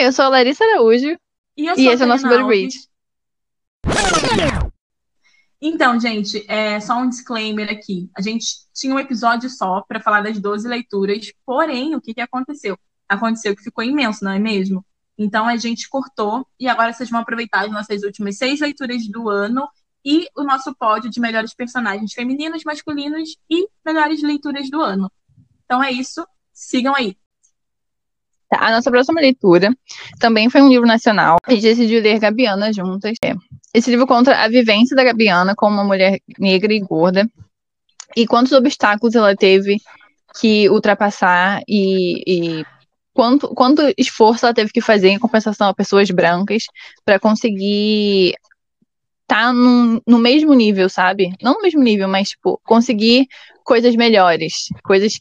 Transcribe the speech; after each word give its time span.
Oi, 0.00 0.06
eu 0.06 0.12
sou 0.12 0.24
a 0.24 0.28
Larissa 0.30 0.64
Araújo. 0.64 1.14
E 1.54 1.66
eu 1.66 1.76
E 1.76 1.86
esse 1.86 2.02
é 2.02 2.06
o 2.06 2.08
nosso 2.08 2.26
Alves. 2.26 2.88
Então, 5.60 6.00
gente, 6.00 6.42
é 6.48 6.80
só 6.80 6.96
um 6.96 7.06
disclaimer 7.06 7.70
aqui. 7.70 8.10
A 8.16 8.22
gente 8.22 8.46
tinha 8.72 8.94
um 8.94 8.98
episódio 8.98 9.50
só 9.50 9.82
para 9.82 10.00
falar 10.00 10.22
das 10.22 10.38
12 10.38 10.66
leituras, 10.66 11.30
porém, 11.44 11.94
o 11.94 12.00
que, 12.00 12.14
que 12.14 12.20
aconteceu? 12.22 12.78
Aconteceu 13.06 13.54
que 13.54 13.62
ficou 13.62 13.84
imenso, 13.84 14.24
não 14.24 14.32
é 14.32 14.38
mesmo? 14.38 14.82
Então 15.18 15.46
a 15.46 15.58
gente 15.58 15.86
cortou 15.86 16.46
e 16.58 16.66
agora 16.66 16.94
vocês 16.94 17.10
vão 17.10 17.20
aproveitar 17.20 17.66
as 17.66 17.70
nossas 17.70 18.02
últimas 18.02 18.38
seis 18.38 18.58
leituras 18.58 19.06
do 19.06 19.28
ano 19.28 19.68
e 20.02 20.26
o 20.34 20.44
nosso 20.44 20.74
pódio 20.74 21.10
de 21.10 21.20
melhores 21.20 21.52
personagens 21.52 22.14
femininos, 22.14 22.64
masculinos 22.64 23.36
e 23.50 23.68
melhores 23.84 24.22
leituras 24.22 24.70
do 24.70 24.80
ano. 24.80 25.12
Então 25.66 25.84
é 25.84 25.92
isso, 25.92 26.26
sigam 26.54 26.94
aí. 26.96 27.18
Tá, 28.50 28.66
A 28.66 28.70
nossa 28.72 28.90
próxima 28.90 29.20
leitura 29.20 29.70
também 30.18 30.50
foi 30.50 30.60
um 30.60 30.68
livro 30.68 30.86
nacional. 30.86 31.38
A 31.46 31.52
gente 31.52 31.62
decidiu 31.62 32.02
ler 32.02 32.18
Gabiana 32.18 32.72
juntas. 32.72 33.16
É. 33.24 33.34
Esse 33.72 33.90
livro 33.90 34.08
conta 34.08 34.34
a 34.34 34.48
vivência 34.48 34.96
da 34.96 35.04
Gabiana 35.04 35.54
como 35.54 35.74
uma 35.74 35.84
mulher 35.84 36.18
negra 36.36 36.74
e 36.74 36.80
gorda 36.80 37.30
e 38.16 38.26
quantos 38.26 38.50
obstáculos 38.52 39.14
ela 39.14 39.36
teve 39.36 39.76
que 40.40 40.68
ultrapassar 40.68 41.62
e, 41.68 42.22
e 42.26 42.64
quanto, 43.14 43.48
quanto 43.54 43.82
esforço 43.96 44.46
ela 44.46 44.54
teve 44.54 44.72
que 44.72 44.80
fazer 44.80 45.10
em 45.10 45.18
compensação 45.18 45.68
a 45.68 45.74
pessoas 45.74 46.10
brancas 46.10 46.64
para 47.04 47.20
conseguir 47.20 48.34
estar 49.22 49.52
num, 49.52 50.00
no 50.04 50.18
mesmo 50.18 50.54
nível, 50.54 50.88
sabe? 50.88 51.32
Não 51.40 51.54
no 51.54 51.62
mesmo 51.62 51.80
nível, 51.82 52.08
mas 52.08 52.30
tipo, 52.30 52.60
conseguir 52.64 53.28
coisas 53.64 53.94
melhores, 53.94 54.66
coisas 54.82 55.12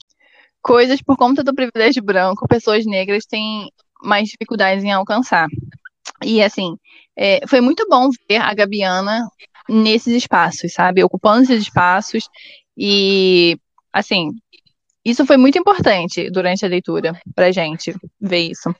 coisas 0.69 1.01
por 1.01 1.17
conta 1.17 1.43
do 1.43 1.55
privilégio 1.55 2.03
branco, 2.03 2.47
pessoas 2.47 2.85
negras 2.85 3.25
têm 3.25 3.71
mais 4.03 4.29
dificuldades 4.29 4.83
em 4.83 4.91
alcançar. 4.91 5.47
E 6.23 6.43
assim, 6.43 6.77
é, 7.17 7.39
foi 7.47 7.59
muito 7.59 7.87
bom 7.89 8.07
ver 8.29 8.37
a 8.37 8.53
Gabiana 8.53 9.27
nesses 9.67 10.13
espaços, 10.13 10.71
sabe? 10.71 11.03
Ocupando 11.03 11.41
esses 11.41 11.63
espaços. 11.63 12.29
E 12.77 13.57
assim, 13.91 14.29
isso 15.03 15.25
foi 15.25 15.37
muito 15.37 15.57
importante 15.57 16.29
durante 16.29 16.63
a 16.63 16.69
leitura 16.69 17.19
pra 17.33 17.51
gente 17.51 17.95
ver 18.21 18.51
isso. 18.51 18.71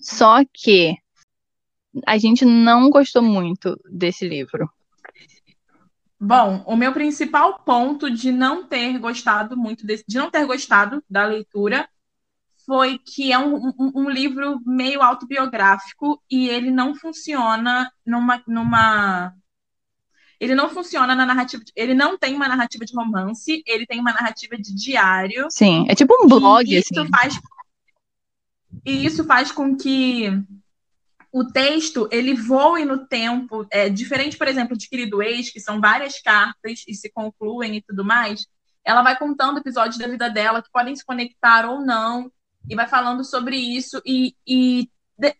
Só 0.00 0.40
que 0.52 0.96
a 2.04 2.18
gente 2.18 2.44
não 2.44 2.90
gostou 2.90 3.22
muito 3.22 3.78
desse 3.88 4.26
livro. 4.26 4.68
Bom, 6.26 6.62
o 6.66 6.74
meu 6.74 6.90
principal 6.92 7.58
ponto 7.58 8.10
de 8.10 8.32
não 8.32 8.66
ter 8.66 8.98
gostado 8.98 9.54
muito 9.56 9.86
desse, 9.86 10.04
de 10.08 10.16
não 10.16 10.30
ter 10.30 10.46
gostado 10.46 11.04
da 11.08 11.26
leitura 11.26 11.86
foi 12.64 12.98
que 12.98 13.30
é 13.30 13.38
um, 13.38 13.56
um- 13.78 13.92
um 13.94 14.08
livro 14.08 14.58
meio 14.64 15.02
autobiográfico 15.02 16.22
e 16.30 16.48
ele 16.48 16.70
não 16.70 16.94
funciona 16.94 17.92
numa, 18.06 18.42
numa 18.46 19.34
ele 20.40 20.54
não 20.54 20.70
funciona 20.70 21.14
na 21.14 21.26
narrativa, 21.26 21.62
de- 21.62 21.72
ele 21.76 21.92
não 21.92 22.16
tem 22.16 22.34
uma 22.34 22.48
narrativa 22.48 22.86
de 22.86 22.94
romance, 22.94 23.62
ele 23.66 23.86
tem 23.86 24.00
uma 24.00 24.12
narrativa 24.12 24.56
de 24.56 24.74
diário 24.74 25.46
Sim, 25.50 25.84
é 25.90 25.94
tipo 25.94 26.14
um 26.24 26.26
blog, 26.26 26.66
e 26.66 26.78
isso 26.78 26.98
assim. 26.98 27.10
faz 27.10 27.38
e 28.82 29.04
isso 29.04 29.24
faz 29.24 29.52
com 29.52 29.76
que 29.76 30.30
o 31.34 31.44
texto 31.44 32.08
ele 32.12 32.32
voe 32.32 32.84
no 32.84 33.08
tempo, 33.08 33.66
é 33.68 33.88
diferente, 33.88 34.38
por 34.38 34.46
exemplo, 34.46 34.78
de 34.78 34.88
Querido 34.88 35.20
Ex, 35.20 35.50
que 35.50 35.58
são 35.58 35.80
várias 35.80 36.22
cartas 36.22 36.84
e 36.86 36.94
se 36.94 37.10
concluem 37.10 37.74
e 37.74 37.82
tudo 37.82 38.04
mais. 38.04 38.46
Ela 38.84 39.02
vai 39.02 39.18
contando 39.18 39.58
episódios 39.58 39.98
da 39.98 40.06
vida 40.06 40.30
dela 40.30 40.62
que 40.62 40.70
podem 40.70 40.94
se 40.94 41.04
conectar 41.04 41.68
ou 41.68 41.84
não 41.84 42.30
e 42.70 42.76
vai 42.76 42.86
falando 42.86 43.24
sobre 43.24 43.56
isso 43.56 44.00
e, 44.06 44.36
e 44.46 44.88
de- 45.18 45.34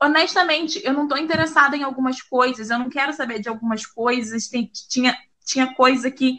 honestamente 0.00 0.80
eu 0.82 0.94
não 0.94 1.02
estou 1.02 1.18
interessada 1.18 1.76
em 1.76 1.82
algumas 1.82 2.22
coisas, 2.22 2.70
eu 2.70 2.78
não 2.78 2.88
quero 2.88 3.12
saber 3.12 3.40
de 3.40 3.48
algumas 3.50 3.84
coisas. 3.84 4.48
Tem- 4.48 4.72
tinha 4.88 5.14
tinha 5.44 5.74
coisa 5.74 6.10
que 6.10 6.38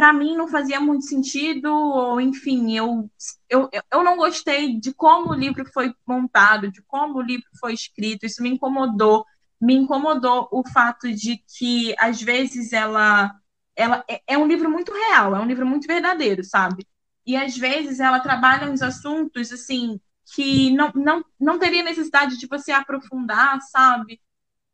para 0.00 0.14
mim 0.14 0.34
não 0.34 0.48
fazia 0.48 0.80
muito 0.80 1.04
sentido, 1.04 1.70
ou 1.70 2.18
enfim, 2.22 2.74
eu, 2.74 3.10
eu, 3.50 3.68
eu 3.92 4.02
não 4.02 4.16
gostei 4.16 4.80
de 4.80 4.94
como 4.94 5.28
o 5.28 5.34
livro 5.34 5.62
foi 5.74 5.94
montado, 6.06 6.72
de 6.72 6.80
como 6.84 7.18
o 7.18 7.22
livro 7.22 7.44
foi 7.60 7.74
escrito, 7.74 8.24
isso 8.24 8.42
me 8.42 8.48
incomodou. 8.48 9.26
Me 9.60 9.74
incomodou 9.74 10.48
o 10.50 10.66
fato 10.66 11.12
de 11.12 11.44
que, 11.54 11.94
às 11.98 12.18
vezes, 12.22 12.72
ela, 12.72 13.30
ela 13.76 14.02
é, 14.08 14.22
é 14.26 14.38
um 14.38 14.46
livro 14.46 14.70
muito 14.70 14.90
real, 14.90 15.36
é 15.36 15.38
um 15.38 15.44
livro 15.44 15.66
muito 15.66 15.86
verdadeiro, 15.86 16.42
sabe? 16.42 16.86
E 17.26 17.36
às 17.36 17.54
vezes 17.58 18.00
ela 18.00 18.20
trabalha 18.20 18.70
uns 18.70 18.80
assuntos 18.80 19.52
assim 19.52 20.00
que 20.34 20.70
não, 20.70 20.90
não, 20.94 21.24
não 21.38 21.58
teria 21.58 21.82
necessidade 21.82 22.38
de 22.38 22.46
você 22.46 22.72
aprofundar, 22.72 23.60
sabe? 23.70 24.18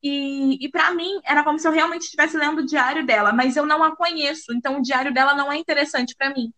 E, 0.02 0.64
e 0.64 0.68
para 0.70 0.92
mim 0.94 1.20
era 1.24 1.42
como 1.42 1.58
se 1.58 1.66
eu 1.66 1.72
realmente 1.72 2.02
estivesse 2.02 2.36
lendo 2.36 2.60
o 2.60 2.66
diário 2.66 3.04
dela, 3.04 3.32
mas 3.32 3.56
eu 3.56 3.66
não 3.66 3.82
a 3.82 3.96
conheço, 3.96 4.52
então 4.52 4.78
o 4.78 4.82
diário 4.82 5.12
dela 5.12 5.34
não 5.34 5.50
é 5.50 5.56
interessante 5.56 6.14
para 6.16 6.32
mim. 6.32 6.52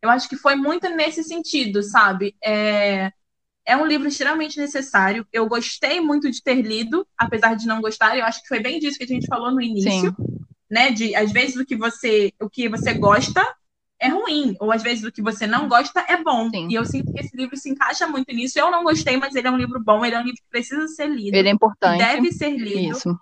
Eu 0.00 0.10
acho 0.10 0.28
que 0.28 0.36
foi 0.36 0.54
muito 0.54 0.88
nesse 0.88 1.24
sentido, 1.24 1.82
sabe? 1.82 2.36
É, 2.42 3.12
é 3.66 3.76
um 3.76 3.86
livro 3.86 4.06
extremamente 4.08 4.58
necessário. 4.58 5.26
Eu 5.32 5.46
gostei 5.48 6.00
muito 6.00 6.30
de 6.30 6.42
ter 6.42 6.62
lido, 6.62 7.06
apesar 7.16 7.54
de 7.54 7.66
não 7.66 7.80
gostar. 7.80 8.16
Eu 8.16 8.24
acho 8.24 8.40
que 8.42 8.48
foi 8.48 8.60
bem 8.60 8.78
disso 8.78 8.96
que 8.96 9.04
a 9.04 9.08
gente 9.08 9.26
falou 9.26 9.50
no 9.50 9.60
início, 9.60 10.14
Sim. 10.16 10.38
né? 10.70 10.90
De 10.90 11.14
às 11.16 11.32
vezes 11.32 11.56
o 11.56 11.66
que 11.66 11.76
você 11.76 12.32
o 12.40 12.48
que 12.48 12.68
você 12.68 12.94
gosta 12.94 13.44
é 14.00 14.08
ruim, 14.08 14.54
ou 14.60 14.70
às 14.70 14.82
vezes 14.82 15.04
o 15.04 15.12
que 15.12 15.20
você 15.22 15.46
não 15.46 15.68
gosta 15.68 16.04
é 16.08 16.22
bom. 16.22 16.48
Sim. 16.50 16.68
E 16.70 16.74
eu 16.74 16.84
sinto 16.84 17.12
que 17.12 17.20
esse 17.20 17.36
livro 17.36 17.56
se 17.56 17.68
encaixa 17.70 18.06
muito 18.06 18.32
nisso. 18.34 18.58
Eu 18.58 18.70
não 18.70 18.84
gostei, 18.84 19.16
mas 19.16 19.34
ele 19.34 19.48
é 19.48 19.50
um 19.50 19.56
livro 19.56 19.82
bom. 19.82 20.04
Ele 20.04 20.14
é 20.14 20.18
um 20.18 20.22
livro 20.22 20.36
que 20.40 20.48
precisa 20.50 20.86
ser 20.88 21.08
lido. 21.08 21.34
Ele 21.34 21.48
é 21.48 21.52
importante. 21.52 21.98
Deve 21.98 22.30
ser 22.32 22.50
lido 22.56 22.96
Isso. 22.96 23.18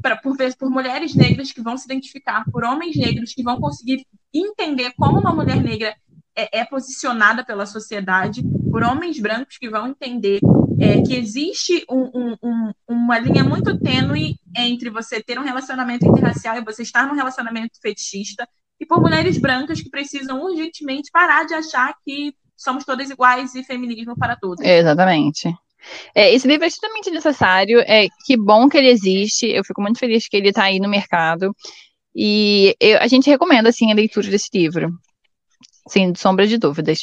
pra, 0.00 0.16
por, 0.16 0.36
por 0.58 0.70
mulheres 0.70 1.14
negras 1.14 1.50
que 1.50 1.60
vão 1.60 1.76
se 1.76 1.84
identificar, 1.86 2.44
por 2.50 2.64
homens 2.64 2.96
negros 2.96 3.34
que 3.34 3.42
vão 3.42 3.58
conseguir 3.60 4.06
entender 4.32 4.92
como 4.96 5.18
uma 5.18 5.32
mulher 5.32 5.60
negra 5.62 5.94
é, 6.36 6.60
é 6.60 6.64
posicionada 6.64 7.44
pela 7.44 7.64
sociedade, 7.66 8.42
por 8.70 8.82
homens 8.82 9.18
brancos 9.20 9.56
que 9.56 9.68
vão 9.70 9.86
entender 9.88 10.40
é, 10.80 11.00
que 11.02 11.14
existe 11.14 11.84
um- 11.88 12.10
um- 12.12 12.36
um- 12.42 12.72
uma 12.88 13.16
linha 13.18 13.44
muito 13.44 13.78
tênue 13.78 14.36
entre 14.56 14.90
você 14.90 15.22
ter 15.22 15.38
um 15.38 15.44
relacionamento 15.44 16.04
interracial 16.04 16.56
e 16.56 16.64
você 16.64 16.82
estar 16.82 17.06
num 17.06 17.14
relacionamento 17.14 17.78
fetichista, 17.80 18.48
e 18.84 18.86
por 18.86 19.00
mulheres 19.00 19.38
brancas 19.38 19.80
que 19.80 19.88
precisam 19.88 20.44
urgentemente 20.44 21.10
parar 21.10 21.44
de 21.46 21.54
achar 21.54 21.94
que 22.04 22.34
somos 22.54 22.84
todas 22.84 23.08
iguais 23.08 23.54
e 23.54 23.64
feminismo 23.64 24.14
para 24.14 24.36
todas. 24.36 24.64
Exatamente. 24.64 25.50
É, 26.14 26.32
esse 26.34 26.46
livro 26.46 26.64
é 26.64 26.68
extremamente 26.68 27.10
necessário. 27.10 27.80
É, 27.80 28.08
que 28.26 28.36
bom 28.36 28.68
que 28.68 28.76
ele 28.76 28.88
existe. 28.88 29.46
Eu 29.46 29.64
fico 29.64 29.80
muito 29.80 29.98
feliz 29.98 30.28
que 30.28 30.36
ele 30.36 30.50
está 30.50 30.64
aí 30.64 30.78
no 30.78 30.88
mercado. 30.88 31.56
E 32.14 32.76
eu- 32.78 32.98
a 33.00 33.06
gente 33.06 33.28
recomenda, 33.28 33.70
assim, 33.70 33.90
a 33.90 33.94
leitura 33.94 34.28
desse 34.28 34.48
livro. 34.52 34.90
Sem 35.88 36.14
sombra 36.14 36.46
de 36.46 36.58
dúvidas. 36.58 37.00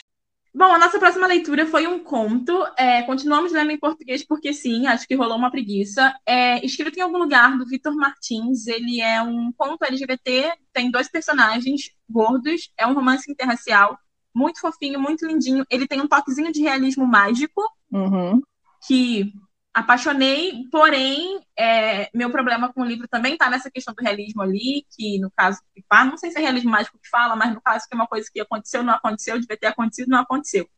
Bom, 0.54 0.66
a 0.66 0.78
nossa 0.78 1.00
próxima 1.00 1.28
leitura 1.28 1.66
foi 1.66 1.88
um 1.88 2.04
conto. 2.04 2.52
É, 2.78 3.04
continuamos 3.04 3.54
lendo 3.54 3.72
em 3.72 3.80
português 3.80 4.26
porque 4.26 4.52
sim, 4.52 4.86
acho 4.86 5.08
que 5.08 5.16
rolou 5.16 5.38
uma 5.38 5.50
preguiça. 5.50 6.14
É, 6.26 6.64
escrito 6.66 6.98
em 6.98 7.02
algum 7.02 7.18
lugar 7.18 7.58
do 7.58 7.66
Vitor 7.66 7.96
Martins. 7.96 8.68
Ele 8.68 9.00
é 9.00 9.22
um 9.22 9.52
conto 9.54 9.86
LGBT, 9.86 10.52
tem 10.74 10.92
dois 10.92 11.10
personagens 11.10 11.92
gordos, 12.10 12.70
é 12.78 12.86
um 12.86 12.94
romance 12.94 13.32
interracial, 13.32 13.98
muito 14.36 14.60
fofinho, 14.60 15.00
muito 15.00 15.26
lindinho. 15.26 15.66
Ele 15.70 15.88
tem 15.88 16.02
um 16.02 16.08
toquezinho 16.08 16.52
de 16.52 16.62
realismo 16.62 17.08
mágico 17.08 17.62
Uhum. 17.92 18.42
que 18.88 19.32
apaixonei, 19.74 20.68
porém, 20.72 21.40
é, 21.58 22.10
meu 22.14 22.30
problema 22.30 22.72
com 22.74 22.82
o 22.82 22.86
livro 22.86 23.08
também 23.08 23.34
está 23.34 23.50
nessa 23.50 23.72
questão 23.72 23.94
do 23.94 24.04
realismo 24.04 24.42
ali, 24.42 24.86
que 24.96 25.18
no 25.20 25.32
caso, 25.32 25.62
não 25.92 26.18
sei 26.18 26.32
se 26.32 26.38
é 26.38 26.42
realismo 26.42 26.70
mágico 26.70 27.00
que 27.00 27.10
fala, 27.10 27.36
mas 27.36 27.54
no 27.54 27.62
caso 27.62 27.88
que 27.88 27.94
é 27.94 27.96
uma 27.96 28.08
coisa 28.08 28.30
que 28.32 28.42
aconteceu, 28.42 28.84
não 28.84 28.94
aconteceu, 28.94 29.40
devia 29.40 29.58
ter 29.58 29.68
acontecido, 29.68 30.10
não 30.10 30.20
aconteceu. 30.20 30.70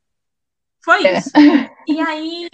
Foi 0.84 1.06
É. 1.06 1.18
isso. 1.18 1.32
E 1.88 2.00
aí 2.00 2.50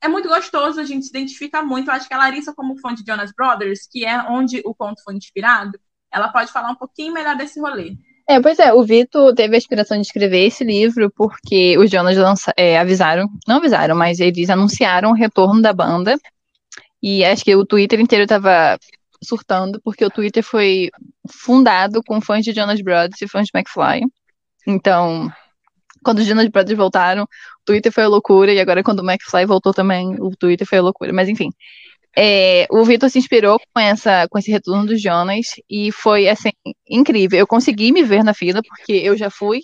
é 0.00 0.08
muito 0.08 0.28
gostoso, 0.28 0.80
a 0.80 0.84
gente 0.84 1.04
se 1.04 1.10
identifica 1.10 1.62
muito. 1.62 1.88
Eu 1.90 1.94
acho 1.94 2.08
que 2.08 2.14
a 2.14 2.18
Larissa, 2.18 2.54
como 2.54 2.78
fã 2.78 2.94
de 2.94 3.04
Jonas 3.06 3.32
Brothers, 3.32 3.86
que 3.90 4.04
é 4.04 4.22
onde 4.22 4.62
o 4.64 4.74
conto 4.74 5.02
foi 5.02 5.14
inspirado, 5.14 5.78
ela 6.10 6.28
pode 6.28 6.52
falar 6.52 6.70
um 6.70 6.76
pouquinho 6.76 7.12
melhor 7.12 7.36
desse 7.36 7.60
rolê. 7.60 7.96
É, 8.28 8.40
pois 8.40 8.58
é, 8.58 8.72
o 8.72 8.82
Vitor 8.84 9.34
teve 9.34 9.54
a 9.54 9.58
inspiração 9.58 9.96
de 9.96 10.06
escrever 10.06 10.46
esse 10.46 10.62
livro 10.62 11.10
porque 11.16 11.76
os 11.78 11.90
Jonas 11.90 12.16
lança- 12.16 12.52
é, 12.56 12.78
avisaram, 12.78 13.28
não 13.46 13.56
avisaram, 13.56 13.96
mas 13.96 14.20
eles 14.20 14.48
anunciaram 14.50 15.10
o 15.10 15.14
retorno 15.14 15.60
da 15.60 15.72
banda. 15.72 16.16
E 17.02 17.24
acho 17.24 17.44
que 17.44 17.54
o 17.56 17.66
Twitter 17.66 18.00
inteiro 18.00 18.26
tava 18.26 18.78
surtando, 19.22 19.80
porque 19.82 20.04
o 20.04 20.10
Twitter 20.10 20.42
foi 20.42 20.90
fundado 21.30 22.02
com 22.06 22.20
fãs 22.20 22.44
de 22.44 22.52
Jonas 22.52 22.80
Brothers 22.82 23.20
e 23.22 23.28
fãs 23.28 23.46
de 23.46 23.52
McFly. 23.54 24.02
Então, 24.66 25.30
quando 26.04 26.20
os 26.20 26.26
Jonas 26.26 26.48
Brothers 26.48 26.78
voltaram, 26.78 27.24
o 27.24 27.28
Twitter 27.64 27.92
foi 27.92 28.04
a 28.04 28.08
loucura, 28.08 28.52
e 28.52 28.60
agora 28.60 28.82
quando 28.82 29.00
o 29.00 29.10
McFly 29.10 29.46
voltou 29.46 29.72
também, 29.74 30.16
o 30.20 30.30
Twitter 30.36 30.66
foi 30.66 30.78
a 30.78 30.82
loucura. 30.82 31.12
Mas 31.12 31.28
enfim, 31.28 31.50
é, 32.16 32.66
o 32.70 32.84
Vitor 32.84 33.08
se 33.08 33.18
inspirou 33.18 33.58
com 33.72 33.80
essa, 33.80 34.26
com 34.28 34.38
esse 34.38 34.50
retorno 34.50 34.86
dos 34.86 35.00
Jonas 35.00 35.46
e 35.68 35.92
foi 35.92 36.28
assim 36.28 36.50
incrível. 36.88 37.38
Eu 37.38 37.46
consegui 37.46 37.92
me 37.92 38.02
ver 38.02 38.24
na 38.24 38.34
fila 38.34 38.60
porque 38.66 38.92
eu 38.92 39.16
já 39.16 39.30
fui 39.30 39.60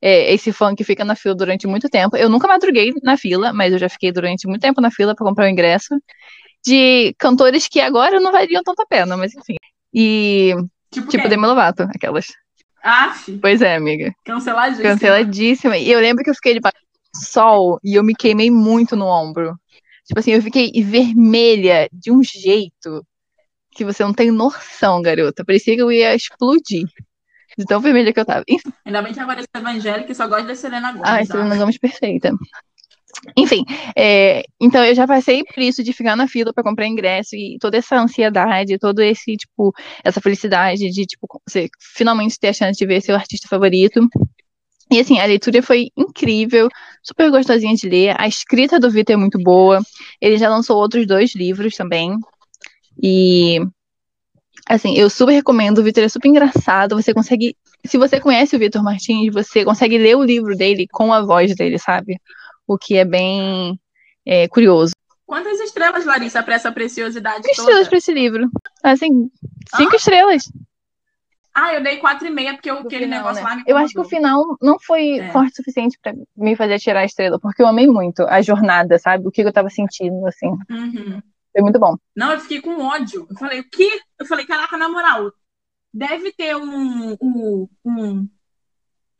é, 0.00 0.32
esse 0.32 0.52
fã 0.52 0.74
que 0.74 0.84
fica 0.84 1.04
na 1.04 1.14
fila 1.14 1.34
durante 1.34 1.66
muito 1.66 1.88
tempo. 1.88 2.16
Eu 2.16 2.28
nunca 2.28 2.48
madruguei 2.48 2.92
na 3.02 3.16
fila, 3.16 3.52
mas 3.52 3.72
eu 3.72 3.78
já 3.78 3.88
fiquei 3.88 4.12
durante 4.12 4.46
muito 4.46 4.60
tempo 4.60 4.80
na 4.80 4.90
fila 4.90 5.14
para 5.14 5.26
comprar 5.26 5.46
o 5.46 5.48
ingresso. 5.48 5.94
De 6.64 7.14
cantores 7.18 7.66
que 7.66 7.80
agora 7.80 8.20
não 8.20 8.30
valiam 8.30 8.62
tanta 8.62 8.86
pena, 8.86 9.16
mas 9.16 9.34
enfim. 9.34 9.56
E. 9.92 10.54
Tipo, 10.92 11.08
tipo 11.08 11.28
Demi 11.28 11.46
Lovato, 11.46 11.84
aquelas. 11.84 12.26
Aff. 12.82 13.38
Pois 13.40 13.62
é, 13.62 13.76
amiga. 13.76 14.12
Canceladíssima. 14.24 14.88
Canceladíssima. 14.88 15.78
E 15.78 15.90
eu 15.90 16.00
lembro 16.00 16.22
que 16.22 16.30
eu 16.30 16.34
fiquei 16.34 16.54
de 16.54 16.60
sol 17.14 17.78
e 17.82 17.94
eu 17.94 18.02
me 18.02 18.14
queimei 18.14 18.50
muito 18.50 18.96
no 18.96 19.06
ombro. 19.06 19.56
Tipo 20.04 20.20
assim, 20.20 20.32
eu 20.32 20.42
fiquei 20.42 20.70
vermelha 20.82 21.88
de 21.92 22.10
um 22.10 22.22
jeito 22.22 23.06
que 23.70 23.84
você 23.84 24.02
não 24.02 24.12
tem 24.12 24.30
noção, 24.30 25.00
garota. 25.00 25.44
Parecia 25.44 25.74
que 25.74 25.82
eu 25.82 25.90
ia 25.90 26.14
explodir. 26.14 26.86
De 27.56 27.66
tão 27.66 27.80
vermelha 27.80 28.12
que 28.12 28.20
eu 28.20 28.24
tava. 28.24 28.44
Enfim. 28.48 28.72
Ainda 28.84 29.02
bem 29.02 29.12
que 29.12 29.20
agora 29.20 29.40
é 29.40 29.58
evangélica 29.58 30.10
e 30.10 30.14
só 30.14 30.26
gosta 30.26 30.46
da 30.46 30.54
Selena 30.54 30.92
Gomez. 30.92 31.08
Ai, 31.08 31.26
Selena 31.26 31.56
Gomes 31.56 31.78
perfeita. 31.78 32.32
Enfim, 33.36 33.64
é, 33.96 34.42
então 34.60 34.84
eu 34.84 34.94
já 34.94 35.06
passei 35.06 35.44
por 35.44 35.62
isso 35.62 35.84
de 35.84 35.92
ficar 35.92 36.16
na 36.16 36.26
fila 36.26 36.52
para 36.52 36.64
comprar 36.64 36.86
ingresso 36.86 37.36
e 37.36 37.58
toda 37.60 37.76
essa 37.76 37.96
ansiedade, 37.96 38.78
todo 38.78 39.00
esse, 39.00 39.36
tipo, 39.36 39.72
essa 40.02 40.20
felicidade 40.20 40.90
de, 40.90 41.06
tipo, 41.06 41.28
você 41.46 41.68
finalmente 41.94 42.38
ter 42.38 42.48
a 42.48 42.52
chance 42.52 42.78
de 42.78 42.86
ver 42.86 43.02
seu 43.02 43.14
artista 43.14 43.46
favorito. 43.48 44.00
E 44.92 45.00
assim, 45.00 45.18
a 45.18 45.24
leitura 45.24 45.62
foi 45.62 45.88
incrível, 45.96 46.68
super 47.02 47.30
gostosinha 47.30 47.74
de 47.74 47.88
ler. 47.88 48.14
A 48.20 48.28
escrita 48.28 48.78
do 48.78 48.90
Vitor 48.90 49.14
é 49.14 49.16
muito 49.16 49.38
boa. 49.38 49.80
Ele 50.20 50.36
já 50.36 50.50
lançou 50.50 50.76
outros 50.76 51.06
dois 51.06 51.34
livros 51.34 51.74
também. 51.74 52.14
E 53.02 53.58
assim, 54.68 54.94
eu 54.94 55.08
super 55.08 55.32
recomendo. 55.32 55.78
O 55.78 55.82
Vitor 55.82 56.04
é 56.04 56.08
super 56.10 56.28
engraçado. 56.28 56.94
Você 56.94 57.14
consegue. 57.14 57.56
Se 57.86 57.96
você 57.96 58.20
conhece 58.20 58.54
o 58.54 58.58
Vitor 58.58 58.84
Martins, 58.84 59.32
você 59.32 59.64
consegue 59.64 59.96
ler 59.96 60.14
o 60.14 60.22
livro 60.22 60.54
dele 60.54 60.86
com 60.86 61.10
a 61.10 61.22
voz 61.22 61.56
dele, 61.56 61.78
sabe? 61.78 62.20
O 62.66 62.76
que 62.76 62.96
é 62.96 63.04
bem 63.04 63.80
é, 64.26 64.46
curioso. 64.46 64.92
Quantas 65.24 65.58
estrelas, 65.60 66.04
Larissa, 66.04 66.42
para 66.42 66.54
essa 66.54 66.70
preciosidade? 66.70 67.44
Cinco 67.44 67.60
estrelas 67.62 67.88
para 67.88 67.96
esse 67.96 68.12
livro. 68.12 68.50
Assim, 68.82 69.30
cinco 69.74 69.94
ah? 69.94 69.96
estrelas. 69.96 70.52
Ah, 71.54 71.74
eu 71.74 71.82
dei 71.82 71.98
quatro 71.98 72.26
e 72.26 72.30
meia 72.30 72.54
porque 72.54 72.70
aquele 72.70 73.04
final, 73.04 73.18
negócio 73.18 73.42
né? 73.42 73.50
lá 73.50 73.56
me 73.56 73.62
Eu 73.66 73.76
acho 73.76 73.92
que 73.92 74.00
o 74.00 74.04
final 74.04 74.56
não 74.60 74.78
foi 74.80 75.18
é. 75.18 75.30
forte 75.30 75.52
o 75.52 75.56
suficiente 75.56 75.98
para 76.02 76.14
me 76.36 76.56
fazer 76.56 76.78
tirar 76.78 77.00
a 77.00 77.04
estrela, 77.04 77.38
porque 77.38 77.62
eu 77.62 77.66
amei 77.66 77.86
muito 77.86 78.22
a 78.22 78.40
jornada, 78.40 78.98
sabe? 78.98 79.26
O 79.26 79.30
que 79.30 79.42
eu 79.42 79.52
tava 79.52 79.68
sentindo, 79.68 80.26
assim. 80.26 80.48
Uhum. 80.70 81.20
Foi 81.52 81.62
muito 81.62 81.78
bom. 81.78 81.96
Não, 82.16 82.32
eu 82.32 82.40
fiquei 82.40 82.60
com 82.62 82.80
ódio. 82.80 83.26
Eu 83.28 83.36
falei, 83.36 83.60
o 83.60 83.68
quê? 83.68 84.00
Eu 84.18 84.24
falei, 84.24 84.46
caraca, 84.46 84.78
na 84.78 84.88
moral, 84.88 85.30
deve 85.92 86.32
ter 86.32 86.56
um, 86.56 87.16
um, 87.20 87.68
um, 87.84 88.28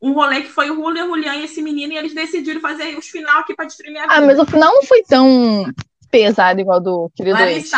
um 0.01 0.13
rolê 0.13 0.41
que 0.41 0.49
foi 0.49 0.71
o 0.71 0.75
Julian, 0.75 1.05
Julian 1.05 1.35
e 1.35 1.43
esse 1.45 1.61
menino, 1.61 1.93
e 1.93 1.97
eles 1.97 2.15
decidiram 2.15 2.59
fazer 2.59 2.97
os 2.97 3.07
final 3.07 3.41
aqui 3.41 3.55
pra 3.55 3.65
destruir 3.65 3.91
minha 3.91 4.05
ah, 4.05 4.07
vida. 4.07 4.17
Ah, 4.17 4.25
mas 4.25 4.39
o 4.39 4.45
final 4.45 4.73
não 4.73 4.83
foi 4.83 5.03
tão 5.03 5.65
pesado 6.09 6.59
igual 6.59 6.81
do 6.81 7.11
querido 7.15 7.37
Larissa, 7.37 7.77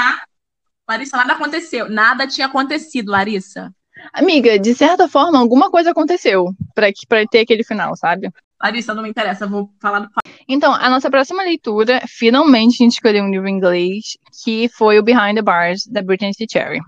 Larissa, 0.88 1.18
nada 1.18 1.34
aconteceu. 1.34 1.90
Nada 1.90 2.28
tinha 2.28 2.48
acontecido, 2.48 3.12
Larissa. 3.12 3.75
Amiga, 4.14 4.58
de 4.60 4.74
certa 4.74 5.08
forma, 5.08 5.40
alguma 5.40 5.70
coisa 5.70 5.92
aconteceu 5.92 6.54
pra, 6.74 6.88
pra 7.08 7.26
ter 7.26 7.40
aquele 7.40 7.64
final, 7.64 7.96
sabe? 7.96 8.30
Larissa, 8.62 8.94
não 8.94 9.04
me 9.04 9.10
interessa, 9.10 9.46
vou 9.46 9.70
falar 9.82 10.00
do. 10.00 10.10
Então, 10.48 10.74
a 10.74 10.90
nossa 10.90 11.10
próxima 11.10 11.44
leitura, 11.44 12.02
finalmente 12.08 12.76
a 12.76 12.84
gente 12.84 12.94
escolheu 12.94 13.24
um 13.24 13.30
livro 13.30 13.48
em 13.48 13.58
inglês, 13.58 14.18
que 14.44 14.70
foi 14.70 14.98
o 14.98 15.04
Behind 15.04 15.36
the 15.36 15.42
Bars, 15.42 15.86
da 15.88 16.02
Britney 16.02 16.34
C. 16.34 16.46
Cherry. 16.50 16.80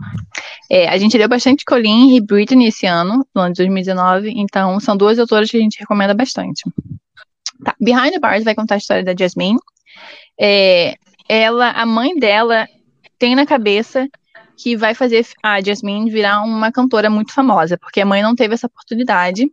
É, 0.72 0.88
a 0.88 0.98
gente 0.98 1.18
leu 1.18 1.28
bastante 1.28 1.66
Colleen 1.66 2.16
e 2.16 2.22
Britney 2.22 2.68
esse 2.68 2.86
ano, 2.86 3.26
no 3.36 3.42
ano 3.42 3.54
de 3.54 3.58
2019, 3.58 4.32
então 4.36 4.80
são 4.80 4.96
duas 4.96 5.20
autoras 5.20 5.50
que 5.50 5.58
a 5.58 5.60
gente 5.60 5.80
recomenda 5.80 6.14
bastante. 6.14 6.64
Tá, 7.64 7.76
Behind 7.80 8.12
the 8.12 8.20
Bars 8.20 8.44
vai 8.44 8.56
contar 8.56 8.76
a 8.76 8.80
história 8.80 9.04
da 9.04 9.16
Jasmine. 9.18 9.60
É, 10.40 10.96
ela, 11.28 11.72
a 11.72 11.86
mãe 11.86 12.18
dela 12.18 12.68
tem 13.20 13.36
na 13.36 13.46
cabeça 13.46 14.08
que 14.58 14.76
vai 14.76 14.96
fazer 14.96 15.26
a 15.44 15.62
Jasmine 15.62 16.10
virar 16.10 16.42
uma 16.42 16.72
cantora 16.72 17.10
muito 17.10 17.32
famosa, 17.32 17.78
porque 17.78 18.02
a 18.02 18.06
mãe 18.06 18.24
não 18.24 18.36
teve 18.36 18.56
essa 18.56 18.66
oportunidade 18.66 19.52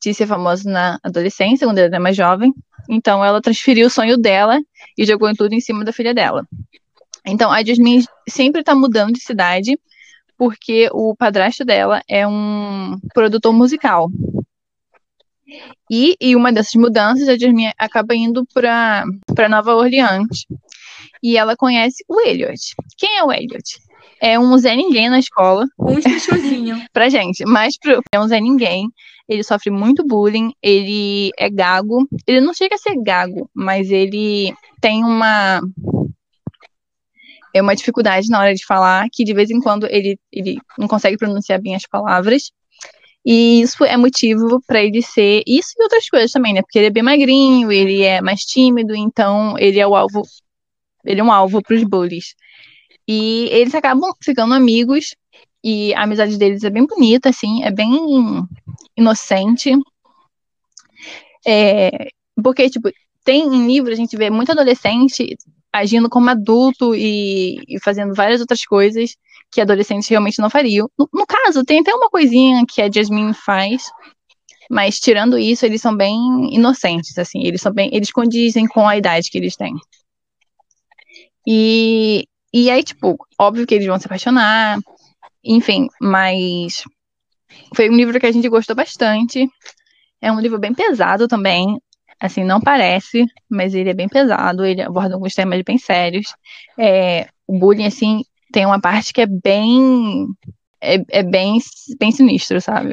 de 0.00 0.14
ser 0.14 0.26
famosa 0.26 0.70
na 0.70 1.00
adolescência, 1.02 1.66
quando 1.66 1.78
ela 1.78 1.88
era 1.88 2.00
mais 2.00 2.16
jovem. 2.16 2.54
Então 2.88 3.24
ela 3.24 3.42
transferiu 3.42 3.88
o 3.88 3.90
sonho 3.90 4.16
dela 4.16 4.60
e 4.96 5.04
jogou 5.04 5.34
tudo 5.34 5.52
em 5.52 5.60
cima 5.60 5.84
da 5.84 5.92
filha 5.92 6.14
dela. 6.14 6.46
Então 7.26 7.50
a 7.50 7.62
Jasmine 7.62 8.04
sempre 8.28 8.60
está 8.60 8.72
mudando 8.74 9.12
de 9.14 9.20
cidade 9.20 9.76
porque 10.38 10.88
o 10.92 11.16
padrasto 11.16 11.64
dela 11.64 12.00
é 12.08 12.26
um 12.26 12.98
produtor 13.12 13.52
musical. 13.52 14.08
E, 15.90 16.16
e 16.20 16.36
uma 16.36 16.52
dessas 16.52 16.74
mudanças, 16.74 17.28
a 17.28 17.36
Jasmine 17.36 17.72
acaba 17.78 18.14
indo 18.14 18.46
para 18.54 19.04
Nova 19.48 19.74
Orleans. 19.74 20.46
E 21.22 21.36
ela 21.36 21.56
conhece 21.56 22.04
o 22.08 22.20
Elliot. 22.20 22.74
Quem 22.98 23.16
é 23.16 23.24
o 23.24 23.32
Elliot? 23.32 23.85
É 24.20 24.38
um 24.38 24.56
Zé 24.58 24.74
Ninguém 24.76 25.08
na 25.08 25.18
escola. 25.18 25.64
Um 25.78 26.00
chuchuzinho. 26.00 26.82
pra 26.92 27.08
gente, 27.08 27.44
mas 27.44 27.78
pro, 27.78 28.00
é 28.12 28.20
um 28.20 28.28
Zé 28.28 28.40
Ninguém. 28.40 28.90
Ele 29.28 29.42
sofre 29.42 29.70
muito 29.70 30.06
bullying, 30.06 30.52
ele 30.62 31.30
é 31.36 31.50
gago. 31.50 32.06
Ele 32.26 32.40
não 32.40 32.54
chega 32.54 32.76
a 32.76 32.78
ser 32.78 32.94
gago, 33.02 33.50
mas 33.54 33.90
ele 33.90 34.54
tem 34.80 35.04
uma. 35.04 35.60
É 37.52 37.60
uma 37.62 37.74
dificuldade 37.74 38.28
na 38.28 38.38
hora 38.38 38.54
de 38.54 38.64
falar, 38.64 39.08
que 39.10 39.24
de 39.24 39.32
vez 39.32 39.50
em 39.50 39.60
quando 39.60 39.86
ele, 39.86 40.18
ele 40.30 40.58
não 40.78 40.86
consegue 40.86 41.16
pronunciar 41.16 41.60
bem 41.60 41.74
as 41.74 41.86
palavras. 41.86 42.52
E 43.24 43.60
isso 43.60 43.84
é 43.84 43.96
motivo 43.96 44.60
para 44.64 44.80
ele 44.80 45.02
ser. 45.02 45.42
Isso 45.46 45.70
e 45.76 45.82
outras 45.82 46.08
coisas 46.08 46.30
também, 46.30 46.52
né? 46.52 46.62
Porque 46.62 46.78
ele 46.78 46.86
é 46.86 46.90
bem 46.90 47.02
magrinho, 47.02 47.72
ele 47.72 48.02
é 48.02 48.20
mais 48.20 48.42
tímido, 48.42 48.94
então 48.94 49.58
ele 49.58 49.80
é 49.80 49.86
o 49.86 49.96
alvo. 49.96 50.22
Ele 51.04 51.20
é 51.20 51.24
um 51.24 51.32
alvo 51.32 51.60
para 51.60 51.74
os 51.74 51.82
bullies. 51.82 52.36
E 53.06 53.48
eles 53.50 53.74
acabam 53.74 54.12
ficando 54.22 54.54
amigos. 54.54 55.14
E 55.62 55.94
a 55.94 56.02
amizade 56.02 56.36
deles 56.36 56.62
é 56.64 56.70
bem 56.70 56.86
bonita, 56.86 57.30
assim, 57.30 57.62
é 57.64 57.70
bem 57.70 57.90
inocente. 58.96 59.72
É, 61.46 62.08
porque, 62.42 62.70
tipo, 62.70 62.90
tem 63.24 63.42
em 63.42 63.66
livro, 63.66 63.92
a 63.92 63.96
gente 63.96 64.16
vê 64.16 64.30
muito 64.30 64.52
adolescente 64.52 65.36
agindo 65.72 66.08
como 66.08 66.30
adulto 66.30 66.94
e, 66.94 67.56
e 67.68 67.80
fazendo 67.80 68.14
várias 68.14 68.40
outras 68.40 68.64
coisas 68.64 69.16
que 69.50 69.60
adolescentes 69.60 70.08
realmente 70.08 70.40
não 70.40 70.50
fariam. 70.50 70.88
No, 70.98 71.08
no, 71.12 71.26
caso, 71.26 71.64
tem 71.64 71.80
até 71.80 71.94
uma 71.94 72.08
coisinha 72.08 72.64
que 72.66 72.80
a 72.80 72.90
Jasmine 72.90 73.34
faz, 73.34 73.84
mas 74.70 74.98
tirando 74.98 75.38
isso, 75.38 75.64
eles 75.64 75.80
são 75.80 75.96
bem 75.96 76.54
inocentes, 76.54 77.16
assim, 77.18 77.44
eles 77.44 77.60
são 77.60 77.72
bem, 77.72 77.90
eles 77.92 78.10
condizem 78.10 78.66
com 78.66 78.88
a 78.88 78.96
idade 78.96 79.30
que 79.30 79.38
eles 79.38 79.56
têm. 79.56 79.74
E 81.46 82.26
e 82.58 82.70
aí, 82.70 82.82
tipo, 82.82 83.18
óbvio 83.38 83.66
que 83.66 83.74
eles 83.74 83.86
vão 83.86 83.98
se 83.98 84.06
apaixonar, 84.06 84.78
enfim, 85.44 85.88
mas 86.00 86.82
foi 87.74 87.90
um 87.90 87.94
livro 87.94 88.18
que 88.18 88.24
a 88.24 88.32
gente 88.32 88.48
gostou 88.48 88.74
bastante. 88.74 89.46
É 90.22 90.32
um 90.32 90.40
livro 90.40 90.58
bem 90.58 90.72
pesado 90.72 91.28
também, 91.28 91.78
assim, 92.18 92.44
não 92.44 92.58
parece, 92.58 93.26
mas 93.46 93.74
ele 93.74 93.90
é 93.90 93.94
bem 93.94 94.08
pesado, 94.08 94.64
ele 94.64 94.80
aborda 94.80 95.14
alguns 95.14 95.34
temas 95.34 95.60
bem 95.60 95.76
sérios. 95.76 96.34
É, 96.78 97.28
o 97.46 97.58
bullying, 97.58 97.84
assim, 97.84 98.22
tem 98.50 98.64
uma 98.64 98.80
parte 98.80 99.12
que 99.12 99.20
é 99.20 99.26
bem. 99.26 100.26
É, 100.80 100.94
é 101.10 101.22
bem, 101.22 101.58
bem 101.98 102.10
sinistro, 102.10 102.58
sabe? 102.58 102.92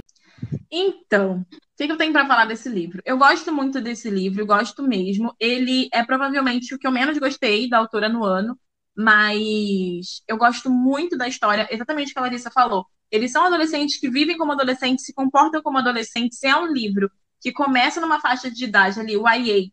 Então, 0.69 1.37
o 1.39 1.45
que, 1.77 1.89
eu 1.89 1.97
tenho 1.97 2.11
para 2.11 2.27
falar 2.27 2.45
desse 2.45 2.67
livro? 2.67 3.01
Eu 3.05 3.17
gosto 3.17 3.51
muito 3.53 3.79
desse 3.79 4.09
livro, 4.09 4.45
gosto 4.45 4.83
mesmo. 4.83 5.33
Ele 5.39 5.87
é 5.93 6.03
provavelmente 6.03 6.75
o 6.75 6.77
que 6.77 6.85
eu 6.85 6.91
menos 6.91 7.17
gostei 7.17 7.69
da 7.69 7.77
autora 7.77 8.09
no 8.09 8.25
ano, 8.25 8.57
mas 8.95 10.21
eu 10.27 10.37
gosto 10.37 10.69
muito 10.69 11.17
da 11.17 11.27
história, 11.27 11.67
exatamente 11.71 12.11
o 12.11 12.13
que 12.13 12.19
a 12.19 12.21
Larissa 12.23 12.51
falou. 12.51 12.85
Eles 13.11 13.31
são 13.31 13.45
adolescentes 13.45 13.99
que 13.99 14.09
vivem 14.09 14.37
como 14.37 14.51
adolescentes, 14.53 15.05
se 15.05 15.13
comportam 15.13 15.61
como 15.61 15.77
adolescentes. 15.77 16.43
É 16.43 16.55
um 16.55 16.67
livro 16.67 17.11
que 17.41 17.51
começa 17.51 18.01
numa 18.01 18.19
faixa 18.19 18.49
de 18.49 18.63
idade 18.65 18.99
ali, 18.99 19.17
o 19.17 19.27
IA, 19.27 19.71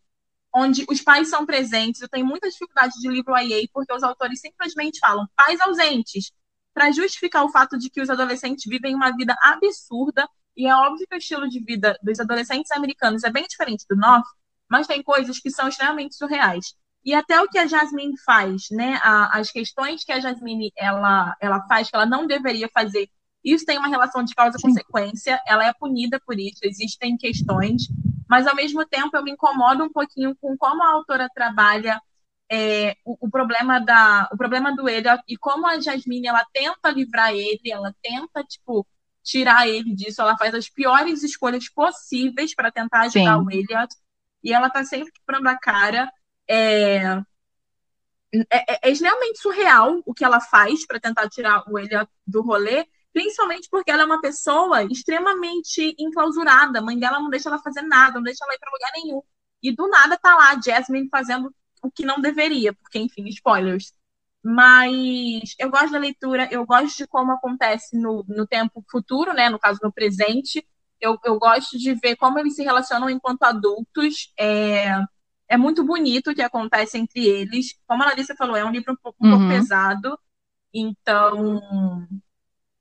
onde 0.54 0.84
os 0.88 1.00
pais 1.00 1.28
são 1.28 1.46
presentes. 1.46 2.00
Eu 2.00 2.08
tenho 2.08 2.26
muita 2.26 2.48
dificuldade 2.50 2.94
de 3.00 3.08
livro 3.08 3.36
IA, 3.38 3.68
porque 3.72 3.92
os 3.94 4.02
autores 4.02 4.40
simplesmente 4.40 4.98
falam 4.98 5.26
pais 5.36 5.60
ausentes, 5.60 6.32
para 6.74 6.90
justificar 6.92 7.44
o 7.44 7.50
fato 7.50 7.78
de 7.78 7.90
que 7.90 8.00
os 8.00 8.10
adolescentes 8.10 8.64
vivem 8.66 8.94
uma 8.94 9.14
vida 9.16 9.34
absurda. 9.42 10.28
E 10.56 10.66
é 10.66 10.74
óbvio 10.74 11.06
que 11.08 11.14
o 11.14 11.18
estilo 11.18 11.48
de 11.48 11.60
vida 11.64 11.98
dos 12.02 12.20
adolescentes 12.20 12.70
americanos 12.72 13.24
é 13.24 13.30
bem 13.30 13.46
diferente 13.46 13.84
do 13.88 13.96
nosso, 13.96 14.30
mas 14.68 14.86
tem 14.86 15.02
coisas 15.02 15.38
que 15.38 15.50
são 15.50 15.68
extremamente 15.68 16.14
surreais. 16.16 16.74
E 17.04 17.14
até 17.14 17.40
o 17.40 17.48
que 17.48 17.58
a 17.58 17.66
Jasmine 17.66 18.18
faz, 18.24 18.68
né? 18.70 19.00
A, 19.02 19.38
as 19.38 19.50
questões 19.50 20.04
que 20.04 20.12
a 20.12 20.20
Jasmine 20.20 20.72
ela, 20.76 21.34
ela 21.40 21.66
faz 21.66 21.88
que 21.88 21.96
ela 21.96 22.06
não 22.06 22.26
deveria 22.26 22.68
fazer, 22.72 23.08
isso 23.42 23.64
tem 23.64 23.78
uma 23.78 23.88
relação 23.88 24.22
de 24.22 24.34
causa-consequência, 24.34 25.40
ela 25.46 25.64
é 25.64 25.72
punida 25.72 26.20
por 26.26 26.38
isso, 26.38 26.60
existem 26.62 27.16
questões, 27.16 27.88
mas 28.28 28.46
ao 28.46 28.54
mesmo 28.54 28.84
tempo 28.86 29.16
eu 29.16 29.24
me 29.24 29.32
incomodo 29.32 29.82
um 29.82 29.90
pouquinho 29.90 30.36
com 30.40 30.56
como 30.58 30.82
a 30.82 30.92
autora 30.92 31.28
trabalha 31.34 32.00
é, 32.52 32.96
o, 33.04 33.16
o, 33.26 33.30
problema 33.30 33.80
da 33.80 34.28
o 34.30 34.36
problema 34.36 34.74
do 34.74 34.88
ele 34.88 35.08
e 35.26 35.36
como 35.38 35.66
a 35.66 35.80
Jasmine 35.80 36.26
ela 36.26 36.44
tenta 36.52 36.90
livrar 36.90 37.32
ele, 37.32 37.70
ela 37.70 37.94
tenta 38.02 38.44
tipo 38.44 38.86
tirar 39.22 39.68
ele 39.68 39.94
disso. 39.94 40.20
Ela 40.20 40.36
faz 40.36 40.54
as 40.54 40.68
piores 40.68 41.22
escolhas 41.22 41.68
possíveis 41.68 42.54
para 42.54 42.72
tentar 42.72 43.02
ajudar 43.02 43.38
Sim. 43.38 43.44
o 43.44 43.50
Elliot. 43.50 43.94
E 44.42 44.52
ela 44.52 44.70
tá 44.70 44.84
sempre 44.84 45.12
quebrando 45.12 45.46
a 45.46 45.58
cara. 45.58 46.10
É... 46.50 47.22
É, 48.48 48.90
é, 48.90 48.94
surreal 49.34 50.00
o 50.06 50.14
que 50.14 50.24
ela 50.24 50.40
faz 50.40 50.86
para 50.86 51.00
tentar 51.00 51.28
tirar 51.28 51.64
o 51.68 51.78
Elliot 51.78 52.08
do 52.24 52.42
rolê, 52.42 52.86
principalmente 53.12 53.68
porque 53.68 53.90
ela 53.90 54.02
é 54.02 54.06
uma 54.06 54.20
pessoa 54.20 54.84
extremamente 54.84 55.94
enclausurada. 55.98 56.78
A 56.78 56.82
mãe 56.82 56.98
dela 56.98 57.18
não 57.18 57.28
deixa 57.28 57.48
ela 57.48 57.58
fazer 57.58 57.82
nada, 57.82 58.14
não 58.14 58.22
deixa 58.22 58.44
ela 58.44 58.54
ir 58.54 58.58
para 58.58 58.70
lugar 58.70 58.90
nenhum. 58.94 59.22
E 59.62 59.74
do 59.74 59.88
nada 59.88 60.16
tá 60.16 60.34
lá 60.36 60.52
a 60.52 60.60
Jasmine 60.60 61.08
fazendo 61.10 61.52
o 61.82 61.90
que 61.90 62.04
não 62.04 62.20
deveria, 62.20 62.72
porque, 62.72 62.98
enfim, 62.98 63.26
spoilers. 63.28 63.92
Mas 64.42 65.54
eu 65.58 65.70
gosto 65.70 65.92
da 65.92 65.98
leitura, 65.98 66.48
eu 66.50 66.64
gosto 66.64 66.96
de 66.96 67.06
como 67.06 67.32
acontece 67.32 67.96
no, 67.98 68.24
no 68.28 68.46
tempo 68.46 68.84
futuro, 68.90 69.34
né? 69.34 69.50
No 69.50 69.58
caso, 69.58 69.80
no 69.82 69.92
presente. 69.92 70.66
Eu, 71.00 71.18
eu 71.24 71.38
gosto 71.38 71.78
de 71.78 71.94
ver 71.94 72.16
como 72.16 72.38
eles 72.38 72.54
se 72.54 72.62
relacionam 72.62 73.10
enquanto 73.10 73.42
adultos. 73.42 74.32
É, 74.38 74.92
é 75.50 75.56
muito 75.58 75.84
bonito 75.84 76.30
o 76.30 76.34
que 76.36 76.42
acontece 76.42 76.98
entre 76.98 77.26
eles. 77.26 77.76
Como 77.86 78.02
a 78.02 78.06
Larissa 78.06 78.36
falou, 78.36 78.56
é 78.56 78.64
um 78.64 78.70
livro 78.70 78.92
um 78.94 78.96
pouco, 78.96 79.26
um 79.26 79.30
pouco 79.30 79.42
Uhum. 79.44 79.48
pesado. 79.48 80.18
Então, 80.72 81.60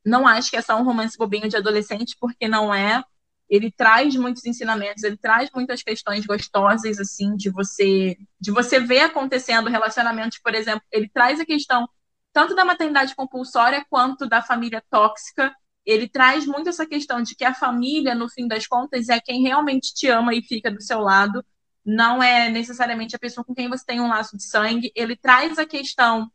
não 0.06 0.28
acho 0.28 0.50
que 0.50 0.58
é 0.58 0.62
só 0.62 0.78
um 0.80 0.84
romance 0.84 1.18
bobinho 1.18 1.50
de 1.50 1.58
adolescente, 1.58 2.16
porque 2.20 2.48
não 2.48 2.74
é. 2.74 3.04
Ele 3.50 3.72
traz 3.72 4.16
muitos 4.16 4.46
ensinamentos, 4.46 5.04
ele 5.04 5.18
traz 5.18 5.50
muitas 5.54 5.82
questões 5.82 6.26
gostosas, 6.26 7.00
assim, 7.00 7.36
de 7.36 7.50
você, 7.50 8.18
de 8.40 8.52
você 8.52 8.80
ver 8.80 9.02
acontecendo 9.02 9.70
relacionamentos, 9.70 10.40
por 10.40 10.54
exemplo. 10.56 10.84
Ele 10.92 11.10
traz 11.10 11.40
a 11.40 11.46
questão 11.46 11.88
tanto 12.32 12.56
da 12.56 12.64
maternidade 12.64 13.16
compulsória 13.16 13.84
quanto 13.90 14.28
da 14.28 14.42
família 14.44 14.84
tóxica. 14.90 15.54
Ele 15.86 16.08
traz 16.08 16.46
muito 16.46 16.70
essa 16.70 16.86
questão 16.86 17.24
de 17.24 17.36
que 17.36 17.44
a 17.44 17.54
família, 17.56 18.14
no 18.14 18.30
fim 18.30 18.48
das 18.48 18.68
contas, 18.68 19.10
é 19.10 19.20
quem 19.20 19.42
realmente 19.42 19.94
te 19.94 20.08
ama 20.08 20.36
e 20.36 20.44
fica 20.44 20.70
do 20.72 20.82
seu 20.82 21.00
lado. 21.00 21.44
Não 21.90 22.22
é 22.22 22.50
necessariamente 22.50 23.16
a 23.16 23.20
pessoa 23.20 23.44
com 23.44 23.56
quem 23.56 23.68
você 23.68 23.84
tem 23.86 24.00
um 24.00 24.08
laço 24.10 24.38
de 24.38 24.44
sangue. 24.44 24.92
Ele 24.96 25.16
traz 25.16 25.58
a 25.58 25.66
questão 25.66 26.30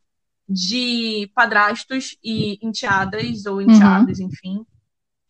de 0.48 1.30
padrastos 1.34 2.16
e 2.22 2.58
enteadas 2.60 3.46
ou 3.46 3.62
enteados, 3.62 4.18
enfim. 4.20 4.64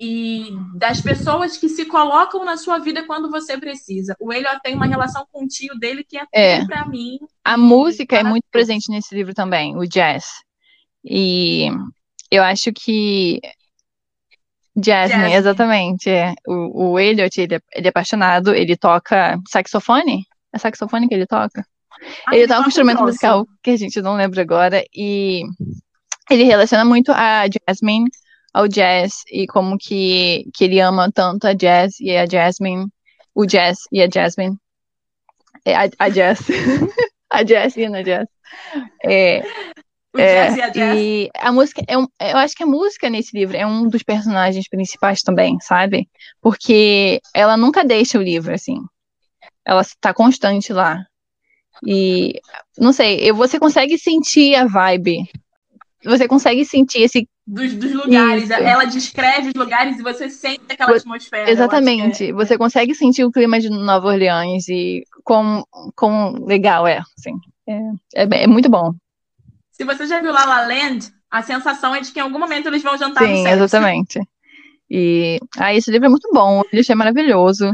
E 0.01 0.49
das 0.77 1.01
pessoas 1.01 1.57
que 1.57 1.69
se 1.69 1.85
colocam 1.85 2.45
na 2.45 2.57
sua 2.57 2.79
vida 2.79 3.07
quando 3.07 3.31
você 3.31 3.59
precisa. 3.59 4.17
O 4.19 4.33
Elliot 4.33 4.61
tem 4.63 4.75
uma 4.75 4.87
relação 4.87 5.27
com 5.31 5.45
o 5.45 5.49
tio 5.49 5.79
dele 5.79 6.03
que 6.03 6.19
é, 6.19 6.27
É. 6.33 6.65
pra 6.65 6.87
mim. 6.89 7.19
A 7.45 7.57
música 7.57 8.17
é 8.17 8.25
muito 8.25 8.45
presente 8.51 8.91
nesse 8.91 9.15
livro 9.15 9.35
também, 9.35 9.77
o 9.77 9.87
jazz. 9.87 10.25
E 11.05 11.69
eu 12.31 12.43
acho 12.43 12.73
que 12.73 13.41
Jasmine, 14.77 15.33
Jasmine. 15.33 15.35
exatamente. 15.35 16.11
é. 16.11 16.35
O, 16.47 16.93
o 16.93 16.99
Elliot, 16.99 17.41
ele 17.41 17.57
é, 17.57 17.61
ele 17.75 17.87
é 17.87 17.91
apaixonado, 17.91 18.55
ele 18.55 18.77
toca 18.77 19.39
saxofone? 19.49 20.25
É 20.53 20.59
saxofone 20.59 21.09
que 21.09 21.15
ele 21.15 21.27
toca? 21.27 21.65
Ah, 22.27 22.37
Ele 22.37 22.47
toca 22.47 22.65
um 22.65 22.69
instrumento 22.69 22.99
grosso. 22.99 23.13
musical 23.13 23.47
que 23.63 23.71
a 23.71 23.77
gente 23.77 24.01
não 24.03 24.17
lembra 24.17 24.43
agora 24.43 24.85
e 24.95 25.43
ele 26.31 26.45
relaciona 26.45 26.85
muito 26.85 27.13
a 27.13 27.45
Jasmine 27.69 28.09
ao 28.53 28.69
jazz 28.69 29.23
e 29.31 29.47
como 29.47 29.77
que, 29.79 30.45
que 30.55 30.65
ele 30.65 30.81
ama 30.81 31.11
tanto 31.13 31.47
a 31.47 31.55
Jazz 31.55 31.99
e 32.01 32.17
a 32.17 32.27
Jasmine, 32.27 32.87
o 33.35 33.47
Jazz 33.47 33.79
e 33.91 34.03
a 34.03 34.09
Jasmine, 34.13 34.57
é, 35.65 35.75
a, 35.75 35.89
a 35.99 36.09
Jazz, 36.09 36.41
a 37.31 37.43
Jazz 37.43 37.77
e 37.77 37.85
a 37.87 38.03
Jazz. 38.03 38.29
É, 39.05 39.43
O 40.15 40.21
é, 40.21 40.47
Jazz 40.47 40.57
e 40.57 40.63
a 40.63 40.69
Jazz. 40.69 40.99
e 41.01 41.31
a 41.37 41.53
música, 41.53 41.83
é 41.89 41.99
um, 41.99 42.07
eu 42.21 42.37
acho 42.39 42.55
que 42.55 42.63
a 42.63 42.67
música 42.67 43.11
nesse 43.11 43.37
livro 43.37 43.57
é 43.57 43.67
um 43.67 43.89
dos 43.89 44.03
personagens 44.03 44.69
principais 44.69 45.23
também, 45.23 45.59
sabe? 45.61 46.09
Porque 46.41 47.21
ela 47.35 47.57
nunca 47.57 47.85
deixa 47.85 48.19
o 48.19 48.23
livro, 48.23 48.55
assim. 48.55 48.77
Ela 49.65 49.81
está 49.81 50.15
constante 50.15 50.73
lá. 50.73 51.05
E, 51.85 52.41
não 52.79 52.93
sei, 52.93 53.19
eu- 53.29 53.35
você 53.35 53.59
consegue 53.59 53.99
sentir 53.99 54.55
a 54.55 54.67
vibe. 54.67 55.25
Você 56.05 56.29
consegue 56.29 56.65
sentir 56.65 57.03
esse. 57.03 57.27
Dos, 57.47 57.75
dos 57.75 57.93
lugares. 57.93 58.45
Isso. 58.45 58.53
Ela 58.53 58.85
descreve 58.85 59.49
os 59.49 59.55
lugares 59.55 59.99
e 59.99 60.03
você 60.03 60.31
sente 60.31 60.63
aquela 60.69 60.97
atmosfera. 60.97 61.43
Eu 61.45 61.49
é- 61.49 61.51
Exatamente. 61.51 62.33
Você 62.33 62.57
consegue 62.57 62.95
sentir 62.95 63.25
o 63.25 63.33
clima 63.33 63.59
de 63.59 63.69
Nova 63.69 64.09
Orleans 64.09 64.69
e 64.69 65.03
quão, 65.25 65.65
quão 65.97 66.33
legal 66.45 66.87
é, 66.87 67.03
assim. 67.19 67.33
É, 67.67 68.23
é, 68.23 68.43
é 68.45 68.47
muito 68.47 68.69
bom. 68.71 68.93
Se 69.75 69.85
você 69.85 70.07
já 70.07 70.21
viu 70.21 70.33
La 70.33 70.45
La 70.45 70.67
Land, 70.67 71.13
a 71.31 71.43
sensação 71.43 71.95
é 71.95 72.01
de 72.01 72.13
que 72.13 72.21
em 72.21 72.23
algum 72.23 72.39
momento 72.39 72.69
eles 72.69 72.83
vão 72.83 72.97
jantar 72.97 73.29
no 73.29 73.37
Sim, 73.37 73.43
set. 73.43 73.55
exatamente. 73.55 74.21
E 74.89 75.41
ah, 75.59 75.75
esse 75.75 75.91
livro 75.91 76.07
é 76.07 76.09
muito 76.09 76.31
bom, 76.33 76.63
ele 76.73 76.83
é 76.89 76.95
maravilhoso. 76.95 77.73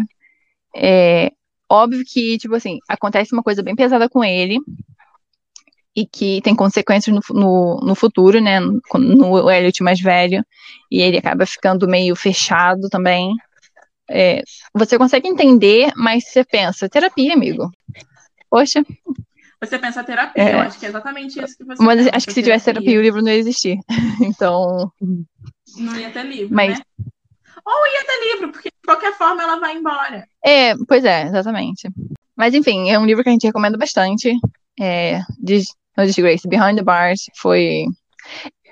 É 0.75 1.31
óbvio 1.69 2.03
que, 2.07 2.39
tipo 2.39 2.55
assim, 2.55 2.79
acontece 2.89 3.35
uma 3.35 3.43
coisa 3.43 3.63
bem 3.63 3.77
pesada 3.77 4.09
com 4.09 4.25
ele 4.25 4.59
e 5.95 6.07
que 6.07 6.41
tem 6.41 6.55
consequências 6.55 7.15
no, 7.15 7.21
no, 7.39 7.81
no 7.83 7.95
futuro, 7.95 8.41
né? 8.41 8.61
No, 8.61 8.81
no 8.95 9.51
Elliot 9.51 9.83
mais 9.83 10.01
velho, 10.01 10.43
e 10.91 11.03
ele 11.03 11.19
acaba 11.19 11.45
ficando 11.45 11.87
meio 11.87 12.17
fechado 12.17 12.89
também. 12.89 13.35
É, 14.09 14.43
você 14.75 14.97
consegue 14.97 15.29
entender, 15.29 15.93
mas 15.97 16.25
você 16.25 16.45
pensa, 16.45 16.89
terapia, 16.89 17.35
amigo. 17.35 17.71
Poxa, 18.49 18.83
Você 19.63 19.79
pensa 19.79 20.03
terapia, 20.03 20.43
É. 20.43 20.55
eu 20.55 20.61
acho 20.61 20.79
que 20.79 20.87
é 20.87 20.89
exatamente 20.89 21.43
isso 21.43 21.57
que 21.57 21.65
você 21.65 21.83
mas 21.83 21.99
pensa, 21.99 22.17
acho 22.17 22.27
que 22.27 22.33
se 22.33 22.43
tivesse 22.43 22.65
terapia, 22.65 22.99
o 22.99 23.03
livro 23.03 23.21
não 23.23 23.31
ia 23.31 23.37
existir. 23.39 23.79
Então, 24.39 24.91
Não 25.77 25.97
ia 25.97 26.11
ter 26.11 26.25
livro, 26.25 26.55
Mas- 26.55 26.79
né? 26.79 26.85
Ou 27.65 27.87
ia 27.87 28.05
ter 28.07 28.33
livro, 28.33 28.53
porque 28.53 28.71
de 28.71 28.87
qualquer 28.87 29.13
forma 29.17 29.43
ela 29.43 29.61
vai 29.61 29.77
embora. 29.77 30.25
É, 30.45 30.75
pois 30.89 31.05
é, 31.05 31.25
exatamente. 31.25 31.89
Mas 32.35 32.55
enfim, 32.55 32.91
é 32.91 32.99
um 32.99 33.05
livro 33.05 33.23
que 33.23 33.29
a 33.29 33.33
gente 33.33 33.47
recomenda 33.47 33.77
bastante. 33.77 34.33
É, 34.81 35.21
de, 35.39 35.61
no 35.97 36.07
Disgrace, 36.07 36.49
Behind 36.49 36.77
the 36.77 36.83
Bars, 36.83 37.25
foi. 37.37 37.85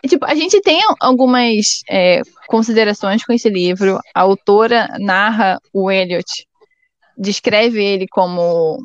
Tipo, 0.08 0.24
a 0.24 0.34
gente 0.34 0.58
tem 0.62 0.80
algumas 1.00 1.82
é, 1.90 2.22
considerações 2.46 3.22
com 3.24 3.32
esse 3.32 3.50
livro. 3.50 3.98
A 4.14 4.22
autora 4.22 4.88
narra 4.98 5.58
o 5.72 5.90
Elliot, 5.90 6.46
descreve 7.16 7.84
ele 7.84 8.06
como 8.10 8.78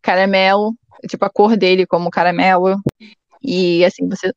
caramelo, 0.00 0.74
tipo, 1.08 1.24
a 1.24 1.30
cor 1.30 1.56
dele 1.56 1.86
como 1.86 2.10
caramelo. 2.10 2.80
E 3.42 3.84
assim, 3.84 4.08
você. 4.08 4.32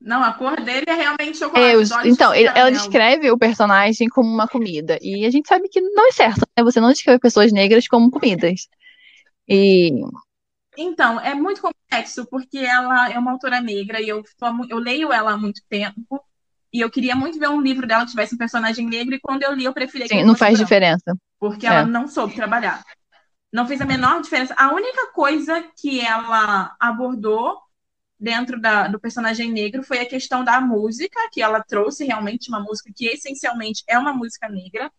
Não, 0.00 0.22
a 0.22 0.32
cor 0.32 0.60
dele 0.60 0.84
é 0.88 0.94
realmente 0.94 1.38
chocolate. 1.38 1.72
É, 1.72 1.76
os- 1.76 1.90
então, 2.04 2.34
ele- 2.34 2.50
ela 2.54 2.70
descreve 2.70 3.30
o 3.30 3.38
personagem 3.38 4.08
como 4.08 4.28
uma 4.28 4.46
comida. 4.46 4.98
E 5.00 5.24
a 5.24 5.30
gente 5.30 5.48
sabe 5.48 5.68
que 5.68 5.80
não 5.80 6.08
é 6.08 6.12
certo, 6.12 6.42
né? 6.56 6.62
Você 6.62 6.80
não 6.80 6.90
descreve 6.90 7.18
pessoas 7.18 7.52
negras 7.52 7.88
como 7.88 8.10
comidas. 8.10 8.68
E 9.48 9.90
Então, 10.78 11.18
é 11.20 11.34
muito 11.34 11.62
complexo, 11.62 12.26
porque 12.26 12.58
ela 12.58 13.10
é 13.10 13.18
uma 13.18 13.32
autora 13.32 13.60
negra 13.60 14.00
e 14.00 14.08
eu, 14.08 14.22
eu 14.68 14.78
leio 14.78 15.10
ela 15.12 15.32
há 15.32 15.36
muito 15.38 15.62
tempo. 15.68 16.22
E 16.70 16.80
eu 16.80 16.90
queria 16.90 17.16
muito 17.16 17.38
ver 17.38 17.48
um 17.48 17.62
livro 17.62 17.86
dela 17.86 18.04
que 18.04 18.10
tivesse 18.10 18.34
um 18.34 18.38
personagem 18.38 18.86
negro, 18.86 19.14
e 19.14 19.20
quando 19.20 19.42
eu 19.44 19.54
li, 19.54 19.64
eu 19.64 19.72
preferia 19.72 20.06
que 20.06 20.14
Sim, 20.14 20.24
não 20.24 20.34
faz 20.34 20.54
branco, 20.58 20.64
diferença. 20.64 21.16
Porque 21.40 21.66
É. 21.66 21.70
ela 21.70 21.86
não 21.86 22.06
soube 22.06 22.34
trabalhar. 22.34 22.84
Não 23.52 23.66
fez 23.66 23.80
a 23.80 23.86
menor 23.86 24.20
diferença. 24.22 24.54
A 24.56 24.72
única 24.74 25.12
coisa 25.12 25.62
que 25.80 26.00
ela 26.00 26.74
abordou 26.78 27.58
dentro 28.18 28.60
da- 28.60 28.88
do 28.88 29.00
personagem 29.00 29.52
negro 29.52 29.82
foi 29.82 30.00
a 30.00 30.06
questão 30.08 30.44
da 30.44 30.60
música, 30.60 31.18
que 31.32 31.42
ela 31.42 31.62
trouxe 31.62 32.04
realmente 32.04 32.48
uma 32.48 32.60
música 32.60 32.90
que 32.94 33.06
essencialmente 33.06 33.82
é 33.88 33.98
uma 33.98 34.12
música 34.12 34.48
negra. 34.48 34.90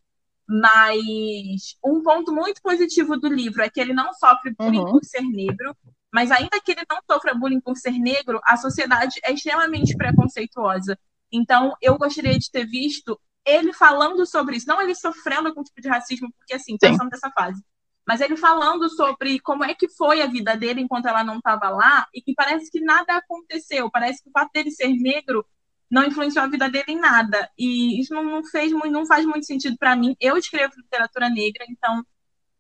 Mas 0.48 1.78
um 1.84 2.02
ponto 2.02 2.34
muito 2.34 2.62
positivo 2.62 3.18
do 3.18 3.28
livro 3.28 3.62
é 3.62 3.70
que 3.70 3.80
ele 3.82 3.94
não 3.94 4.14
sofre 4.14 4.54
bullying 4.58 4.80
Uhum. 4.80 4.92
por 4.92 5.04
ser 5.04 5.22
negro, 5.22 5.76
mas 6.14 6.32
ainda 6.32 6.60
que 6.62 6.72
ele 6.72 6.84
não 6.90 7.00
sofra 7.10 7.36
bullying 7.36 7.60
por 7.62 7.76
ser 7.78 7.92
negro, 7.92 8.40
a 8.46 8.58
sociedade 8.58 9.20
é 9.24 9.34
extremamente 9.34 9.96
preconceituosa. 9.96 10.98
Então, 11.32 11.76
eu 11.82 11.98
gostaria 11.98 12.38
de 12.40 12.50
ter 12.50 12.66
visto 12.66 13.20
ele 13.46 13.74
falando 13.74 14.26
sobre 14.26 14.56
isso, 14.58 14.68
não 14.68 14.82
ele 14.82 14.96
sofrendo 14.96 15.50
algum 15.50 15.64
tipo 15.64 15.82
de 15.82 15.90
racismo, 15.90 16.32
porque 16.38 16.54
assim, 16.54 16.78
Sim. 16.82 16.92
passando 16.92 17.10
dessa 17.10 17.30
fase. 17.32 17.62
Mas 18.08 18.22
ele 18.22 18.38
falando 18.38 18.90
sobre 18.90 19.38
como 19.42 19.66
é 19.66 19.74
que 19.74 19.90
foi 19.90 20.22
a 20.22 20.28
vida 20.28 20.56
dele 20.56 20.80
enquanto 20.80 21.08
ela 21.08 21.26
não 21.26 21.40
estava 21.40 21.70
lá, 21.70 22.08
e 22.14 22.22
que 22.22 22.34
parece 22.34 22.72
que 22.72 22.80
nada 22.80 23.18
aconteceu. 23.18 23.92
Parece 23.92 24.24
que 24.24 24.30
o 24.30 24.32
fato 24.32 24.50
dele 24.54 24.72
ser 24.72 24.88
negro 24.88 25.46
não 25.92 26.06
influenciou 26.06 26.46
a 26.46 26.48
vida 26.48 26.70
dele 26.70 26.86
em 26.88 27.00
nada. 27.00 27.50
E 27.58 28.00
isso 28.00 28.14
não, 28.14 28.44
fez, 28.46 28.72
não 28.72 29.06
faz 29.06 29.26
muito 29.26 29.46
sentido 29.46 29.76
para 29.78 29.94
mim. 29.94 30.16
Eu 30.22 30.38
escrevo 30.38 30.74
literatura 30.78 31.30
negra, 31.30 31.66
então 31.70 32.02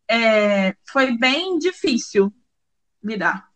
é, 0.09 0.75
foi 0.91 1.17
bem 1.17 1.57
difícil 1.57 2.29
lidar. 3.01 3.47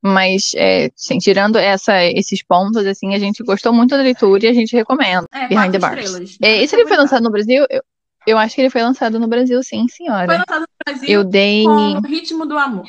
Mas, 0.00 0.52
é, 0.56 0.90
sim, 0.96 1.18
tirando 1.18 1.56
essa, 1.56 2.02
esses 2.04 2.42
pontos, 2.42 2.86
assim, 2.86 3.14
a 3.14 3.18
gente 3.18 3.42
gostou 3.42 3.74
muito 3.74 3.90
da 3.90 4.02
leitura 4.02 4.46
e 4.46 4.48
a 4.48 4.54
gente 4.54 4.74
recomenda. 4.74 5.26
É, 5.32 5.48
Behind 5.48 5.72
the 5.72 5.78
Bars. 5.78 6.04
estrelas. 6.04 6.38
É, 6.40 6.62
esse 6.62 6.74
livro 6.76 6.88
foi 6.88 6.96
lançado 6.96 7.22
no 7.22 7.30
Brasil? 7.30 7.66
Eu, 7.68 7.82
eu 8.26 8.36
acho 8.36 8.54
que 8.54 8.60
ele 8.60 8.70
foi 8.70 8.82
lançado 8.82 9.18
no 9.18 9.26
Brasil, 9.26 9.62
sim, 9.62 9.86
Foi 9.88 9.88
senhora. 9.88 10.38
lançado 10.38 10.60
no 10.60 10.84
Brasil 10.84 11.08
Eu 11.08 11.24
dei 11.24 11.64
com 11.64 12.00
Ritmo 12.00 12.46
do 12.46 12.58
Amor. 12.58 12.86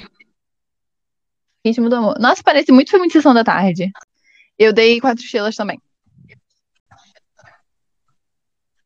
Ritmo 1.65 1.89
do 1.89 1.95
Amor. 1.95 2.19
Nossa, 2.19 2.41
parece 2.43 2.71
muito 2.71 2.91
filme 2.91 3.07
de 3.07 3.13
Sessão 3.13 3.33
da 3.33 3.43
Tarde. 3.43 3.91
Eu 4.57 4.73
dei 4.73 4.99
quatro 4.99 5.23
estrelas 5.23 5.55
também. 5.55 5.81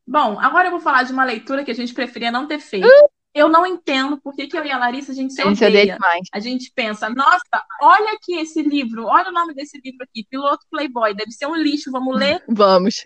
Bom, 0.06 0.38
agora 0.38 0.68
eu 0.68 0.70
vou 0.70 0.80
falar 0.80 1.02
de 1.02 1.12
uma 1.12 1.24
leitura 1.24 1.64
que 1.64 1.70
a 1.70 1.74
gente 1.74 1.94
preferia 1.94 2.30
não 2.30 2.46
ter 2.46 2.60
feito. 2.60 2.86
Eu 3.34 3.48
não 3.48 3.66
entendo 3.66 4.20
por 4.20 4.32
que, 4.32 4.46
que 4.46 4.56
eu 4.56 4.64
e 4.64 4.70
a 4.70 4.78
Larissa 4.78 5.10
a 5.10 5.14
gente 5.14 5.32
se 5.34 5.42
odeia 5.42 5.94
demais. 5.94 6.28
A 6.32 6.38
gente 6.38 6.70
pensa, 6.72 7.10
nossa, 7.10 7.64
olha 7.82 8.12
aqui 8.12 8.36
esse 8.36 8.62
livro, 8.62 9.06
olha 9.06 9.30
o 9.30 9.32
nome 9.32 9.54
desse 9.54 9.80
livro 9.84 10.04
aqui, 10.04 10.24
Piloto 10.30 10.64
Playboy, 10.70 11.14
deve 11.14 11.32
ser 11.32 11.46
um 11.46 11.56
lixo, 11.56 11.90
vamos 11.90 12.16
ler. 12.16 12.44
Vamos. 12.48 13.02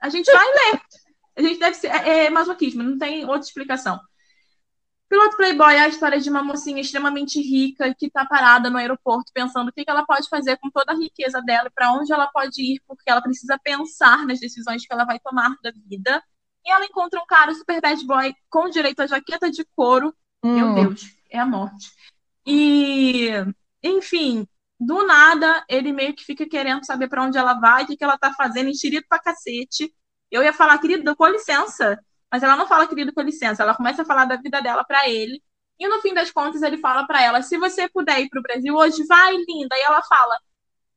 A 0.00 0.08
gente 0.08 0.32
vai 0.32 0.44
ler. 0.44 0.80
A 1.36 1.42
gente 1.42 1.58
deve 1.58 1.74
ser. 1.74 1.88
É, 1.88 2.26
é 2.26 2.30
masoquismo, 2.30 2.82
não 2.82 2.98
tem 2.98 3.24
outra 3.24 3.46
explicação. 3.46 4.00
Piloto 5.08 5.36
Playboy 5.36 5.74
é 5.74 5.80
a 5.80 5.88
história 5.88 6.18
de 6.18 6.30
uma 6.30 6.42
mocinha 6.42 6.80
extremamente 6.80 7.38
rica 7.38 7.94
que 7.94 8.06
está 8.06 8.24
parada 8.24 8.70
no 8.70 8.78
aeroporto 8.78 9.30
pensando 9.34 9.68
o 9.68 9.72
que, 9.72 9.84
que 9.84 9.90
ela 9.90 10.06
pode 10.06 10.26
fazer 10.28 10.56
com 10.56 10.70
toda 10.70 10.92
a 10.92 10.96
riqueza 10.96 11.42
dela 11.42 11.68
e 11.68 11.70
para 11.70 11.92
onde 11.92 12.10
ela 12.10 12.28
pode 12.28 12.62
ir, 12.62 12.80
porque 12.88 13.10
ela 13.10 13.20
precisa 13.20 13.58
pensar 13.62 14.26
nas 14.26 14.40
decisões 14.40 14.86
que 14.86 14.92
ela 14.92 15.04
vai 15.04 15.20
tomar 15.20 15.54
da 15.62 15.70
vida. 15.86 16.22
E 16.64 16.70
ela 16.72 16.86
encontra 16.86 17.20
um 17.20 17.26
cara 17.26 17.54
super 17.54 17.78
bad 17.82 18.06
boy 18.06 18.34
com 18.48 18.70
direito 18.70 19.00
a 19.00 19.06
jaqueta 19.06 19.50
de 19.50 19.66
couro. 19.76 20.14
Meu 20.42 20.68
Hum. 20.68 20.74
Deus, 20.74 21.02
é 21.30 21.38
a 21.38 21.44
morte. 21.44 21.90
E, 22.46 23.28
enfim, 23.82 24.46
do 24.80 25.06
nada, 25.06 25.62
ele 25.68 25.92
meio 25.92 26.14
que 26.14 26.24
fica 26.24 26.48
querendo 26.48 26.86
saber 26.86 27.08
para 27.08 27.22
onde 27.22 27.36
ela 27.36 27.54
vai, 27.54 27.84
o 27.84 27.86
que, 27.86 27.96
que 27.98 28.04
ela 28.04 28.16
tá 28.16 28.32
fazendo, 28.32 28.70
enxerido 28.70 29.04
pra 29.08 29.18
cacete. 29.18 29.92
Eu 30.32 30.42
ia 30.42 30.52
falar, 30.52 30.78
querido, 30.78 31.14
com 31.14 31.26
licença. 31.26 31.98
Mas 32.30 32.42
ela 32.42 32.56
não 32.56 32.66
fala, 32.66 32.86
querido, 32.86 33.12
com 33.12 33.20
licença. 33.20 33.62
Ela 33.62 33.74
começa 33.74 34.02
a 34.02 34.04
falar 34.04 34.24
da 34.24 34.36
vida 34.36 34.60
dela 34.62 34.82
pra 34.84 35.08
ele. 35.08 35.42
E 35.78 35.86
no 35.86 36.00
fim 36.00 36.14
das 36.14 36.30
contas, 36.30 36.62
ele 36.62 36.78
fala 36.78 37.06
pra 37.06 37.22
ela: 37.22 37.42
se 37.42 37.58
você 37.58 37.88
puder 37.88 38.20
ir 38.20 38.28
pro 38.28 38.42
Brasil 38.42 38.74
hoje, 38.74 39.04
vai, 39.04 39.36
linda. 39.36 39.76
E 39.76 39.82
ela 39.82 40.02
fala: 40.02 40.38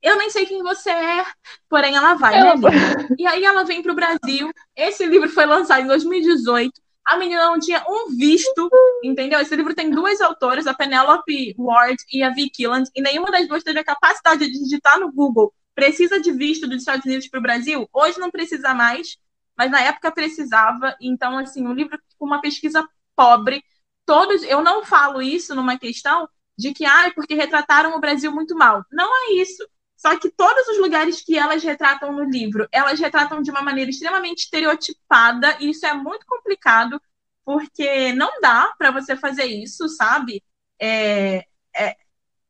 eu 0.02 0.18
nem 0.18 0.30
sei 0.30 0.46
quem 0.46 0.62
você 0.62 0.92
é, 0.92 1.26
porém 1.68 1.96
ela 1.96 2.14
vai, 2.14 2.34
né, 2.34 2.40
Ela- 2.40 2.54
linda? 2.56 3.16
E 3.18 3.26
aí 3.26 3.44
ela 3.44 3.64
vem 3.64 3.82
pro 3.82 3.96
Brasil. 3.96 4.52
Esse 4.76 5.06
livro 5.06 5.28
foi 5.30 5.46
lançado 5.46 5.82
em 5.82 5.88
2018. 5.88 6.72
A 7.06 7.18
menina 7.18 7.46
não 7.46 7.60
tinha 7.60 7.84
um 7.88 8.16
visto, 8.16 8.70
entendeu? 9.04 9.40
Esse 9.40 9.56
livro 9.56 9.76
tem 9.76 9.92
duas 9.92 10.22
autoras, 10.22 10.66
a 10.66 10.74
Penelope 10.74 11.54
Ward 11.58 11.98
e 12.12 12.24
a 12.24 12.30
Vicky 12.30 12.50
Killand, 12.50 12.90
e 12.96 13.02
nenhuma 13.02 13.30
das 13.32 13.48
duas 13.48 13.64
teve 13.64 13.80
a 13.80 13.84
capacidade 13.84 14.46
de 14.48 14.60
digitar 14.64 15.00
no 15.00 15.12
Google 15.12 15.54
precisa 15.76 16.20
de 16.22 16.32
visto 16.32 16.68
dos 16.68 16.78
Estados 16.78 17.06
Unidos 17.06 17.28
para 17.28 17.40
o 17.40 17.44
Brasil. 17.44 17.88
Hoje 17.94 18.18
não 18.18 18.32
precisa 18.32 18.74
mais, 18.74 19.18
mas 19.58 19.72
na 19.72 19.82
época 19.82 20.12
precisava. 20.12 20.96
Então, 21.02 21.38
assim, 21.38 21.66
o 21.68 21.74
livro 21.74 22.00
com 22.18 22.26
uma 22.26 22.42
pesquisa 22.42 22.88
pobre. 23.16 23.64
Todos, 24.06 24.44
eu 24.44 24.62
não 24.64 24.84
falo 24.86 25.22
isso 25.22 25.56
numa 25.56 25.78
questão 25.80 26.28
de 26.58 26.74
que, 26.74 26.86
ah, 26.86 27.12
porque 27.16 27.34
retrataram 27.36 27.96
o 27.96 28.00
Brasil 28.00 28.32
muito 28.32 28.56
mal. 28.56 28.84
Não 28.92 29.10
é 29.30 29.34
isso. 29.34 29.68
Só 29.98 30.18
que 30.20 30.30
todos 30.30 30.68
os 30.68 30.78
lugares 30.80 31.22
que 31.22 31.38
elas 31.38 31.64
retratam 31.64 32.12
no 32.12 32.24
livro, 32.24 32.68
elas 32.72 33.00
retratam 33.00 33.42
de 33.42 33.50
uma 33.50 33.62
maneira 33.62 33.90
extremamente 33.90 34.40
estereotipada, 34.44 35.58
e 35.60 35.70
isso 35.70 35.86
é 35.86 35.94
muito 35.94 36.26
complicado, 36.26 37.02
porque 37.44 38.12
não 38.14 38.30
dá 38.42 38.74
para 38.78 38.92
você 38.92 39.16
fazer 39.16 39.46
isso, 39.46 39.88
sabe? 39.90 40.44
É, 40.80 41.46
é- 41.76 41.96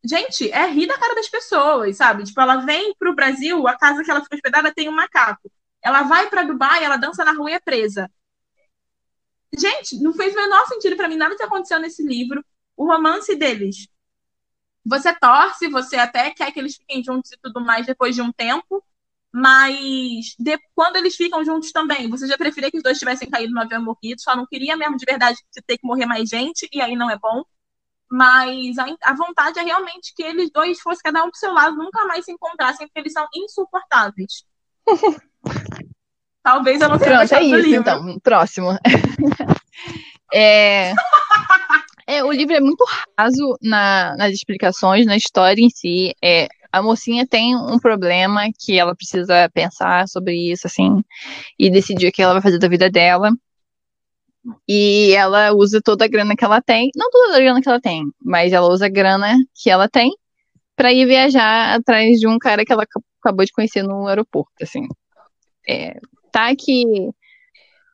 Gente, 0.08 0.52
é 0.52 0.68
rir 0.68 0.88
da 0.88 0.98
cara 1.00 1.16
das 1.16 1.28
pessoas, 1.30 1.98
sabe? 1.98 2.24
Tipo, 2.24 2.40
ela 2.42 2.58
vem 2.58 2.94
pro 3.00 3.16
Brasil, 3.16 3.68
a 3.68 3.76
casa 3.78 4.04
que 4.04 4.12
ela 4.12 4.22
fica 4.24 4.36
hospedada 4.36 4.74
tem 4.74 4.88
um 4.88 4.92
macaco. 4.94 5.52
Ela 5.86 6.04
vai 6.04 6.30
para 6.30 6.44
Dubai, 6.44 6.84
ela 6.84 6.98
dança 6.98 7.24
na 7.26 7.34
rua 7.34 7.52
e 7.52 7.56
é 7.56 7.62
presa. 7.62 8.12
Gente, 9.58 9.98
não 10.04 10.14
fez 10.14 10.34
o 10.34 10.38
menor 10.38 10.66
sentido 10.68 10.96
para 10.98 11.08
mim 11.08 11.16
nada 11.16 11.36
que 11.36 11.44
aconteceu 11.44 11.80
nesse 11.80 12.04
livro. 12.06 12.44
O 12.76 12.86
romance 12.86 13.36
deles 13.36 13.88
você 14.86 15.14
torce, 15.20 15.68
você 15.70 15.96
até 15.98 16.32
quer 16.32 16.52
que 16.52 16.60
eles 16.60 16.76
fiquem 16.78 17.04
juntos 17.04 17.32
e 17.32 17.38
tudo 17.42 17.60
mais 17.62 17.86
depois 17.86 18.16
de 18.16 18.22
um 18.22 18.32
tempo, 18.32 18.84
mas 19.32 20.36
de- 20.40 20.60
quando 20.76 20.96
eles 20.98 21.16
ficam 21.16 21.44
juntos 21.44 21.72
também, 21.72 22.10
você 22.10 22.28
já 22.28 22.38
preferia 22.38 22.72
que 22.72 22.78
os 22.78 22.84
dois 22.84 23.00
tivessem 23.00 23.30
caído 23.30 23.54
no 23.54 23.62
avião 23.62 23.84
morrido, 23.84 24.22
só 24.22 24.36
não 24.36 24.46
queria 24.46 24.78
mesmo 24.78 24.98
de 24.98 25.06
verdade 25.06 25.40
ter 25.66 25.78
que 25.78 25.88
morrer 25.88 26.06
mais 26.06 26.30
gente, 26.30 26.70
e 26.72 26.82
aí 26.82 26.96
não 26.96 27.10
é 27.10 27.18
bom. 27.18 27.44
Mas 28.12 28.78
a, 28.80 28.86
a 29.04 29.16
vontade 29.16 29.60
é 29.60 29.64
realmente 29.64 30.14
que 30.16 30.24
eles 30.24 30.52
dois 30.52 30.80
fossem 30.82 31.02
cada 31.04 31.24
um 31.26 31.32
pro 31.32 31.40
seu 31.40 31.54
lado, 31.54 31.78
nunca 31.78 32.06
mais 32.06 32.26
se 32.26 32.32
encontrassem, 32.32 32.88
porque 32.88 33.00
eles 33.02 33.14
são 33.14 33.28
insuportáveis. 33.36 34.46
Talvez 36.46 36.80
eu 36.80 36.88
não 36.90 37.00
tenha 37.00 37.18
Pronto, 37.18 37.34
é 37.34 37.42
isso, 37.44 37.56
livro. 37.56 37.82
então. 37.82 38.20
Próximo. 38.20 38.70
É, 40.34 40.94
é, 42.08 42.24
o 42.24 42.32
livro 42.32 42.56
é 42.56 42.60
muito 42.60 42.84
raso 43.18 43.58
na- 43.62 44.16
nas 44.18 44.34
explicações, 44.34 45.06
na 45.06 45.16
história 45.16 45.62
em 45.62 45.70
si. 45.70 46.14
É, 46.22 46.48
a 46.72 46.82
mocinha 46.82 47.26
tem 47.26 47.56
um 47.56 47.80
problema 47.80 48.42
que 48.60 48.78
ela 48.78 48.94
precisa 48.96 49.50
pensar 49.54 50.08
sobre 50.10 50.36
isso, 50.52 50.68
assim, 50.68 51.02
e 51.58 51.70
decidir 51.70 52.08
o 52.08 52.12
que 52.12 52.22
ela 52.22 52.34
vai 52.34 52.42
fazer 52.42 52.58
da 52.60 52.68
vida 52.68 52.90
dela. 52.90 53.32
E 54.68 55.14
ela 55.14 55.54
usa 55.54 55.80
toda 55.82 56.06
a 56.06 56.08
grana 56.08 56.36
que 56.36 56.44
ela 56.44 56.62
tem, 56.62 56.90
não 56.96 57.10
toda 57.10 57.38
a 57.38 57.40
grana 57.40 57.62
que 57.62 57.70
ela 57.70 57.80
tem, 57.80 58.04
mas 58.22 58.52
ela 58.52 58.68
usa 58.68 58.88
a 58.88 58.90
grana 58.90 59.36
que 59.56 59.70
ela 59.70 59.88
tem 59.88 60.12
pra 60.76 60.92
ir 60.92 61.06
viajar 61.06 61.76
atrás 61.76 62.20
de 62.20 62.28
um 62.28 62.38
cara 62.38 62.66
que 62.66 62.74
ela 62.74 62.84
ac- 62.84 63.02
acabou 63.24 63.46
de 63.46 63.52
conhecer 63.54 63.84
no 63.84 64.08
aeroporto, 64.08 64.52
assim. 64.62 64.88
É, 65.68 65.98
tá 66.36 66.56
que 66.56 66.84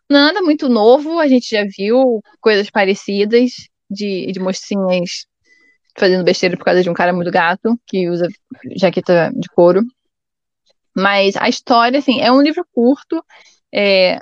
nada 0.10 0.42
muito 0.42 0.68
novo, 0.70 1.20
a 1.20 1.28
gente 1.28 1.50
já 1.50 1.64
viu 1.66 2.22
coisas 2.40 2.70
parecidas 2.70 3.52
de, 3.90 4.32
de 4.32 4.40
mocinhas 4.40 5.26
fazendo 5.98 6.24
besteira 6.24 6.58
por 6.58 6.66
causa 6.66 6.84
de 6.84 6.90
um 6.90 6.96
cara 6.96 7.14
muito 7.14 7.32
gato 7.32 7.80
que 7.88 8.10
usa 8.10 8.28
jaqueta 8.78 9.32
de 9.36 9.50
couro. 9.50 9.82
Mas 10.96 11.36
a 11.38 11.48
história, 11.48 12.00
assim, 12.00 12.20
é 12.22 12.32
um 12.32 12.42
livro 12.42 12.66
curto, 12.74 13.24
é, 13.74 14.16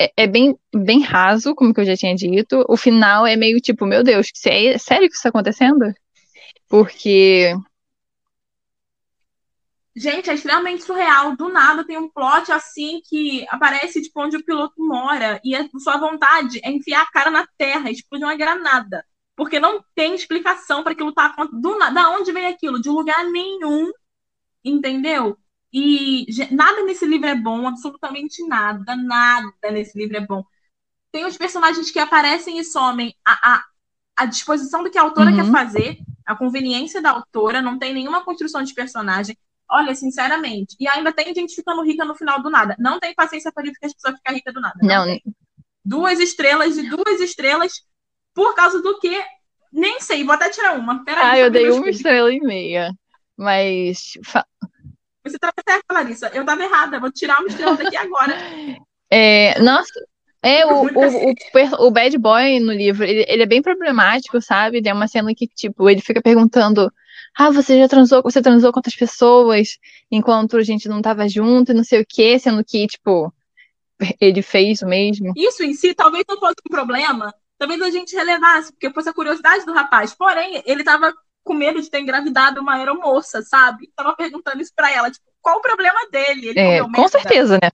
é, 0.00 0.12
é 0.16 0.26
bem, 0.26 0.56
bem 0.74 1.02
raso, 1.02 1.54
como 1.54 1.72
eu 1.76 1.84
já 1.84 1.96
tinha 1.96 2.14
dito. 2.14 2.64
O 2.68 2.76
final 2.76 3.26
é 3.26 3.36
meio 3.36 3.60
tipo, 3.60 3.86
meu 3.86 4.02
Deus, 4.02 4.28
sé- 4.34 4.78
sério 4.78 5.08
que 5.08 5.14
isso 5.14 5.22
tá 5.22 5.28
acontecendo? 5.30 5.92
Porque 6.68 7.54
Gente, 9.94 10.30
é 10.30 10.34
extremamente 10.34 10.84
surreal. 10.84 11.36
Do 11.36 11.48
nada 11.50 11.84
tem 11.84 11.98
um 11.98 12.08
plot 12.08 12.50
assim 12.50 13.00
que 13.04 13.46
aparece 13.50 14.00
tipo 14.02 14.20
onde 14.22 14.36
o 14.36 14.44
piloto 14.44 14.74
mora 14.78 15.40
e 15.44 15.54
a 15.54 15.68
sua 15.78 15.98
vontade 15.98 16.60
é 16.64 16.70
enfiar 16.70 17.02
a 17.02 17.10
cara 17.10 17.30
na 17.30 17.46
terra, 17.58 17.90
explodir 17.90 18.26
uma 18.26 18.36
granada, 18.36 19.04
porque 19.36 19.60
não 19.60 19.84
tem 19.94 20.14
explicação 20.14 20.82
para 20.82 20.92
aquilo 20.92 21.10
estar 21.10 21.26
acontecendo. 21.26 21.60
Do 21.60 21.78
nada, 21.78 21.94
da 21.94 22.10
onde 22.10 22.32
vem 22.32 22.46
aquilo? 22.46 22.80
De 22.80 22.88
lugar 22.88 23.24
nenhum, 23.26 23.90
entendeu? 24.64 25.38
E 25.72 26.26
nada 26.50 26.84
nesse 26.84 27.06
livro 27.06 27.28
é 27.28 27.34
bom, 27.34 27.66
absolutamente 27.66 28.46
nada, 28.46 28.96
nada 28.96 29.70
nesse 29.72 29.98
livro 29.98 30.16
é 30.16 30.20
bom. 30.26 30.44
Tem 31.12 31.24
os 31.26 31.36
personagens 31.36 31.90
que 31.90 31.98
aparecem 31.98 32.58
e 32.58 32.64
somem 32.64 33.14
a, 33.24 33.56
a, 33.56 33.64
a 34.16 34.26
disposição 34.26 34.82
do 34.82 34.90
que 34.90 34.98
a 34.98 35.02
autora 35.02 35.30
Uhum. 35.30 35.36
quer 35.36 35.50
fazer, 35.50 35.98
a 36.26 36.36
conveniência 36.36 37.02
da 37.02 37.10
autora, 37.10 37.62
não 37.62 37.78
tem 37.78 37.94
nenhuma 37.94 38.24
construção 38.24 38.62
de 38.62 38.74
personagem. 38.74 39.36
Olha, 39.72 39.94
sinceramente. 39.94 40.76
E 40.78 40.86
ainda 40.86 41.12
tem 41.12 41.34
gente 41.34 41.54
ficando 41.54 41.82
rica 41.82 42.04
no 42.04 42.14
final 42.14 42.42
do 42.42 42.50
nada. 42.50 42.76
Não 42.78 43.00
tem 43.00 43.14
paciência 43.14 43.50
para 43.52 43.62
ver 43.64 43.72
que 43.72 43.86
as 43.86 43.94
pessoas 43.94 44.16
ficam 44.16 44.34
ricas 44.34 44.52
do 44.52 44.60
nada. 44.60 44.74
não, 44.82 45.04
tem. 45.06 45.22
Duas 45.84 46.20
estrelas 46.20 46.76
e 46.76 46.88
duas 46.88 47.20
estrelas 47.20 47.82
por 48.34 48.54
causa 48.54 48.80
do 48.82 49.00
quê? 49.00 49.20
Nem 49.72 50.00
sei. 50.00 50.22
Vou 50.24 50.34
até 50.34 50.50
tirar 50.50 50.78
uma. 50.78 51.04
Peraí, 51.04 51.24
ah, 51.24 51.38
eu 51.38 51.50
dei 51.50 51.70
uma 51.70 51.88
estrela 51.88 52.32
e 52.32 52.38
meia. 52.40 52.92
Mas 53.36 54.12
Você 55.24 55.38
tá 55.38 55.52
certa, 55.68 55.92
Larissa. 55.92 56.28
Eu 56.34 56.44
tava 56.44 56.62
errada. 56.62 57.00
Vou 57.00 57.10
tirar 57.10 57.40
uma 57.40 57.48
estrela 57.48 57.76
daqui 57.76 57.96
agora. 57.96 58.34
É, 59.14 59.60
nossa, 59.60 59.92
é 60.42 60.64
o, 60.64 60.84
o, 60.86 61.34
per- 61.52 61.74
o 61.78 61.90
bad 61.90 62.16
boy 62.16 62.58
no 62.60 62.72
livro, 62.72 63.04
ele, 63.04 63.26
ele 63.28 63.42
é 63.42 63.46
bem 63.46 63.60
problemático, 63.60 64.40
sabe? 64.40 64.80
Tem 64.80 64.90
uma 64.90 65.06
cena 65.06 65.34
que, 65.36 65.46
tipo, 65.46 65.86
ele 65.90 66.00
fica 66.00 66.22
perguntando: 66.22 66.90
Ah, 67.36 67.50
você 67.50 67.78
já 67.78 67.88
transou, 67.88 68.22
você 68.22 68.42
transou 68.42 68.72
com 68.72 68.78
outras 68.78 68.94
pessoas 68.94 69.78
enquanto 70.10 70.56
a 70.56 70.62
gente 70.62 70.88
não 70.88 71.00
tava 71.00 71.28
junto 71.28 71.72
e 71.72 71.74
não 71.74 71.84
sei 71.84 72.02
o 72.02 72.06
quê, 72.06 72.38
sendo 72.38 72.62
que, 72.64 72.86
tipo, 72.86 73.32
ele 74.20 74.42
fez 74.42 74.82
o 74.82 74.86
mesmo. 74.86 75.32
Isso 75.36 75.62
em 75.62 75.74
si 75.74 75.94
talvez 75.94 76.24
não 76.28 76.38
fosse 76.38 76.56
um 76.66 76.70
problema. 76.70 77.34
Talvez 77.58 77.80
a 77.80 77.90
gente 77.90 78.14
relevasse, 78.14 78.72
porque 78.72 78.90
fosse 78.90 79.08
a 79.08 79.14
curiosidade 79.14 79.64
do 79.64 79.72
rapaz. 79.72 80.12
Porém, 80.14 80.62
ele 80.66 80.82
tava 80.82 81.14
com 81.44 81.54
medo 81.54 81.80
de 81.80 81.90
ter 81.90 82.00
engravidado 82.00 82.60
uma 82.60 82.74
aeromoça, 82.74 83.42
sabe? 83.42 83.90
Tava 83.96 84.14
perguntando 84.14 84.60
isso 84.60 84.72
pra 84.74 84.90
ela. 84.92 85.10
Tipo, 85.10 85.26
qual 85.40 85.58
o 85.58 85.62
problema 85.62 86.08
dele? 86.10 86.48
Ele 86.48 86.60
É, 86.60 86.80
com 86.80 87.08
certeza, 87.08 87.58
né? 87.62 87.70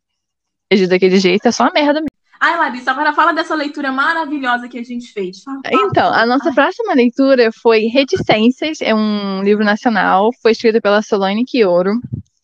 Agir 0.71 0.87
daquele 0.87 1.19
jeito 1.19 1.47
é 1.49 1.53
só 1.53 1.65
uma 1.65 1.73
merda 1.73 2.01
mesmo. 2.01 2.18
Ai, 2.41 2.57
Larissa, 2.57 2.93
agora 2.93 3.13
fala 3.13 3.33
dessa 3.33 3.55
leitura 3.55 3.91
maravilhosa 3.91 4.69
que 4.69 4.79
a 4.79 4.83
gente 4.83 5.13
fez. 5.13 5.43
Fala, 5.43 5.61
fala, 5.63 5.87
Então, 5.87 6.13
a 6.13 6.25
nossa 6.25 6.51
Ai, 6.51 6.55
próxima 6.55 6.95
leitura 6.95 7.51
foi 7.53 7.87
Reticências, 7.87 8.81
é 8.81 8.95
um 8.95 9.43
livro 9.43 9.65
nacional, 9.65 10.31
foi 10.41 10.53
escrito 10.53 10.81
pela 10.81 11.03
Solane 11.03 11.45
Quioro, 11.45 11.93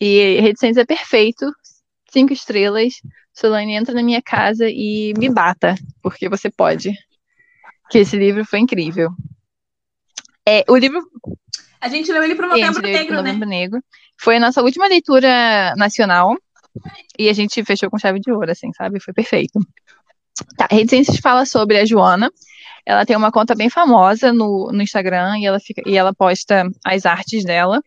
e 0.01 0.41
Reticências 0.41 0.83
é 0.83 0.85
perfeito, 0.85 1.47
cinco 2.11 2.33
estrelas. 2.33 2.95
Solane 3.33 3.75
entra 3.75 3.95
na 3.95 4.03
minha 4.03 4.23
casa 4.23 4.69
e 4.69 5.13
me 5.17 5.29
bata, 5.29 5.75
porque 6.03 6.29
você 6.29 6.51
pode. 6.51 6.93
Que 7.91 7.99
esse 7.99 8.17
livro 8.17 8.45
foi 8.45 8.61
incrível. 8.61 9.11
É, 10.47 10.65
o 10.69 10.77
livro 10.77 11.01
A 11.81 11.89
gente 11.89 12.13
leu 12.13 12.23
ele 12.23 12.35
pro 12.35 12.49
Gente, 12.51 12.67
Novembro 12.67 12.83
Negro, 12.83 13.15
né? 13.17 13.23
Novembro 13.23 13.49
Negro. 13.49 13.85
Foi 14.17 14.37
a 14.37 14.41
nossa 14.41 14.63
última 14.63 14.87
leitura 14.87 15.75
nacional. 15.77 16.37
E 17.19 17.29
a 17.29 17.33
gente 17.33 17.65
fechou 17.65 17.91
com 17.91 17.99
chave 17.99 18.21
de 18.21 18.31
ouro, 18.33 18.51
assim, 18.51 18.73
sabe? 18.73 19.01
Foi 19.01 19.15
perfeito. 19.15 19.59
Tá, 20.57 20.67
Reticências 20.71 21.19
fala 21.19 21.47
sobre 21.47 21.79
a 21.79 21.85
Joana. 21.85 22.31
Ela 22.87 23.07
tem 23.07 23.17
uma 23.17 23.33
conta 23.33 23.55
bem 23.55 23.71
famosa 23.71 24.33
no, 24.33 24.71
no 24.73 24.83
Instagram 24.83 25.39
e 25.39 25.47
ela, 25.47 25.61
fica, 25.61 25.83
e 25.87 25.97
ela 25.97 26.13
posta 26.13 26.69
as 26.85 27.07
artes 27.07 27.45
dela. 27.45 27.81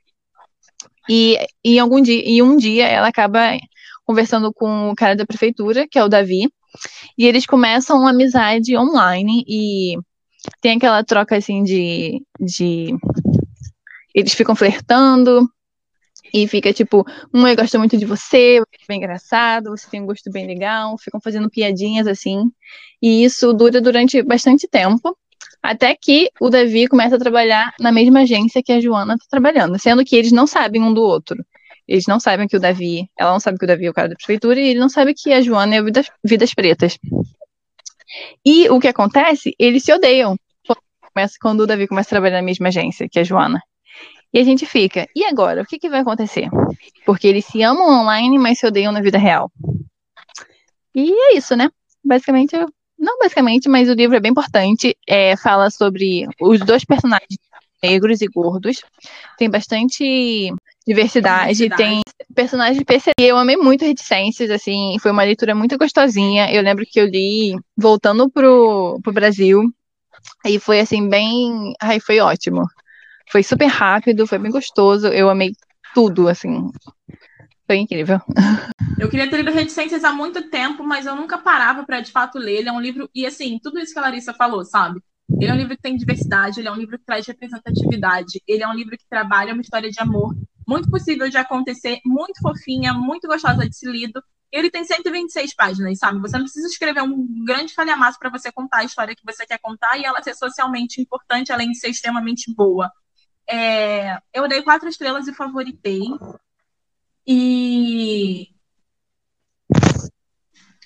E, 1.09 1.37
e, 1.63 1.79
algum 1.79 2.01
dia, 2.01 2.21
e 2.25 2.41
um 2.41 2.57
dia 2.57 2.87
ela 2.87 3.07
acaba 3.07 3.57
conversando 4.03 4.51
com 4.53 4.89
o 4.89 4.95
cara 4.95 5.15
da 5.15 5.25
prefeitura, 5.25 5.87
que 5.89 5.99
é 5.99 6.03
o 6.03 6.09
Davi, 6.09 6.49
e 7.17 7.25
eles 7.25 7.45
começam 7.45 7.99
uma 7.99 8.11
amizade 8.11 8.77
online 8.77 9.43
e 9.47 9.97
tem 10.61 10.77
aquela 10.77 11.03
troca 11.03 11.35
assim 11.35 11.63
de, 11.63 12.21
de 12.39 12.95
eles 14.13 14.33
ficam 14.33 14.55
flertando 14.55 15.49
e 16.43 16.47
fica 16.47 16.71
tipo, 16.71 17.05
um 17.33 17.47
eu 17.47 17.55
gosto 17.55 17.79
muito 17.79 17.97
de 17.97 18.05
você, 18.05 18.59
você 18.59 18.83
é 18.83 18.87
bem 18.87 18.97
engraçado, 18.97 19.69
você 19.71 19.89
tem 19.89 20.01
um 20.01 20.05
gosto 20.05 20.31
bem 20.31 20.45
legal, 20.45 20.97
ficam 20.97 21.19
fazendo 21.19 21.49
piadinhas 21.49 22.07
assim. 22.07 22.51
E 23.01 23.23
isso 23.23 23.53
dura 23.53 23.81
durante 23.81 24.21
bastante 24.21 24.67
tempo, 24.67 25.17
até 25.61 25.95
que 25.95 26.29
o 26.39 26.49
Davi 26.49 26.87
começa 26.87 27.15
a 27.15 27.19
trabalhar 27.19 27.73
na 27.79 27.91
mesma 27.91 28.21
agência 28.21 28.61
que 28.63 28.71
a 28.71 28.79
Joana 28.79 29.15
está 29.15 29.25
trabalhando, 29.29 29.79
sendo 29.79 30.05
que 30.05 30.15
eles 30.15 30.31
não 30.31 30.45
sabem 30.45 30.81
um 30.81 30.93
do 30.93 31.01
outro. 31.01 31.43
Eles 31.87 32.05
não 32.05 32.19
sabem 32.19 32.47
que 32.47 32.57
o 32.57 32.59
Davi, 32.59 33.09
ela 33.17 33.31
não 33.31 33.39
sabe 33.39 33.57
que 33.57 33.63
o 33.63 33.67
Davi 33.67 33.85
é 33.85 33.89
o 33.89 33.93
cara 33.93 34.09
da 34.09 34.15
prefeitura 34.15 34.59
e 34.59 34.67
ele 34.69 34.79
não 34.79 34.89
sabe 34.89 35.13
que 35.13 35.31
a 35.31 35.41
Joana 35.41 35.75
é 35.75 35.81
o 35.81 35.85
Vidas, 35.85 36.07
Vidas 36.23 36.53
Pretas. 36.53 36.99
E 38.45 38.69
o 38.69 38.79
que 38.79 38.87
acontece? 38.87 39.55
Eles 39.57 39.83
se 39.83 39.93
odeiam 39.93 40.37
quando 41.41 41.61
o 41.61 41.65
Davi 41.65 41.87
começa 41.87 42.09
a 42.09 42.11
trabalhar 42.11 42.37
na 42.37 42.43
mesma 42.43 42.67
agência 42.67 43.07
que 43.09 43.19
a 43.19 43.23
Joana. 43.23 43.59
E 44.37 44.39
a 44.39 44.43
gente 44.43 44.67
fica, 44.67 45.07
e 45.15 45.25
agora? 45.25 45.63
O 45.63 45.65
que, 45.65 45.79
que 45.79 45.89
vai 45.89 46.01
acontecer? 46.01 46.47
Porque 47.07 47.27
eles 47.27 47.43
se 47.43 47.63
amam 47.63 48.01
online, 48.01 48.37
mas 48.37 48.59
se 48.59 48.67
odeiam 48.67 48.91
na 48.91 49.01
vida 49.01 49.17
real. 49.17 49.51
E 50.93 51.11
é 51.11 51.35
isso, 51.35 51.55
né? 51.55 51.71
Basicamente, 52.05 52.55
não 52.99 53.17
basicamente, 53.17 53.67
mas 53.67 53.89
o 53.89 53.93
livro 53.93 54.15
é 54.15 54.19
bem 54.19 54.29
importante. 54.29 54.95
É, 55.07 55.35
fala 55.37 55.71
sobre 55.71 56.27
os 56.39 56.59
dois 56.59 56.85
personagens 56.85 57.39
negros 57.81 58.21
e 58.21 58.27
gordos. 58.27 58.83
Tem 59.39 59.49
bastante 59.49 60.53
diversidade, 60.85 61.55
diversidade. 61.55 61.75
tem 61.75 62.01
personagens 62.35 62.83
PCD. 62.83 63.13
Eu 63.17 63.37
amei 63.39 63.57
muito 63.57 63.85
Reticências, 63.85 64.51
assim, 64.51 64.97
foi 65.01 65.09
uma 65.09 65.23
leitura 65.23 65.55
muito 65.55 65.79
gostosinha. 65.79 66.53
Eu 66.53 66.61
lembro 66.61 66.85
que 66.87 67.01
eu 67.01 67.07
li 67.07 67.55
voltando 67.75 68.29
pro, 68.29 68.99
pro 69.01 69.11
Brasil. 69.11 69.63
E 70.45 70.59
foi 70.59 70.79
assim, 70.79 71.09
bem. 71.09 71.73
Ai, 71.81 71.99
foi 71.99 72.19
ótimo. 72.19 72.67
Foi 73.29 73.43
super 73.43 73.67
rápido, 73.67 74.27
foi 74.27 74.39
bem 74.39 74.51
gostoso. 74.51 75.07
Eu 75.07 75.29
amei 75.29 75.51
tudo, 75.93 76.27
assim. 76.27 76.69
Foi 77.65 77.75
incrível. 77.77 78.19
Eu 78.97 79.09
queria 79.09 79.29
ter 79.29 79.37
lido 79.37 79.51
Reticências 79.51 80.03
há 80.03 80.13
muito 80.13 80.49
tempo, 80.49 80.83
mas 80.83 81.05
eu 81.05 81.15
nunca 81.15 81.37
parava 81.37 81.85
para 81.85 81.99
de 82.01 82.11
fato 82.11 82.39
ler. 82.39 82.59
Ele 82.59 82.69
é 82.69 82.71
um 82.71 82.79
livro. 82.79 83.09
E 83.13 83.25
assim, 83.25 83.59
tudo 83.61 83.79
isso 83.79 83.93
que 83.93 83.99
a 83.99 84.03
Larissa 84.03 84.33
falou, 84.33 84.63
sabe? 84.63 85.01
Ele 85.29 85.51
é 85.51 85.53
um 85.53 85.57
livro 85.57 85.75
que 85.75 85.81
tem 85.81 85.97
diversidade, 85.97 86.59
ele 86.59 86.69
é 86.69 86.71
um 86.71 86.77
livro 86.77 86.97
que 86.97 87.05
traz 87.05 87.27
representatividade, 87.27 88.41
ele 88.47 88.63
é 88.63 88.67
um 88.67 88.73
livro 88.73 88.97
que 88.97 89.05
trabalha 89.09 89.51
uma 89.53 89.61
história 89.61 89.91
de 89.91 89.99
amor 89.99 90.33
muito 90.67 90.89
possível 90.89 91.29
de 91.29 91.37
acontecer, 91.37 91.99
muito 92.05 92.41
fofinha, 92.41 92.93
muito 92.93 93.27
gostosa 93.27 93.67
de 93.67 93.75
ser 93.75 93.89
lido. 93.89 94.21
Ele 94.51 94.69
tem 94.69 94.83
126 94.83 95.55
páginas, 95.55 95.97
sabe? 95.99 96.19
Você 96.19 96.37
não 96.37 96.43
precisa 96.43 96.67
escrever 96.67 97.01
um 97.01 97.43
grande 97.45 97.73
falhamaço 97.73 98.17
para 98.19 98.29
você 98.29 98.51
contar 98.51 98.79
a 98.79 98.83
história 98.83 99.15
que 99.15 99.25
você 99.25 99.45
quer 99.45 99.59
contar 99.59 99.97
e 99.97 100.05
ela 100.05 100.21
ser 100.21 100.33
socialmente 100.35 101.01
importante, 101.01 101.51
além 101.51 101.71
de 101.71 101.77
ser 101.77 101.89
extremamente 101.89 102.53
boa. 102.53 102.91
É, 103.47 104.17
eu 104.33 104.47
dei 104.47 104.61
quatro 104.61 104.89
estrelas 104.89 105.27
e 105.27 105.33
favoritei. 105.33 106.01
E. 107.25 108.49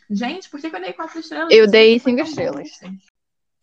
Gente, 0.10 0.50
por 0.50 0.60
que, 0.60 0.68
eu 0.68 0.82
dei 0.82 0.94
quatro 0.94 1.20
estrelas? 1.20 1.48
Eu 1.52 1.70
dei 1.70 1.98
cinco 2.00 2.22
estrelas. 2.22 2.70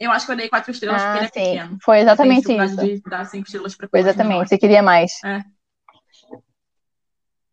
Eu 0.00 0.10
acho 0.12 0.26
que 0.26 0.32
eu 0.32 0.36
dei 0.36 0.48
quatro 0.48 0.70
estrelas 0.70 1.02
ah, 1.02 1.12
porque 1.12 1.38
ele 1.38 1.48
é 1.48 1.52
pequeno. 1.58 1.78
Foi 1.82 1.98
exatamente 1.98 2.52
isso. 2.52 2.76
De 2.76 3.00
dar 3.00 3.24
cinco 3.26 3.46
estrelas 3.46 3.74
pra 3.74 3.88
Foi 3.88 4.00
exatamente. 4.00 4.48
Você 4.48 4.58
queria 4.58 4.82
mais. 4.82 5.12
É. 5.24 5.42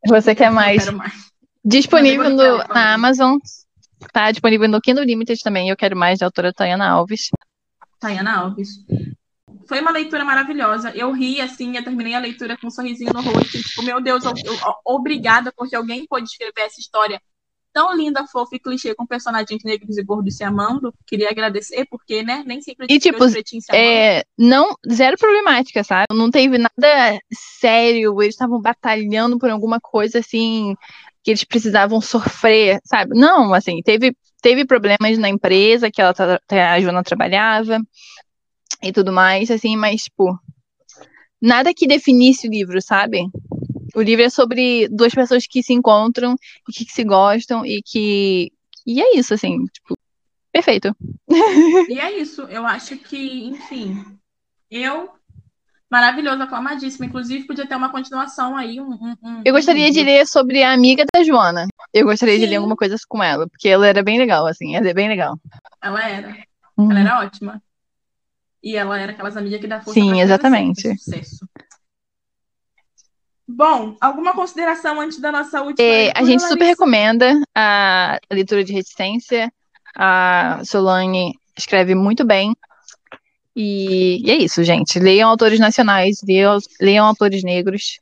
Você 0.07 0.35
quer 0.35 0.51
mais. 0.51 0.89
mais. 0.91 1.31
Disponível 1.63 2.29
no, 2.29 2.57
na 2.67 2.93
Amazon. 2.93 3.37
Tá 4.13 4.31
disponível 4.31 4.69
no 4.69 4.79
Kindle 4.79 5.03
Limited 5.03 5.41
também. 5.43 5.69
Eu 5.69 5.75
quero 5.75 5.97
mais 5.97 6.19
da 6.19 6.27
autora 6.27 6.53
Tayana 6.53 6.87
Alves. 6.87 7.29
Tayana 7.99 8.37
Alves. 8.37 8.85
Foi 9.67 9.79
uma 9.81 9.91
leitura 9.91 10.23
maravilhosa. 10.23 10.91
Eu 10.95 11.11
ri, 11.11 11.41
assim, 11.41 11.75
eu 11.75 11.83
terminei 11.83 12.13
a 12.13 12.19
leitura 12.19 12.57
com 12.57 12.67
um 12.67 12.71
sorrisinho 12.71 13.13
no 13.13 13.21
rosto. 13.21 13.61
Tipo, 13.61 13.83
meu 13.83 14.01
Deus, 14.01 14.23
eu, 14.23 14.31
eu, 14.31 14.57
obrigada 14.85 15.51
porque 15.55 15.75
alguém 15.75 16.05
pôde 16.07 16.29
escrever 16.29 16.61
essa 16.61 16.79
história 16.79 17.19
tão 17.75 17.93
linda, 17.93 18.25
fofa 18.25 18.55
e 18.55 18.59
clichê 18.59 18.95
com 18.95 19.05
personagens 19.05 19.61
negros 19.65 19.97
e 19.97 20.03
gordos 20.03 20.37
se 20.37 20.45
amando. 20.45 20.93
Queria 21.05 21.29
agradecer, 21.29 21.85
porque, 21.89 22.23
né, 22.23 22.41
nem 22.47 22.61
sempre 22.61 22.87
e, 22.89 22.97
tipo, 22.97 23.17
é, 23.73 24.23
não, 24.37 24.77
zero 24.89 25.17
problemática, 25.17 25.83
sabe? 25.83 26.05
Não 26.13 26.31
teve 26.31 26.57
nada 26.57 27.19
sério, 27.59 28.21
eles 28.21 28.33
estavam 28.33 28.61
batalhando 28.61 29.37
por 29.37 29.49
alguma 29.49 29.77
coisa, 29.81 30.19
assim, 30.19 30.73
que 31.21 31.31
eles 31.31 31.43
precisavam 31.43 31.99
sofrer, 31.99 32.79
sabe? 32.85 33.11
Não, 33.13 33.53
assim, 33.53 33.81
teve, 33.83 34.15
teve 34.41 34.63
problemas 34.63 35.17
na 35.17 35.27
empresa 35.27 35.91
que 35.91 36.01
ela, 36.01 36.13
a 36.71 36.79
Joana 36.79 37.03
trabalhava, 37.03 37.79
e 38.81 38.91
tudo 38.91 39.11
mais, 39.11 39.49
assim, 39.49 39.75
mas, 39.75 40.03
tipo, 40.03 40.37
nada 41.41 41.73
que 41.73 41.87
definisse 41.87 42.47
o 42.47 42.51
livro, 42.51 42.81
sabe? 42.81 43.29
O 43.95 44.01
livro 44.01 44.25
é 44.25 44.29
sobre 44.29 44.87
duas 44.89 45.13
pessoas 45.13 45.47
que 45.47 45.63
se 45.63 45.73
encontram 45.73 46.35
e 46.67 46.73
que 46.73 46.91
se 46.91 47.03
gostam 47.03 47.65
e 47.65 47.81
que. 47.81 48.51
E 48.85 49.01
é 49.01 49.17
isso, 49.17 49.33
assim, 49.33 49.65
tipo, 49.65 49.97
perfeito. 50.51 50.95
E 51.89 51.99
é 51.99 52.19
isso. 52.19 52.41
Eu 52.43 52.65
acho 52.65 52.97
que, 52.97 53.45
enfim, 53.45 54.03
eu. 54.69 55.09
Maravilhoso, 55.89 56.41
aclamadíssimo. 56.41 57.05
Inclusive, 57.05 57.45
podia 57.45 57.67
ter 57.67 57.75
uma 57.75 57.91
continuação 57.91 58.57
aí. 58.57 58.81
Um, 58.81 59.15
um, 59.23 59.41
eu 59.45 59.53
gostaria 59.53 59.89
de 59.91 60.03
ler 60.03 60.27
sobre 60.27 60.61
a 60.63 60.73
amiga 60.73 61.05
da 61.13 61.23
Joana. 61.23 61.67
Eu 61.93 62.05
gostaria 62.05 62.35
Sim. 62.35 62.41
de 62.41 62.47
ler 62.47 62.55
alguma 62.57 62.75
coisa 62.75 62.95
com 63.07 63.23
ela, 63.23 63.47
porque 63.47 63.69
ela 63.69 63.87
era 63.87 64.03
bem 64.03 64.17
legal, 64.17 64.45
assim, 64.47 64.75
ela 64.75 64.89
é 64.89 64.93
bem 64.93 65.07
legal. 65.07 65.39
Ela 65.81 66.09
era. 66.09 66.37
Uhum. 66.75 66.91
Ela 66.91 66.99
era 66.99 67.19
ótima. 67.21 67.61
E 68.65 68.75
ela 68.75 68.99
era 68.99 69.11
aquelas 69.11 69.37
amigas 69.37 69.61
que 69.61 69.67
dá 69.67 69.79
força 69.79 69.99
Sim, 69.99 70.19
exatamente. 70.19 70.97
Sucesso. 70.97 71.47
Bom, 73.47 73.95
alguma 74.01 74.33
consideração 74.33 74.99
antes 74.99 75.19
da 75.19 75.31
nossa 75.31 75.61
última? 75.61 75.87
É, 75.87 76.11
a 76.15 76.23
gente 76.23 76.41
super 76.41 76.65
recomenda 76.65 77.39
a 77.53 78.17
leitura 78.31 78.63
de 78.63 78.73
resistência. 78.73 79.53
A 79.95 80.61
Solane 80.65 81.37
escreve 81.55 81.93
muito 81.93 82.25
bem. 82.25 82.57
E, 83.55 84.27
e 84.27 84.31
é 84.31 84.35
isso, 84.37 84.63
gente. 84.63 84.97
Leiam 84.97 85.29
autores 85.29 85.59
nacionais, 85.59 86.17
leiam, 86.27 86.57
leiam 86.81 87.05
autores 87.05 87.43
negros. 87.43 87.99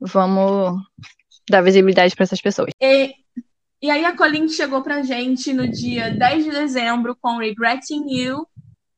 Vamos 0.00 0.80
dar 1.50 1.62
visibilidade 1.62 2.14
para 2.14 2.22
essas 2.22 2.40
pessoas. 2.40 2.70
E, 2.80 3.12
e 3.82 3.90
aí 3.90 4.04
a 4.04 4.16
Colin 4.16 4.48
chegou 4.48 4.82
pra 4.82 5.02
gente 5.02 5.52
no 5.52 5.66
dia 5.66 6.10
10 6.10 6.44
de 6.44 6.50
dezembro 6.52 7.16
com 7.20 7.38
Regretting 7.38 8.04
You, 8.08 8.46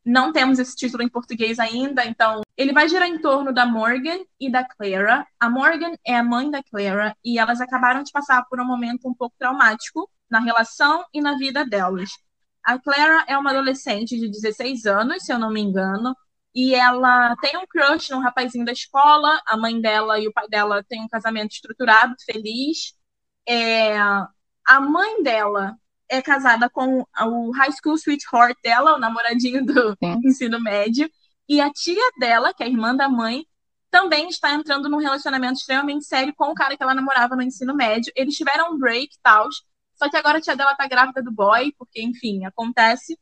não 0.05 0.33
temos 0.33 0.59
esse 0.59 0.75
título 0.75 1.03
em 1.03 1.09
português 1.09 1.59
ainda, 1.59 2.05
então 2.05 2.43
ele 2.57 2.73
vai 2.73 2.89
girar 2.89 3.09
em 3.09 3.19
torno 3.19 3.53
da 3.53 3.65
Morgan 3.65 4.19
e 4.39 4.51
da 4.51 4.65
Clara. 4.65 5.27
A 5.39 5.49
Morgan 5.49 5.95
é 6.05 6.17
a 6.17 6.25
mãe 6.25 6.51
da 6.51 6.63
Clara 6.63 7.17
e 7.25 7.39
elas 7.39 7.61
acabaram 7.61 8.03
de 8.03 8.11
passar 8.11 8.45
por 8.49 8.61
um 8.61 8.65
momento 8.65 9.09
um 9.09 9.15
pouco 9.15 9.37
traumático 9.39 10.11
na 10.31 10.41
relação 10.41 11.05
e 11.13 11.21
na 11.21 11.37
vida 11.37 11.65
delas. 11.65 12.11
A 12.65 12.79
Clara 12.79 13.25
é 13.29 13.37
uma 13.39 13.51
adolescente 13.51 14.19
de 14.19 14.29
16 14.29 14.87
anos, 14.87 15.25
se 15.25 15.33
eu 15.33 15.39
não 15.39 15.51
me 15.51 15.61
engano, 15.61 16.17
e 16.55 16.75
ela 16.75 17.35
tem 17.41 17.57
um 17.57 17.67
crush 17.67 18.11
num 18.11 18.21
rapazinho 18.21 18.65
da 18.65 18.73
escola. 18.73 19.41
A 19.47 19.57
mãe 19.57 19.81
dela 19.81 20.19
e 20.19 20.29
o 20.29 20.33
pai 20.33 20.49
dela 20.49 20.85
têm 20.89 21.03
um 21.03 21.09
casamento 21.09 21.53
estruturado, 21.53 22.15
feliz. 22.25 22.95
É... 23.49 23.97
A 23.99 24.81
mãe 24.81 25.23
dela 25.23 25.77
é 26.13 26.21
casada 26.21 26.69
com 26.69 27.07
o 27.19 27.51
high 27.53 27.73
school 27.73 27.97
sweetheart 27.97 28.55
dela, 28.63 28.95
o 28.95 28.99
namoradinho 28.99 29.65
do 29.65 29.97
Sim. 29.97 30.21
ensino 30.23 30.61
médio. 30.61 31.11
E 31.49 31.59
a 31.59 31.71
tia 31.71 32.03
dela, 32.21 32.53
que 32.53 32.63
é 32.63 32.67
a 32.67 32.69
irmã 32.69 32.95
da 32.95 33.09
mãe, 33.09 33.47
também 33.91 34.29
está 34.29 34.53
entrando 34.53 34.91
num 34.91 34.99
relacionamento 34.99 35.55
extremamente 35.55 36.05
sério 36.05 36.35
com 36.37 36.51
o 36.51 36.55
cara 36.55 36.77
que 36.77 36.83
ela 36.83 36.95
namorava 36.95 37.35
no 37.35 37.41
ensino 37.41 37.75
médio. 37.75 38.13
Eles 38.15 38.37
tiveram 38.37 38.75
um 38.75 38.79
break 38.79 39.07
e 39.07 39.21
tal, 39.23 39.49
só 39.95 40.11
que 40.11 40.17
agora 40.17 40.37
a 40.37 40.41
tia 40.41 40.55
dela 40.55 40.75
tá 40.75 40.87
grávida 40.87 41.23
do 41.23 41.33
boy, 41.33 41.73
porque, 41.79 42.03
enfim, 42.03 42.45
acontece. 42.45 43.19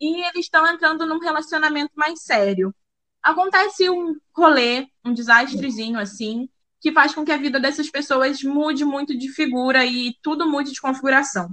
E 0.00 0.22
eles 0.28 0.44
estão 0.44 0.64
entrando 0.64 1.04
num 1.04 1.18
relacionamento 1.18 1.90
mais 1.96 2.22
sério. 2.22 2.72
Acontece 3.20 3.90
um 3.90 4.16
rolê, 4.32 4.86
um 5.04 5.12
desastrezinho 5.12 5.98
assim, 5.98 6.48
que 6.80 6.92
faz 6.92 7.12
com 7.12 7.24
que 7.24 7.32
a 7.32 7.36
vida 7.36 7.58
dessas 7.58 7.90
pessoas 7.90 8.40
mude 8.44 8.84
muito 8.84 9.18
de 9.18 9.28
figura 9.28 9.84
e 9.84 10.14
tudo 10.22 10.48
mude 10.48 10.70
de 10.70 10.80
configuração. 10.80 11.50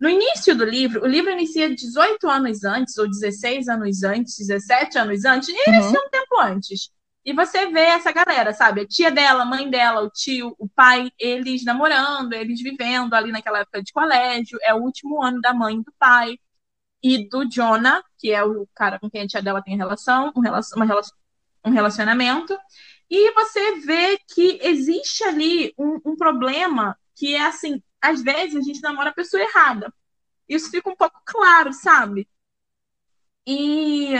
No 0.00 0.08
início 0.08 0.56
do 0.56 0.64
livro, 0.64 1.02
o 1.04 1.06
livro 1.06 1.30
inicia 1.30 1.74
18 1.74 2.26
anos 2.26 2.64
antes, 2.64 2.96
ou 2.96 3.06
16 3.08 3.68
anos 3.68 4.02
antes, 4.02 4.38
17 4.38 4.98
anos 4.98 5.24
antes, 5.26 5.48
e 5.50 5.70
inicia 5.70 6.00
uhum. 6.00 6.06
um 6.06 6.10
tempo 6.10 6.40
antes. 6.40 6.90
E 7.22 7.34
você 7.34 7.66
vê 7.70 7.80
essa 7.80 8.10
galera, 8.10 8.54
sabe? 8.54 8.80
A 8.80 8.86
tia 8.86 9.10
dela, 9.10 9.42
a 9.42 9.46
mãe 9.46 9.68
dela, 9.68 10.00
o 10.00 10.10
tio, 10.10 10.56
o 10.58 10.66
pai, 10.68 11.12
eles 11.18 11.64
namorando, 11.64 12.32
eles 12.32 12.62
vivendo 12.62 13.12
ali 13.12 13.30
naquela 13.30 13.60
época 13.60 13.82
de 13.82 13.92
colégio. 13.92 14.58
É 14.62 14.72
o 14.72 14.78
último 14.78 15.22
ano 15.22 15.38
da 15.40 15.52
mãe 15.52 15.82
do 15.82 15.92
pai. 15.98 16.38
E 17.02 17.28
do 17.28 17.48
Jonah, 17.48 18.02
que 18.18 18.30
é 18.30 18.42
o 18.44 18.66
cara 18.74 18.98
com 18.98 19.08
quem 19.10 19.22
a 19.22 19.26
tia 19.26 19.42
dela 19.42 19.62
tem 19.62 19.76
relação, 19.76 20.32
um, 20.36 20.40
relacion, 20.40 20.76
uma, 20.76 21.00
um 21.66 21.70
relacionamento. 21.70 22.58
E 23.08 23.32
você 23.32 23.80
vê 23.80 24.18
que 24.34 24.58
existe 24.62 25.24
ali 25.24 25.74
um, 25.78 26.00
um 26.04 26.16
problema 26.16 26.96
que 27.16 27.34
é 27.34 27.42
assim, 27.46 27.82
às 28.00 28.22
vezes 28.22 28.56
a 28.56 28.62
gente 28.62 28.80
namora 28.80 29.10
a 29.10 29.14
pessoa 29.14 29.42
errada. 29.42 29.92
Isso 30.48 30.70
fica 30.70 30.90
um 30.90 30.96
pouco 30.96 31.20
claro, 31.24 31.72
sabe? 31.72 32.28
E 33.46 34.14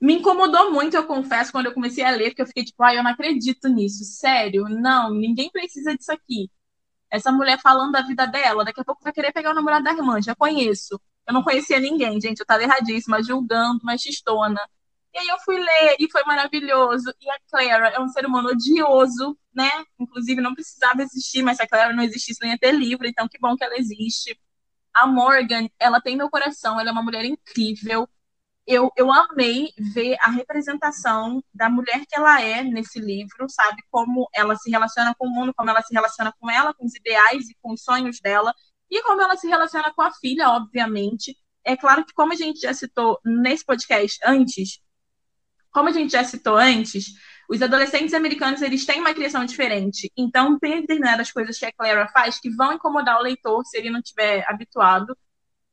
me 0.00 0.14
incomodou 0.14 0.72
muito, 0.72 0.96
eu 0.96 1.06
confesso, 1.06 1.52
quando 1.52 1.66
eu 1.66 1.74
comecei 1.74 2.04
a 2.04 2.10
ler, 2.10 2.30
porque 2.30 2.42
eu 2.42 2.46
fiquei 2.46 2.64
tipo, 2.64 2.82
ai, 2.82 2.98
eu 2.98 3.02
não 3.04 3.10
acredito 3.12 3.68
nisso, 3.68 4.04
sério, 4.04 4.64
não, 4.68 5.14
ninguém 5.14 5.50
precisa 5.50 5.96
disso 5.96 6.12
aqui. 6.12 6.50
Essa 7.10 7.30
mulher 7.32 7.60
falando 7.60 7.92
da 7.92 8.02
vida 8.02 8.26
dela, 8.26 8.64
daqui 8.64 8.80
a 8.80 8.84
pouco 8.84 9.04
vai 9.04 9.12
querer 9.12 9.32
pegar 9.32 9.52
o 9.52 9.54
namorado 9.54 9.84
da 9.84 9.92
irmã, 9.92 10.20
já 10.20 10.34
conheço. 10.34 11.00
Eu 11.26 11.34
não 11.34 11.42
conhecia 11.42 11.78
ninguém, 11.78 12.20
gente, 12.20 12.40
eu 12.40 12.46
tava 12.46 12.62
erradíssima, 12.62 13.22
julgando, 13.22 13.80
machistona. 13.84 14.60
E 15.14 15.18
aí 15.18 15.28
eu 15.28 15.38
fui 15.40 15.58
ler 15.58 15.96
e 15.98 16.10
foi 16.10 16.22
maravilhoso. 16.24 17.12
E 17.20 17.30
a 17.30 17.38
Clara 17.50 17.88
é 17.90 18.00
um 18.00 18.08
ser 18.08 18.26
humano 18.26 18.50
odioso, 18.50 19.38
né? 19.54 19.70
Inclusive 19.98 20.40
não 20.40 20.54
precisava 20.54 21.02
existir, 21.02 21.42
mas 21.42 21.58
se 21.58 21.62
a 21.62 21.68
Clara 21.68 21.92
não 21.92 22.02
existisse, 22.02 22.40
não 22.42 22.48
ia 22.48 22.58
ter 22.58 22.72
livro, 22.72 23.06
então 23.06 23.28
que 23.28 23.38
bom 23.38 23.56
que 23.56 23.64
ela 23.64 23.76
existe. 23.76 24.38
A 24.94 25.06
Morgan, 25.06 25.68
ela 25.78 26.00
tem 26.00 26.16
meu 26.16 26.30
coração, 26.30 26.80
ela 26.80 26.90
é 26.90 26.92
uma 26.92 27.02
mulher 27.02 27.24
incrível 27.24 28.08
eu, 28.66 28.92
eu 28.96 29.12
amei 29.12 29.72
ver 29.76 30.16
a 30.20 30.30
representação 30.30 31.42
da 31.52 31.68
mulher 31.68 32.04
que 32.06 32.16
ela 32.16 32.40
é 32.40 32.62
nesse 32.62 33.00
livro, 33.00 33.48
sabe? 33.48 33.82
Como 33.90 34.28
ela 34.32 34.54
se 34.56 34.70
relaciona 34.70 35.14
com 35.14 35.26
o 35.26 35.30
mundo, 35.30 35.52
como 35.54 35.70
ela 35.70 35.82
se 35.82 35.92
relaciona 35.92 36.32
com 36.38 36.50
ela, 36.50 36.72
com 36.74 36.84
os 36.84 36.94
ideais 36.94 37.48
e 37.48 37.56
com 37.60 37.72
os 37.72 37.82
sonhos 37.82 38.20
dela, 38.20 38.54
e 38.90 39.02
como 39.02 39.20
ela 39.20 39.36
se 39.36 39.48
relaciona 39.48 39.92
com 39.92 40.02
a 40.02 40.12
filha, 40.12 40.48
obviamente. 40.50 41.36
É 41.64 41.76
claro 41.76 42.04
que, 42.04 42.12
como 42.14 42.32
a 42.32 42.36
gente 42.36 42.60
já 42.60 42.74
citou 42.74 43.20
nesse 43.24 43.64
podcast 43.64 44.18
antes, 44.24 44.80
como 45.72 45.88
a 45.88 45.92
gente 45.92 46.12
já 46.12 46.22
citou 46.22 46.56
antes, 46.56 47.14
os 47.48 47.60
adolescentes 47.60 48.14
americanos 48.14 48.62
eles 48.62 48.86
têm 48.86 49.00
uma 49.00 49.14
criação 49.14 49.44
diferente. 49.44 50.10
Então, 50.16 50.58
tem 50.58 50.80
determinadas 50.80 51.32
coisas 51.32 51.58
que 51.58 51.66
a 51.66 51.72
Clara 51.72 52.08
faz 52.08 52.38
que 52.38 52.50
vão 52.50 52.74
incomodar 52.74 53.18
o 53.18 53.22
leitor 53.22 53.64
se 53.64 53.76
ele 53.76 53.90
não 53.90 54.00
estiver 54.00 54.44
habituado 54.48 55.16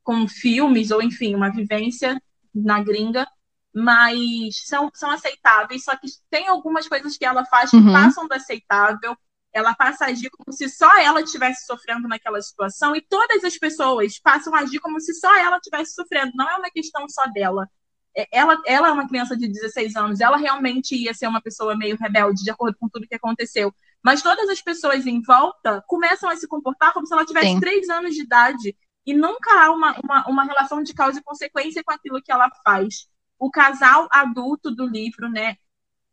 com 0.04 0.28
filmes 0.28 0.92
ou, 0.92 1.02
enfim, 1.02 1.36
uma 1.36 1.52
vivência 1.52 2.22
na 2.54 2.82
gringa, 2.82 3.28
mas 3.74 4.66
são, 4.66 4.90
são 4.94 5.12
aceitáveis, 5.12 5.84
só 5.84 5.96
que 5.96 6.08
tem 6.30 6.48
algumas 6.48 6.88
coisas 6.88 7.16
que 7.18 7.26
ela 7.26 7.46
faz 7.46 7.70
que 7.70 7.78
uhum. 7.78 7.94
passam 7.94 8.28
do 8.28 8.34
aceitável. 8.34 9.16
Ela 9.54 9.74
passa 9.74 10.06
a 10.06 10.08
agir 10.10 10.30
como 10.32 10.52
se 10.52 10.68
só 10.70 10.98
ela 11.00 11.22
estivesse 11.22 11.66
sofrendo 11.66 12.08
naquela 12.08 12.42
situação, 12.42 12.96
e 12.96 13.02
todas 13.02 13.44
as 13.44 13.58
pessoas 13.58 14.20
passam 14.20 14.54
a 14.54 14.60
agir 14.60 14.80
como 14.80 15.00
se 15.00 15.14
só 15.14 15.36
ela 15.38 15.58
estivesse 15.58 15.94
sofrendo. 15.94 16.32
Não 16.36 16.50
é 16.50 16.56
uma 16.56 16.70
questão 16.70 17.08
só 17.08 17.26
dela. 17.28 17.68
É, 18.16 18.28
ela, 18.32 18.62
ela 18.66 18.88
é 18.90 18.92
uma 18.92 19.08
criança 19.08 19.38
de 19.38 19.48
16 19.48 19.96
anos, 19.96 20.20
ela 20.20 20.38
realmente 20.38 20.96
ia 20.96 21.14
ser 21.14 21.28
uma 21.28 21.42
pessoa 21.42 21.78
meio 21.78 21.98
rebelde, 21.98 22.44
de 22.44 22.52
acordo 22.52 22.78
com 22.80 22.90
tudo 22.90 23.08
que 23.08 23.16
aconteceu. 23.16 23.74
Mas 24.04 24.22
todas 24.22 24.50
as 24.50 24.62
pessoas 24.62 25.06
em 25.06 25.22
volta 25.22 25.84
começam 25.88 26.30
a 26.30 26.36
se 26.36 26.48
comportar 26.48 26.94
como 26.94 27.06
se 27.06 27.14
ela 27.14 27.26
tivesse 27.26 27.48
Sim. 27.48 27.60
3 27.60 27.90
anos 27.90 28.16
de 28.16 28.22
idade 28.22 28.76
e 29.06 29.14
nunca 29.14 29.52
há 29.64 29.72
uma, 29.72 30.00
uma, 30.04 30.28
uma 30.28 30.44
relação 30.44 30.84
de 30.84 30.94
causa 30.94 31.20
e 31.20 31.24
consequência 31.24 31.84
com 31.84 31.92
aquilo 31.92 32.22
que 32.22 32.32
ela 32.32 32.50
faz. 32.64 33.08
O 33.38 33.50
casal 33.50 34.08
adulto 34.12 34.72
do 34.72 34.86
livro, 34.86 35.30
né, 35.30 35.56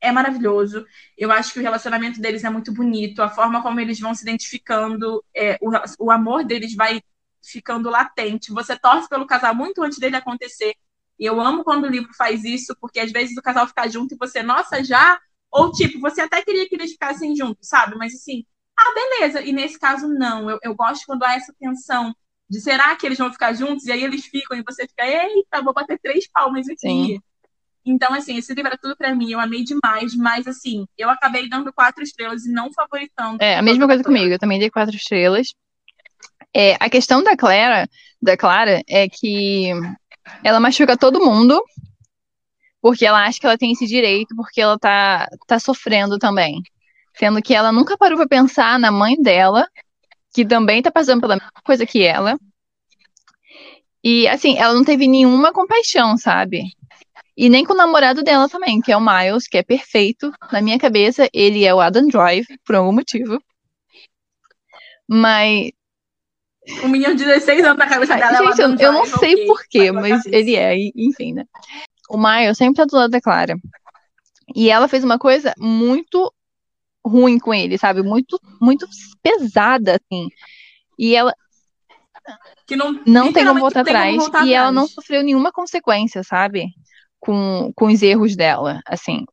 é 0.00 0.12
maravilhoso. 0.12 0.86
Eu 1.16 1.30
acho 1.32 1.52
que 1.52 1.58
o 1.58 1.62
relacionamento 1.62 2.20
deles 2.20 2.44
é 2.44 2.50
muito 2.50 2.72
bonito, 2.72 3.22
a 3.22 3.28
forma 3.28 3.62
como 3.62 3.80
eles 3.80 3.98
vão 4.00 4.14
se 4.14 4.22
identificando, 4.22 5.24
é, 5.34 5.58
o, 5.60 5.70
o 6.06 6.10
amor 6.10 6.44
deles 6.44 6.74
vai 6.74 7.00
ficando 7.42 7.90
latente. 7.90 8.52
Você 8.52 8.78
torce 8.78 9.08
pelo 9.08 9.26
casal 9.26 9.54
muito 9.54 9.82
antes 9.82 9.98
dele 9.98 10.16
acontecer. 10.16 10.74
E 11.18 11.24
eu 11.24 11.40
amo 11.40 11.64
quando 11.64 11.84
o 11.84 11.90
livro 11.90 12.10
faz 12.16 12.44
isso, 12.44 12.76
porque 12.80 13.00
às 13.00 13.10
vezes 13.10 13.36
o 13.36 13.42
casal 13.42 13.66
fica 13.66 13.88
junto 13.88 14.14
e 14.14 14.18
você, 14.18 14.42
nossa, 14.42 14.84
já. 14.84 15.18
Ou 15.50 15.72
tipo, 15.72 15.98
você 16.00 16.20
até 16.20 16.42
queria 16.42 16.68
que 16.68 16.74
eles 16.74 16.92
ficassem 16.92 17.34
juntos, 17.34 17.68
sabe? 17.68 17.96
Mas 17.96 18.14
assim, 18.14 18.44
ah, 18.78 18.94
beleza. 18.94 19.40
E 19.42 19.52
nesse 19.52 19.78
caso, 19.78 20.08
não. 20.08 20.50
Eu, 20.50 20.58
eu 20.62 20.74
gosto 20.74 21.06
quando 21.06 21.22
há 21.22 21.34
essa 21.34 21.54
tensão 21.58 22.14
de 22.48 22.60
será 22.60 22.94
que 22.94 23.06
eles 23.06 23.18
vão 23.18 23.32
ficar 23.32 23.54
juntos? 23.54 23.86
E 23.86 23.92
aí 23.92 24.04
eles 24.04 24.26
ficam 24.26 24.56
e 24.56 24.62
você 24.62 24.86
fica, 24.86 25.06
eita, 25.06 25.62
vou 25.62 25.72
bater 25.72 25.98
três 25.98 26.28
palmas 26.28 26.68
aqui. 26.68 26.78
Sim. 26.78 27.20
Então, 27.84 28.12
assim, 28.12 28.36
esse 28.36 28.52
livro 28.52 28.72
é 28.72 28.76
tudo 28.76 28.96
para 28.96 29.14
mim, 29.14 29.30
eu 29.30 29.38
amei 29.38 29.62
demais, 29.62 30.12
mas 30.16 30.48
assim, 30.48 30.86
eu 30.98 31.08
acabei 31.08 31.48
dando 31.48 31.72
quatro 31.72 32.02
estrelas 32.02 32.44
e 32.44 32.50
não 32.50 32.72
favoritando. 32.72 33.38
É, 33.40 33.56
a 33.56 33.62
mesma 33.62 33.86
coisa 33.86 34.02
comigo, 34.02 34.26
eu 34.26 34.38
também 34.40 34.58
dei 34.58 34.68
quatro 34.68 34.96
estrelas. 34.96 35.54
É, 36.52 36.74
a 36.80 36.90
questão 36.90 37.22
da 37.22 37.36
Clara, 37.36 37.88
da 38.20 38.36
Clara 38.36 38.82
é 38.88 39.08
que 39.08 39.70
ela 40.42 40.60
machuca 40.60 40.96
todo 40.96 41.24
mundo 41.24 41.62
porque 42.80 43.04
ela 43.04 43.24
acha 43.24 43.40
que 43.40 43.46
ela 43.46 43.58
tem 43.58 43.72
esse 43.72 43.84
direito, 43.84 44.34
porque 44.36 44.60
ela 44.60 44.78
tá, 44.78 45.28
tá 45.46 45.58
sofrendo 45.58 46.18
também. 46.18 46.62
Sendo 47.18 47.42
que 47.42 47.52
ela 47.52 47.72
nunca 47.72 47.98
parou 47.98 48.16
pra 48.16 48.28
pensar 48.28 48.78
na 48.78 48.92
mãe 48.92 49.20
dela, 49.20 49.66
que 50.32 50.44
também 50.44 50.80
tá 50.80 50.90
passando 50.92 51.20
pela 51.20 51.34
mesma 51.34 51.50
coisa 51.64 51.84
que 51.84 52.04
ela. 52.04 52.38
E, 54.04 54.28
assim, 54.28 54.56
ela 54.56 54.72
não 54.72 54.84
teve 54.84 55.08
nenhuma 55.08 55.52
compaixão, 55.52 56.16
sabe? 56.16 56.62
E 57.36 57.48
nem 57.48 57.64
com 57.64 57.72
o 57.72 57.76
namorado 57.76 58.22
dela 58.22 58.48
também, 58.48 58.80
que 58.80 58.92
é 58.92 58.96
o 58.96 59.00
Miles, 59.00 59.48
que 59.48 59.58
é 59.58 59.64
perfeito. 59.64 60.30
Na 60.52 60.62
minha 60.62 60.78
cabeça, 60.78 61.28
ele 61.32 61.64
é 61.64 61.74
o 61.74 61.80
Adam 61.80 62.06
Drive, 62.06 62.46
por 62.64 62.76
algum 62.76 62.92
motivo. 62.92 63.42
Mas. 65.08 65.72
Um 66.82 66.88
menino 66.88 67.14
de 67.14 67.24
16 67.24 67.64
anos 67.64 67.78
na 67.78 67.86
cabeça 67.86 68.16
dela. 68.16 68.52
Gente, 68.52 68.60
eu, 68.60 68.88
eu, 68.88 68.92
não 68.92 69.06
sei 69.06 69.46
porquê, 69.46 69.92
mas 69.92 70.24
ele 70.26 70.56
é, 70.56 70.74
enfim, 70.96 71.32
né? 71.32 71.44
O 72.08 72.16
Miles 72.18 72.58
sempre 72.58 72.76
tá 72.76 72.84
do 72.84 72.96
lado 72.96 73.10
da 73.10 73.20
Clara. 73.20 73.56
E 74.54 74.70
ela 74.70 74.88
fez 74.88 75.04
uma 75.04 75.18
coisa 75.18 75.52
muito 75.58 76.32
ruim 77.04 77.38
com 77.38 77.54
ele, 77.54 77.78
sabe? 77.78 78.02
Muito, 78.02 78.40
muito 78.60 78.86
pesada, 79.22 79.96
assim. 80.00 80.28
E 80.98 81.14
ela 81.14 81.34
que 82.66 82.74
não, 82.74 83.00
não 83.06 83.32
tem 83.32 83.44
como 83.44 83.60
voltar 83.60 83.80
atrás. 83.80 84.16
Voltar 84.16 84.38
e 84.38 84.50
atrás. 84.50 84.52
ela 84.52 84.72
não 84.72 84.88
sofreu 84.88 85.22
nenhuma 85.22 85.52
consequência, 85.52 86.22
sabe? 86.24 86.66
Com, 87.20 87.72
com 87.74 87.86
os 87.86 88.02
erros 88.02 88.34
dela, 88.34 88.80
assim. 88.86 89.24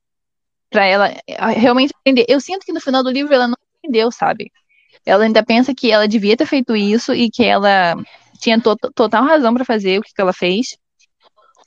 Pra 0.70 0.86
ela 0.86 1.12
realmente 1.56 1.94
aprender. 2.00 2.26
Eu 2.28 2.40
sinto 2.40 2.66
que 2.66 2.74
no 2.74 2.82
final 2.82 3.04
do 3.04 3.12
livro 3.12 3.34
ela 3.34 3.48
não 3.48 3.58
entendeu, 3.80 4.12
sabe? 4.12 4.52
Ela 5.06 5.26
ainda 5.26 5.44
pensa 5.44 5.74
que 5.74 5.92
ela 5.92 6.08
devia 6.08 6.38
ter 6.38 6.46
feito 6.46 6.76
isso 6.76 7.14
e 7.14 7.30
que 7.30 7.44
ela 7.44 7.96
tinha 8.40 8.60
to 8.60 8.76
total 8.94 9.24
razão 9.24 9.54
para 9.54 9.66
fazer 9.66 10.00
o 10.00 10.02
que, 10.02 10.14
que 10.14 10.22
ela 10.22 10.34
fez. 10.34 10.78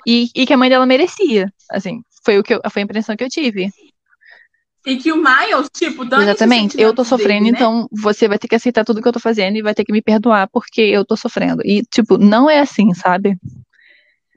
E, 0.06 0.30
e, 0.34 0.46
que 0.46 0.52
a 0.52 0.56
mãe 0.56 0.70
dela 0.70 0.86
merecia. 0.86 1.52
Assim, 1.70 2.00
foi, 2.24 2.38
o 2.38 2.42
que 2.42 2.54
eu, 2.54 2.60
foi 2.70 2.82
a 2.82 2.84
impressão 2.84 3.16
que 3.16 3.24
eu 3.24 3.28
tive. 3.28 3.70
E 4.86 4.96
que 4.96 5.10
o 5.10 5.16
Miles, 5.16 5.68
tipo, 5.76 6.04
dando 6.04 6.22
Exatamente. 6.22 6.80
Eu 6.80 6.94
tô 6.94 7.04
sofrendo, 7.04 7.44
dele, 7.44 7.50
né? 7.52 7.58
então 7.58 7.88
você 7.90 8.28
vai 8.28 8.38
ter 8.38 8.46
que 8.46 8.54
aceitar 8.54 8.84
tudo 8.84 9.02
que 9.02 9.08
eu 9.08 9.12
tô 9.12 9.18
fazendo 9.18 9.56
e 9.56 9.62
vai 9.62 9.74
ter 9.74 9.84
que 9.84 9.92
me 9.92 10.00
perdoar 10.00 10.48
porque 10.48 10.80
eu 10.80 11.04
tô 11.04 11.16
sofrendo. 11.16 11.60
E, 11.64 11.82
tipo, 11.82 12.16
não 12.16 12.48
é 12.48 12.60
assim, 12.60 12.94
sabe? 12.94 13.36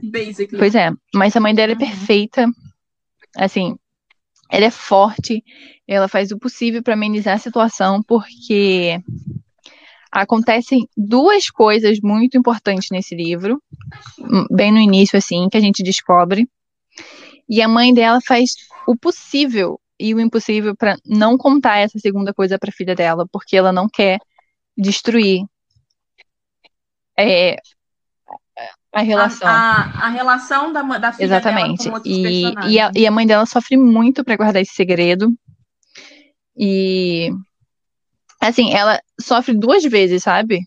Basically. 0.02 0.58
Pois 0.58 0.74
é. 0.74 0.92
Mas 1.14 1.36
a 1.36 1.40
mãe 1.40 1.54
dela 1.54 1.74
é 1.74 1.76
uhum. 1.76 1.80
perfeita. 1.80 2.48
Assim, 3.38 3.78
ela 4.50 4.66
é 4.66 4.72
forte. 4.72 5.44
Ela 5.88 6.08
faz 6.08 6.32
o 6.32 6.40
possível 6.40 6.82
para 6.82 6.94
amenizar 6.94 7.36
a 7.36 7.40
situação, 7.40 8.02
porque 8.04 9.00
acontecem 10.12 10.88
duas 10.98 11.50
coisas 11.50 12.00
muito 12.02 12.38
importantes 12.38 12.90
nesse 12.92 13.16
livro, 13.16 13.62
bem 14.50 14.72
no 14.72 14.80
início, 14.80 15.18
assim, 15.18 15.48
que 15.50 15.58
a 15.58 15.62
gente 15.62 15.84
descobre. 15.84 16.50
E 17.48 17.62
a 17.62 17.68
mãe 17.68 17.94
dela 17.94 18.20
faz 18.26 18.52
o 18.88 18.96
possível 18.98 19.80
e 20.00 20.14
o 20.14 20.20
impossível 20.20 20.76
para 20.76 20.96
não 21.06 21.38
contar 21.38 21.78
essa 21.78 22.00
segunda 22.00 22.34
coisa 22.34 22.58
para 22.58 22.70
a 22.70 22.74
filha 22.74 22.96
dela, 22.96 23.28
porque 23.32 23.58
ela 23.58 23.72
não 23.72 23.88
quer 23.88 24.20
destruir 24.78 25.44
é, 27.18 27.58
a 28.92 29.02
relação. 29.02 29.48
A, 29.48 29.52
a, 29.52 30.06
a, 30.06 30.10
relação 30.10 30.74
da, 30.74 30.82
da 30.82 31.12
filha 31.14 31.26
Exatamente. 31.26 31.86
dela 31.86 32.00
com 32.00 32.08
e, 32.08 32.54
e 32.68 32.80
a, 32.80 32.92
e 32.96 33.06
a 33.06 33.12
mãe 33.12 33.26
dela 33.26 33.46
sofre 33.46 33.78
muito 33.78 34.24
para 34.24 34.36
guardar 34.36 34.62
esse 34.62 34.74
segredo. 34.74 35.32
E 36.58 37.30
assim, 38.42 38.74
ela 38.74 39.00
sofre 39.22 39.54
duas 39.54 39.84
vezes, 39.84 40.24
sabe? 40.24 40.62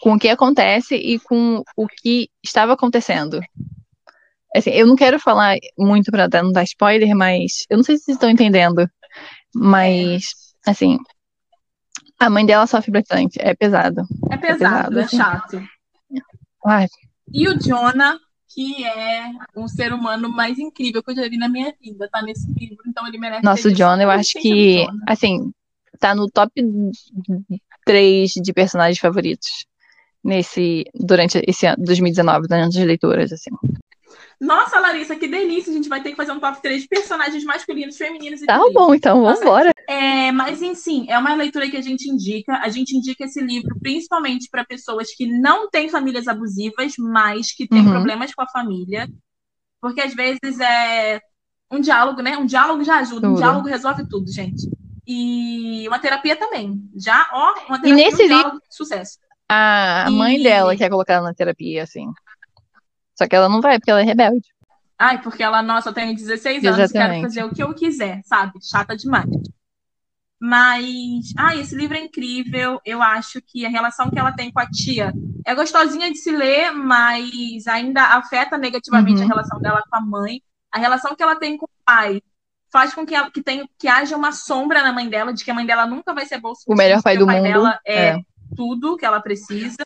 Com 0.00 0.14
o 0.14 0.18
que 0.18 0.28
acontece 0.28 0.94
e 0.94 1.18
com 1.18 1.62
o 1.76 1.86
que 1.86 2.28
estava 2.42 2.72
acontecendo. 2.72 3.40
Assim, 4.54 4.70
eu 4.70 4.86
não 4.86 4.96
quero 4.96 5.20
falar 5.20 5.56
muito 5.78 6.10
para 6.10 6.28
não 6.42 6.52
dar 6.52 6.64
spoiler, 6.64 7.14
mas 7.14 7.64
eu 7.68 7.76
não 7.76 7.84
sei 7.84 7.96
se 7.96 8.04
vocês 8.04 8.16
estão 8.16 8.30
entendendo. 8.30 8.88
Mas, 9.54 10.24
assim, 10.66 10.98
a 12.18 12.30
mãe 12.30 12.44
dela 12.44 12.66
sofre 12.66 12.90
bastante. 12.90 13.38
É 13.40 13.54
pesado. 13.54 14.02
É 14.30 14.36
pesado, 14.36 14.98
é, 14.98 14.98
pesado, 14.98 14.98
é 14.98 15.02
assim. 15.02 15.16
chato. 15.16 15.62
Ai. 16.66 16.86
E 17.32 17.48
o 17.48 17.58
Jonah, 17.58 18.18
que 18.48 18.84
é 18.84 19.30
um 19.56 19.68
ser 19.68 19.92
humano 19.92 20.28
mais 20.28 20.58
incrível 20.58 21.02
que 21.02 21.12
eu 21.12 21.16
já 21.16 21.28
vi 21.28 21.36
na 21.36 21.48
minha 21.48 21.72
vida, 21.80 22.08
tá 22.10 22.20
nesse 22.22 22.50
livro, 22.52 22.82
então 22.86 23.06
ele 23.06 23.18
merece. 23.18 23.44
Nossa, 23.44 23.68
o 23.68 23.72
John, 23.72 24.00
eu 24.00 24.10
acho 24.10 24.34
que, 24.40 24.86
assim, 25.06 25.52
tá 25.98 26.14
no 26.14 26.28
top 26.28 26.52
3 27.84 28.32
de 28.32 28.52
personagens 28.52 28.98
favoritos 28.98 29.66
nesse 30.22 30.84
durante 30.94 31.42
esse 31.46 31.66
ano 31.66 31.76
2019, 31.84 32.48
durante 32.48 32.78
as 32.78 32.84
leituras, 32.84 33.32
assim. 33.32 33.50
Nossa, 34.40 34.80
Larissa, 34.80 35.16
que 35.16 35.28
delícia! 35.28 35.70
A 35.70 35.76
gente 35.76 35.88
vai 35.88 36.02
ter 36.02 36.10
que 36.10 36.16
fazer 36.16 36.32
um 36.32 36.40
top 36.40 36.60
3 36.62 36.82
de 36.82 36.88
personagens 36.88 37.44
masculinos, 37.44 37.96
femininos 37.96 38.42
e 38.42 38.46
Tá 38.46 38.58
bom, 38.72 38.94
então 38.94 39.22
vamos 39.22 39.40
embora. 39.40 39.70
É, 39.88 40.32
mas, 40.32 40.62
enfim, 40.62 41.06
é 41.08 41.18
uma 41.18 41.34
leitura 41.34 41.68
que 41.70 41.76
a 41.76 41.82
gente 41.82 42.08
indica. 42.08 42.58
A 42.62 42.68
gente 42.68 42.96
indica 42.96 43.24
esse 43.24 43.40
livro 43.40 43.78
principalmente 43.80 44.48
para 44.50 44.64
pessoas 44.64 45.14
que 45.14 45.26
não 45.26 45.68
têm 45.68 45.88
famílias 45.88 46.28
abusivas, 46.28 46.94
mas 46.98 47.52
que 47.52 47.68
têm 47.68 47.80
uhum. 47.80 47.90
problemas 47.90 48.34
com 48.34 48.42
a 48.42 48.48
família. 48.48 49.08
Porque 49.80 50.00
às 50.00 50.14
vezes 50.14 50.60
é 50.60 51.20
um 51.70 51.80
diálogo, 51.80 52.20
né? 52.22 52.36
Um 52.36 52.46
diálogo 52.46 52.82
já 52.82 52.98
ajuda, 52.98 53.22
tudo. 53.22 53.32
um 53.32 53.36
diálogo 53.36 53.68
resolve 53.68 54.08
tudo, 54.08 54.30
gente. 54.30 54.68
E 55.06 55.86
uma 55.88 55.98
terapia 55.98 56.36
também. 56.36 56.80
Já, 56.94 57.28
ó, 57.32 57.54
uma 57.68 57.80
terapia, 57.80 57.90
e 57.90 57.92
nesse 57.92 58.24
um 58.24 58.26
diálogo, 58.26 58.50
livro, 58.54 58.62
sucesso. 58.70 59.18
A 59.48 60.06
mãe 60.10 60.38
e... 60.38 60.42
dela 60.42 60.76
quer 60.76 60.88
colocar 60.88 61.14
ela 61.14 61.28
na 61.28 61.34
terapia, 61.34 61.82
assim. 61.82 62.06
Só 63.20 63.28
que 63.28 63.36
ela 63.36 63.50
não 63.50 63.60
vai, 63.60 63.78
porque 63.78 63.90
ela 63.90 64.00
é 64.00 64.04
rebelde. 64.04 64.48
Ai, 64.98 65.20
porque 65.20 65.42
ela, 65.42 65.62
nossa, 65.62 65.90
eu 65.90 65.92
tenho 65.92 66.14
16 66.14 66.64
anos, 66.64 66.78
Exatamente. 66.78 67.10
quero 67.10 67.22
fazer 67.22 67.44
o 67.44 67.54
que 67.54 67.62
eu 67.62 67.74
quiser, 67.74 68.22
sabe? 68.24 68.52
Chata 68.62 68.96
demais. 68.96 69.28
Mas, 70.40 71.34
ai, 71.36 71.60
esse 71.60 71.76
livro 71.76 71.98
é 71.98 72.00
incrível. 72.00 72.80
Eu 72.82 73.02
acho 73.02 73.42
que 73.42 73.66
a 73.66 73.68
relação 73.68 74.08
que 74.08 74.18
ela 74.18 74.32
tem 74.32 74.50
com 74.50 74.58
a 74.58 74.66
tia 74.66 75.12
é 75.44 75.54
gostosinha 75.54 76.10
de 76.10 76.16
se 76.16 76.30
ler, 76.30 76.72
mas 76.72 77.66
ainda 77.66 78.16
afeta 78.16 78.56
negativamente 78.56 79.18
uhum. 79.18 79.26
a 79.26 79.28
relação 79.28 79.60
dela 79.60 79.82
com 79.86 79.96
a 79.96 80.00
mãe. 80.00 80.40
A 80.72 80.78
relação 80.78 81.14
que 81.14 81.22
ela 81.22 81.36
tem 81.36 81.58
com 81.58 81.66
o 81.66 81.84
pai 81.84 82.22
faz 82.72 82.94
com 82.94 83.04
que, 83.04 83.14
ela, 83.14 83.30
que, 83.30 83.42
tenha, 83.42 83.68
que 83.78 83.86
haja 83.86 84.16
uma 84.16 84.32
sombra 84.32 84.82
na 84.82 84.94
mãe 84.94 85.10
dela, 85.10 85.34
de 85.34 85.44
que 85.44 85.50
a 85.50 85.54
mãe 85.54 85.66
dela 85.66 85.84
nunca 85.84 86.14
vai 86.14 86.24
ser 86.24 86.40
boa 86.40 86.54
o 86.66 86.74
melhor 86.74 87.02
pai 87.02 87.18
do 87.18 87.26
pai 87.26 87.36
mundo. 87.36 87.52
dela 87.52 87.80
é, 87.84 88.06
é 88.06 88.18
tudo 88.56 88.96
que 88.96 89.04
ela 89.04 89.20
precisa. 89.20 89.84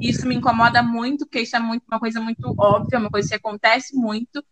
Isso 0.00 0.26
me 0.26 0.34
incomoda 0.34 0.82
muito, 0.82 1.26
porque 1.26 1.40
isso 1.40 1.56
é 1.56 1.58
muito, 1.58 1.84
uma 1.88 1.98
coisa 1.98 2.20
muito 2.20 2.54
óbvia, 2.58 2.98
uma 2.98 3.10
coisa 3.10 3.28
que 3.28 3.34
acontece 3.34 3.96
muito. 3.96 4.44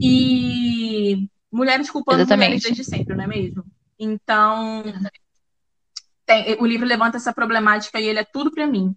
E 0.00 1.28
mulheres 1.50 1.90
culpando 1.90 2.20
Exatamente. 2.20 2.46
mulheres 2.46 2.62
desde 2.62 2.84
sempre, 2.84 3.14
não 3.14 3.24
é 3.24 3.26
mesmo? 3.26 3.64
Então, 3.98 4.82
tem, 6.24 6.56
o 6.60 6.66
livro 6.66 6.86
levanta 6.86 7.16
essa 7.16 7.32
problemática 7.32 8.00
e 8.00 8.06
ele 8.06 8.18
é 8.18 8.24
tudo 8.24 8.50
para 8.50 8.66
mim. 8.66 8.96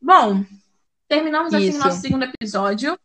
Bom, 0.00 0.44
terminamos 1.08 1.54
assim 1.54 1.76
o 1.76 1.78
nosso 1.78 2.00
segundo 2.00 2.24
episódio. 2.24 2.98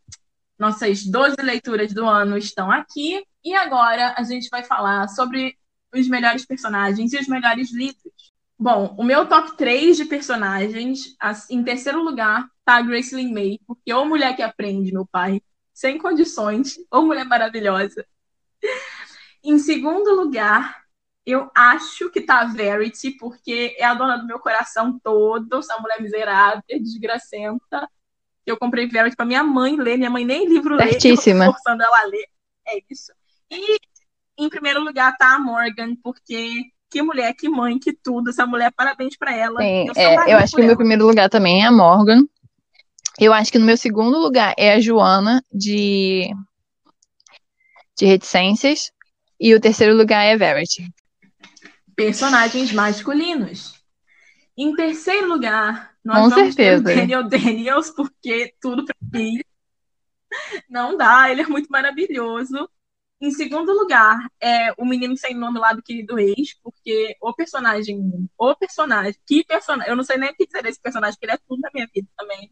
Nossas 0.60 1.06
12 1.06 1.38
leituras 1.42 1.94
do 1.94 2.06
ano 2.06 2.38
estão 2.38 2.72
aqui. 2.72 3.26
E 3.44 3.54
agora 3.54 4.14
a 4.18 4.24
gente 4.24 4.50
vai 4.50 4.64
falar 4.64 5.08
sobre 5.10 5.58
os 5.94 6.08
melhores 6.08 6.46
personagens 6.46 7.14
e 7.14 7.18
os 7.18 7.28
melhores 7.28 7.72
livros. 7.72 8.33
Bom, 8.64 8.96
o 8.98 9.04
meu 9.04 9.28
top 9.28 9.58
3 9.58 9.98
de 9.98 10.06
personagens, 10.06 11.18
em 11.50 11.62
terceiro 11.66 12.02
lugar, 12.02 12.48
tá 12.64 12.78
a 12.78 12.82
Gracelyn 12.82 13.34
May, 13.34 13.60
porque 13.68 13.92
ou 13.92 14.06
mulher 14.06 14.38
que 14.38 14.42
aprende, 14.42 14.94
meu 14.94 15.06
pai, 15.06 15.42
sem 15.74 15.98
condições, 15.98 16.78
ou 16.90 17.06
mulher 17.06 17.26
maravilhosa. 17.26 18.08
Em 19.44 19.60
segundo 19.60 20.16
lugar, 20.16 20.82
eu 21.26 21.52
acho 21.54 22.10
que 22.10 22.22
tá 22.22 22.40
a 22.40 22.46
Verity, 22.46 23.12
porque 23.18 23.76
é 23.78 23.84
a 23.84 23.96
dona 23.96 24.16
do 24.16 24.26
meu 24.26 24.40
coração 24.40 24.98
todo, 25.04 25.58
essa 25.58 25.78
mulher 25.80 26.02
miserável, 26.02 26.64
desgracenta. 26.70 27.86
Eu 28.46 28.56
comprei 28.56 28.88
Verity 28.88 29.18
para 29.18 29.26
minha 29.26 29.44
mãe 29.44 29.76
ler, 29.76 29.98
minha 29.98 30.10
mãe 30.10 30.24
nem 30.24 30.48
livro 30.48 30.78
lê, 30.78 30.96
eu 31.04 31.18
forçando 31.52 31.84
ela 31.84 32.00
a 32.00 32.06
ler. 32.06 32.30
É 32.66 32.80
isso. 32.90 33.12
E 33.52 33.78
em 34.38 34.48
primeiro 34.48 34.82
lugar 34.82 35.18
tá 35.18 35.36
a 35.36 35.40
Morgan, 35.40 35.98
porque 35.98 36.72
que 36.94 37.02
mulher, 37.02 37.34
que 37.34 37.50
mãe, 37.50 37.80
que 37.80 37.92
tudo. 37.92 38.30
Essa 38.30 38.46
mulher, 38.46 38.72
parabéns 38.72 39.18
para 39.18 39.36
ela. 39.36 39.60
Sim, 39.60 39.88
eu, 39.88 39.94
é, 39.96 40.34
eu 40.34 40.38
acho 40.38 40.56
que 40.56 40.62
o 40.62 40.66
meu 40.66 40.78
primeiro 40.78 41.08
lugar 41.08 41.28
também 41.28 41.64
é 41.64 41.66
a 41.66 41.72
Morgan. 41.72 42.22
Eu 43.20 43.34
acho 43.34 43.52
que 43.52 43.58
no 43.58 43.66
meu 43.66 43.76
segundo 43.76 44.20
lugar 44.20 44.54
é 44.58 44.74
a 44.74 44.80
Joana, 44.80 45.44
de, 45.52 46.30
de 47.98 48.06
Reticências. 48.06 48.92
E 49.40 49.56
o 49.56 49.60
terceiro 49.60 49.98
lugar 49.98 50.24
é 50.24 50.34
a 50.34 50.38
Verity. 50.38 50.88
Personagens 51.96 52.72
masculinos. 52.72 53.74
Em 54.56 54.76
terceiro 54.76 55.28
lugar, 55.28 55.96
nós 56.06 56.26
Com 56.26 56.30
vamos 56.30 56.54
certeza. 56.54 56.84
ter 56.84 56.94
o 56.94 56.96
Daniel 56.96 57.24
Daniels, 57.28 57.90
porque 57.90 58.54
tudo 58.62 58.86
para 58.86 58.96
mim 59.20 59.40
não 60.70 60.96
dá, 60.96 61.32
ele 61.32 61.42
é 61.42 61.48
muito 61.48 61.70
maravilhoso. 61.70 62.70
Em 63.24 63.32
segundo 63.32 63.72
lugar, 63.72 64.20
é 64.42 64.74
o 64.78 64.86
menino 64.86 65.16
sem 65.16 65.34
nome 65.34 65.58
lá 65.58 65.72
do 65.72 65.82
querido 65.82 66.20
ex, 66.20 66.56
porque 66.62 67.16
o 67.22 67.34
personagem, 67.34 67.98
o 68.38 68.54
personagem, 68.54 69.16
que 69.26 69.46
personagem, 69.46 69.90
eu 69.90 69.96
não 69.96 70.04
sei 70.04 70.18
nem 70.18 70.30
o 70.30 70.36
que 70.36 70.46
dizer 70.46 70.62
desse 70.62 70.82
personagem, 70.82 71.16
porque 71.16 71.28
ele 71.28 71.36
é 71.36 71.40
tudo 71.48 71.62
na 71.62 71.70
minha 71.74 71.88
vida 71.96 72.06
também. 72.18 72.52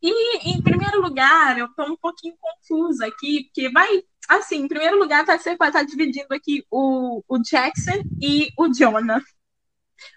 E 0.00 0.52
em 0.52 0.62
primeiro 0.62 1.00
lugar, 1.00 1.58
eu 1.58 1.66
tô 1.74 1.82
um 1.82 1.96
pouquinho 1.96 2.36
confusa 2.40 3.08
aqui, 3.08 3.46
porque 3.46 3.70
vai, 3.70 4.04
assim, 4.28 4.58
em 4.58 4.68
primeiro 4.68 4.96
lugar 4.96 5.26
tá, 5.26 5.36
tá 5.36 5.82
dividindo 5.82 6.32
aqui 6.32 6.64
o, 6.70 7.20
o 7.26 7.38
Jackson 7.40 8.04
e 8.20 8.50
o 8.56 8.72
Jonah. 8.72 9.20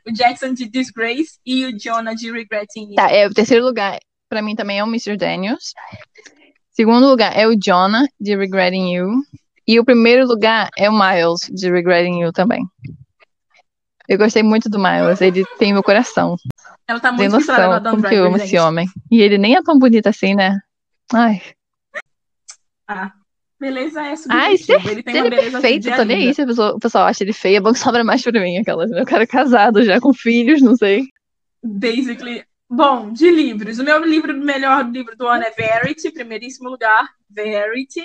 O 0.08 0.12
Jackson 0.12 0.54
de 0.54 0.70
Disgrace 0.70 1.40
e 1.44 1.66
o 1.66 1.76
Jonah 1.76 2.14
de 2.14 2.32
Regretting 2.32 2.94
Tá, 2.94 3.12
é, 3.12 3.26
o 3.26 3.34
terceiro 3.34 3.66
lugar, 3.66 3.98
para 4.30 4.44
mim 4.44 4.56
também 4.56 4.78
é 4.78 4.84
o 4.84 4.88
Mr. 4.88 5.18
Daniels. 5.18 5.74
Segundo 6.70 7.08
lugar 7.08 7.36
é 7.36 7.48
o 7.48 7.56
Jonah 7.56 8.06
de 8.20 8.36
Regretting 8.36 8.94
You. 8.94 9.10
E 9.68 9.80
o 9.80 9.86
primeiro 9.86 10.28
lugar 10.28 10.70
é 10.78 10.90
o 10.90 10.94
Miles, 10.94 11.50
de 11.52 11.72
Regretting 11.72 12.22
You 12.22 12.32
também. 12.32 12.64
Eu 14.08 14.18
gostei 14.18 14.44
muito 14.44 14.70
do 14.70 14.78
Miles, 14.78 15.20
ele 15.22 15.44
tem 15.58 15.74
meu 15.74 15.82
coração. 15.82 16.36
Ela 16.88 17.00
tá 17.00 17.12
muito 17.12 17.22
tem 17.22 17.30
noção 17.30 17.82
como 17.84 17.98
Driver, 17.98 18.10
que 18.10 18.16
eu 18.16 18.26
amo 18.26 18.38
gente. 18.38 18.46
esse 18.46 18.60
homem. 18.60 18.88
E 19.12 19.22
ele 19.22 19.38
nem 19.38 19.56
é 19.56 19.64
tão 19.64 19.80
bonito 19.80 20.08
assim, 20.08 20.36
né? 20.36 20.60
Ai. 21.12 21.42
Ah, 22.88 23.12
beleza 23.60 24.02
é 24.02 24.14
Ai, 24.30 24.58
certeza, 24.58 24.92
ele 24.92 25.02
tem 25.02 25.16
uma 25.16 25.26
ele 25.26 25.36
é 25.36 25.50
perfeito, 25.50 25.96
tô 25.96 26.04
nem 26.04 26.28
aí 26.28 26.34
se 26.36 26.44
o 26.44 26.80
pessoal 26.80 27.08
acha 27.08 27.24
ele 27.24 27.34
feio, 27.34 27.58
é 27.58 27.60
bom 27.60 27.74
que 27.74 27.80
sobra 27.80 28.04
mais 28.04 28.22
pra 28.22 28.40
mim, 28.40 28.58
aquelas. 28.58 28.92
Meu 28.92 29.06
cara 29.06 29.24
é 29.24 29.28
casado 29.28 29.84
já, 29.84 30.00
com 30.00 30.14
filhos, 30.14 30.62
não 30.62 30.76
sei. 30.76 31.06
Basically. 31.64 32.44
Bom, 32.70 33.12
de 33.12 33.30
livros. 33.30 33.80
O 33.80 33.84
meu 33.84 34.04
livro, 34.04 34.36
melhor 34.36 34.88
livro 34.88 35.16
do 35.16 35.28
ano 35.28 35.44
é 35.44 35.52
Verity, 35.52 36.12
primeiríssimo 36.12 36.70
lugar, 36.70 37.08
Verity. 37.30 38.04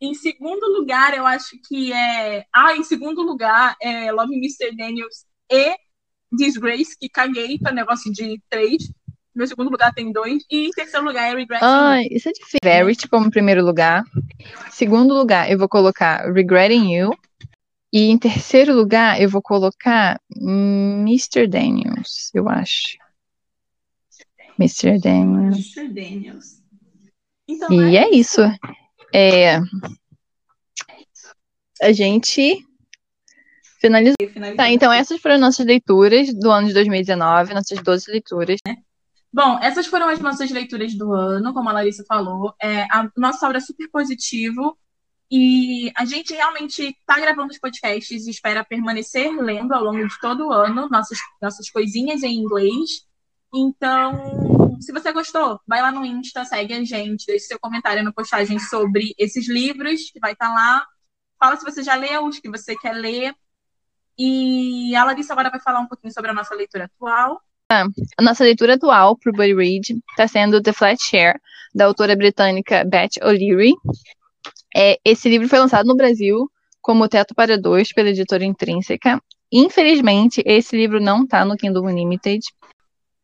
Em 0.00 0.14
segundo 0.14 0.66
lugar, 0.66 1.14
eu 1.14 1.26
acho 1.26 1.56
que 1.68 1.92
é. 1.92 2.46
Ah, 2.54 2.74
em 2.74 2.82
segundo 2.82 3.22
lugar, 3.22 3.76
é 3.82 4.10
Love 4.10 4.34
Mr. 4.34 4.74
Daniels 4.74 5.26
e 5.50 5.76
Disgrace, 6.32 6.96
que 6.98 7.08
caguei 7.08 7.58
para 7.58 7.72
negócio 7.72 8.10
de 8.12 8.40
três. 8.48 8.90
Meu 9.34 9.46
segundo 9.46 9.70
lugar 9.70 9.92
tem 9.92 10.10
dois. 10.10 10.42
E 10.50 10.68
em 10.68 10.70
terceiro 10.70 11.04
lugar 11.04 11.30
é 11.30 11.36
Regret. 11.36 11.60
Ah, 11.62 12.02
isso 12.10 12.28
é 12.28 12.32
difícil. 12.32 12.58
Verity 12.64 13.08
como 13.08 13.30
primeiro 13.30 13.64
lugar. 13.64 14.04
Segundo 14.70 15.14
lugar, 15.14 15.50
eu 15.50 15.58
vou 15.58 15.68
colocar 15.68 16.32
Regretting 16.32 16.94
You. 16.94 17.10
E 17.92 18.08
em 18.08 18.16
terceiro 18.16 18.74
lugar, 18.74 19.20
eu 19.20 19.28
vou 19.28 19.42
colocar 19.42 20.20
Mr. 20.34 21.46
Daniels, 21.48 22.30
eu 22.32 22.48
acho. 22.48 22.96
Mr. 24.58 24.98
Daniels. 24.98 25.76
Mr. 25.76 25.88
Daniels. 25.88 26.62
Então, 27.48 27.72
e 27.72 27.96
é, 27.96 28.04
é 28.04 28.10
isso. 28.14 28.40
É, 29.12 29.58
a 31.82 31.92
gente 31.92 32.64
finalizou. 33.80 34.16
Tá, 34.56 34.68
então 34.68 34.92
essas 34.92 35.20
foram 35.20 35.38
nossas 35.38 35.64
leituras 35.66 36.32
do 36.34 36.50
ano 36.50 36.68
de 36.68 36.74
2019, 36.74 37.54
nossas 37.54 37.82
12 37.82 38.10
leituras. 38.10 38.58
Bom, 39.32 39.58
essas 39.60 39.86
foram 39.86 40.08
as 40.08 40.18
nossas 40.18 40.50
leituras 40.50 40.94
do 40.94 41.12
ano, 41.12 41.54
como 41.54 41.68
a 41.68 41.72
Larissa 41.72 42.04
falou. 42.06 42.54
É, 42.60 42.82
a 42.82 43.08
nossa 43.16 43.46
obra 43.46 43.58
é 43.58 43.60
super 43.60 43.88
positivo 43.88 44.76
e 45.30 45.92
a 45.96 46.04
gente 46.04 46.34
realmente 46.34 46.82
está 46.82 47.18
gravando 47.18 47.52
os 47.52 47.58
podcasts 47.58 48.26
e 48.26 48.30
espera 48.30 48.64
permanecer 48.64 49.30
lendo 49.40 49.72
ao 49.72 49.84
longo 49.84 50.06
de 50.06 50.20
todo 50.20 50.48
o 50.48 50.52
ano 50.52 50.88
nossas, 50.88 51.18
nossas 51.40 51.70
coisinhas 51.70 52.22
em 52.22 52.34
inglês. 52.34 53.06
Então, 53.54 54.49
se 54.80 54.92
você 54.92 55.12
gostou, 55.12 55.60
vai 55.66 55.82
lá 55.82 55.92
no 55.92 56.04
Insta, 56.04 56.44
segue 56.44 56.74
a 56.74 56.84
gente, 56.84 57.26
deixe 57.26 57.46
seu 57.46 57.58
comentário 57.60 58.02
na 58.02 58.12
postagem 58.12 58.58
sobre 58.58 59.14
esses 59.18 59.48
livros, 59.48 60.10
que 60.10 60.18
vai 60.18 60.32
estar 60.32 60.48
tá 60.48 60.54
lá. 60.54 60.86
Fala 61.38 61.56
se 61.56 61.64
você 61.64 61.82
já 61.82 61.94
leu, 61.94 62.26
os 62.26 62.38
que 62.38 62.48
você 62.48 62.74
quer 62.76 62.92
ler. 62.92 63.34
E 64.18 64.94
a 64.94 65.04
Larissa 65.04 65.32
agora 65.32 65.50
vai 65.50 65.60
falar 65.60 65.80
um 65.80 65.86
pouquinho 65.86 66.12
sobre 66.12 66.30
a 66.30 66.34
nossa 66.34 66.54
leitura 66.54 66.84
atual. 66.84 67.40
Ah, 67.70 67.86
a 68.18 68.22
nossa 68.22 68.42
leitura 68.42 68.74
atual 68.74 69.16
para 69.16 69.30
o 69.30 69.32
Buddy 69.32 69.54
Read 69.54 70.00
está 70.10 70.26
sendo 70.26 70.60
The 70.60 70.72
Flat 70.72 71.00
Share, 71.02 71.38
da 71.74 71.86
autora 71.86 72.16
britânica 72.16 72.84
Beth 72.84 73.22
O'Leary. 73.22 73.74
É, 74.74 74.98
esse 75.04 75.28
livro 75.28 75.48
foi 75.48 75.58
lançado 75.58 75.86
no 75.86 75.96
Brasil 75.96 76.50
como 76.80 77.08
Teto 77.08 77.34
para 77.34 77.58
Dois 77.58 77.92
pela 77.92 78.10
editora 78.10 78.44
Intrínseca. 78.44 79.22
Infelizmente, 79.52 80.42
esse 80.44 80.76
livro 80.76 81.00
não 81.00 81.24
está 81.24 81.44
no 81.44 81.56
Kindle 81.56 81.84
Unlimited. 81.84 82.40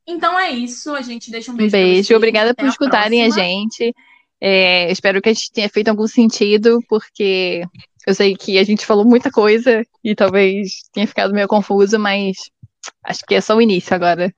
Então 0.06 0.38
é 0.38 0.50
isso. 0.50 0.94
A 0.94 1.02
gente 1.02 1.30
deixa 1.30 1.50
um 1.50 1.54
Um 1.54 1.56
beijo. 1.56 1.70
pra 1.72 1.80
beijo. 1.80 2.16
Obrigada 2.16 2.50
Até 2.50 2.62
por 2.62 2.68
escutarem 2.68 3.22
a 3.22 3.24
próxima. 3.24 3.44
gente. 3.44 3.94
É, 4.40 4.90
espero 4.92 5.20
que 5.20 5.28
a 5.28 5.32
gente 5.32 5.50
tenha 5.52 5.68
feito 5.68 5.88
algum 5.88 6.06
sentido, 6.06 6.78
porque 6.88 7.62
eu 8.06 8.14
sei 8.14 8.36
que 8.36 8.58
a 8.58 8.64
gente 8.64 8.84
falou 8.86 9.04
muita 9.04 9.30
coisa 9.30 9.82
e 10.04 10.14
talvez 10.14 10.82
tenha 10.92 11.06
ficado 11.06 11.32
meio 11.32 11.48
confuso, 11.48 11.98
mas 11.98 12.36
acho 13.04 13.20
que 13.26 13.34
é 13.34 13.40
só 13.40 13.56
o 13.56 13.62
início 13.62 13.94
agora. 13.94 14.32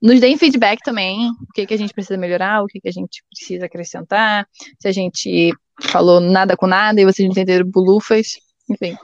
Nos 0.00 0.18
deem 0.20 0.36
feedback 0.36 0.80
também, 0.82 1.30
o 1.30 1.52
que, 1.54 1.66
que 1.66 1.74
a 1.74 1.76
gente 1.76 1.92
precisa 1.92 2.16
melhorar, 2.16 2.62
o 2.62 2.66
que, 2.66 2.80
que 2.80 2.88
a 2.88 2.92
gente 2.92 3.22
precisa 3.30 3.66
acrescentar, 3.66 4.48
se 4.80 4.88
a 4.88 4.92
gente 4.92 5.52
falou 5.80 6.20
nada 6.20 6.56
com 6.56 6.66
nada 6.66 7.00
e 7.00 7.04
vocês 7.04 7.28
entenderam 7.28 7.68
bulufas, 7.68 8.38
enfim. 8.68 8.96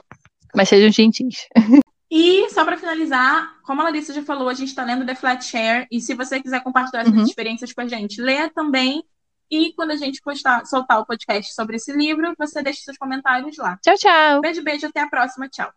Mas 0.55 0.67
sejam 0.69 0.91
gentis. 0.91 1.47
E 2.11 2.49
só 2.49 2.65
para 2.65 2.77
finalizar, 2.77 3.57
como 3.63 3.81
a 3.81 3.83
Larissa 3.85 4.11
já 4.13 4.23
falou, 4.23 4.49
a 4.49 4.53
gente 4.53 4.69
está 4.69 4.83
lendo 4.83 5.05
The 5.05 5.13
Flat 5.15 5.43
Share. 5.45 5.87
E 5.91 6.01
se 6.01 6.15
você 6.15 6.41
quiser 6.41 6.61
compartilhar 6.63 7.01
essas 7.01 7.13
Uhum. 7.13 7.23
experiências 7.23 7.71
com 7.71 7.81
a 7.81 7.87
gente, 7.87 8.19
lê 8.21 8.49
também. 8.49 9.03
E 9.51 9.73
quando 9.73 9.91
a 9.91 9.95
gente 9.95 10.21
postar, 10.21 10.65
soltar 10.65 10.99
o 10.99 11.05
podcast 11.05 11.53
sobre 11.53 11.75
esse 11.75 11.91
livro, 11.91 12.33
você 12.37 12.61
deixa 12.63 12.81
seus 12.81 12.97
comentários 12.97 13.57
lá. 13.57 13.77
Tchau, 13.83 13.95
tchau! 13.95 14.41
Beijo, 14.41 14.63
beijo, 14.63 14.87
até 14.87 15.01
a 15.01 15.07
próxima. 15.09 15.47
Tchau. 15.49 15.71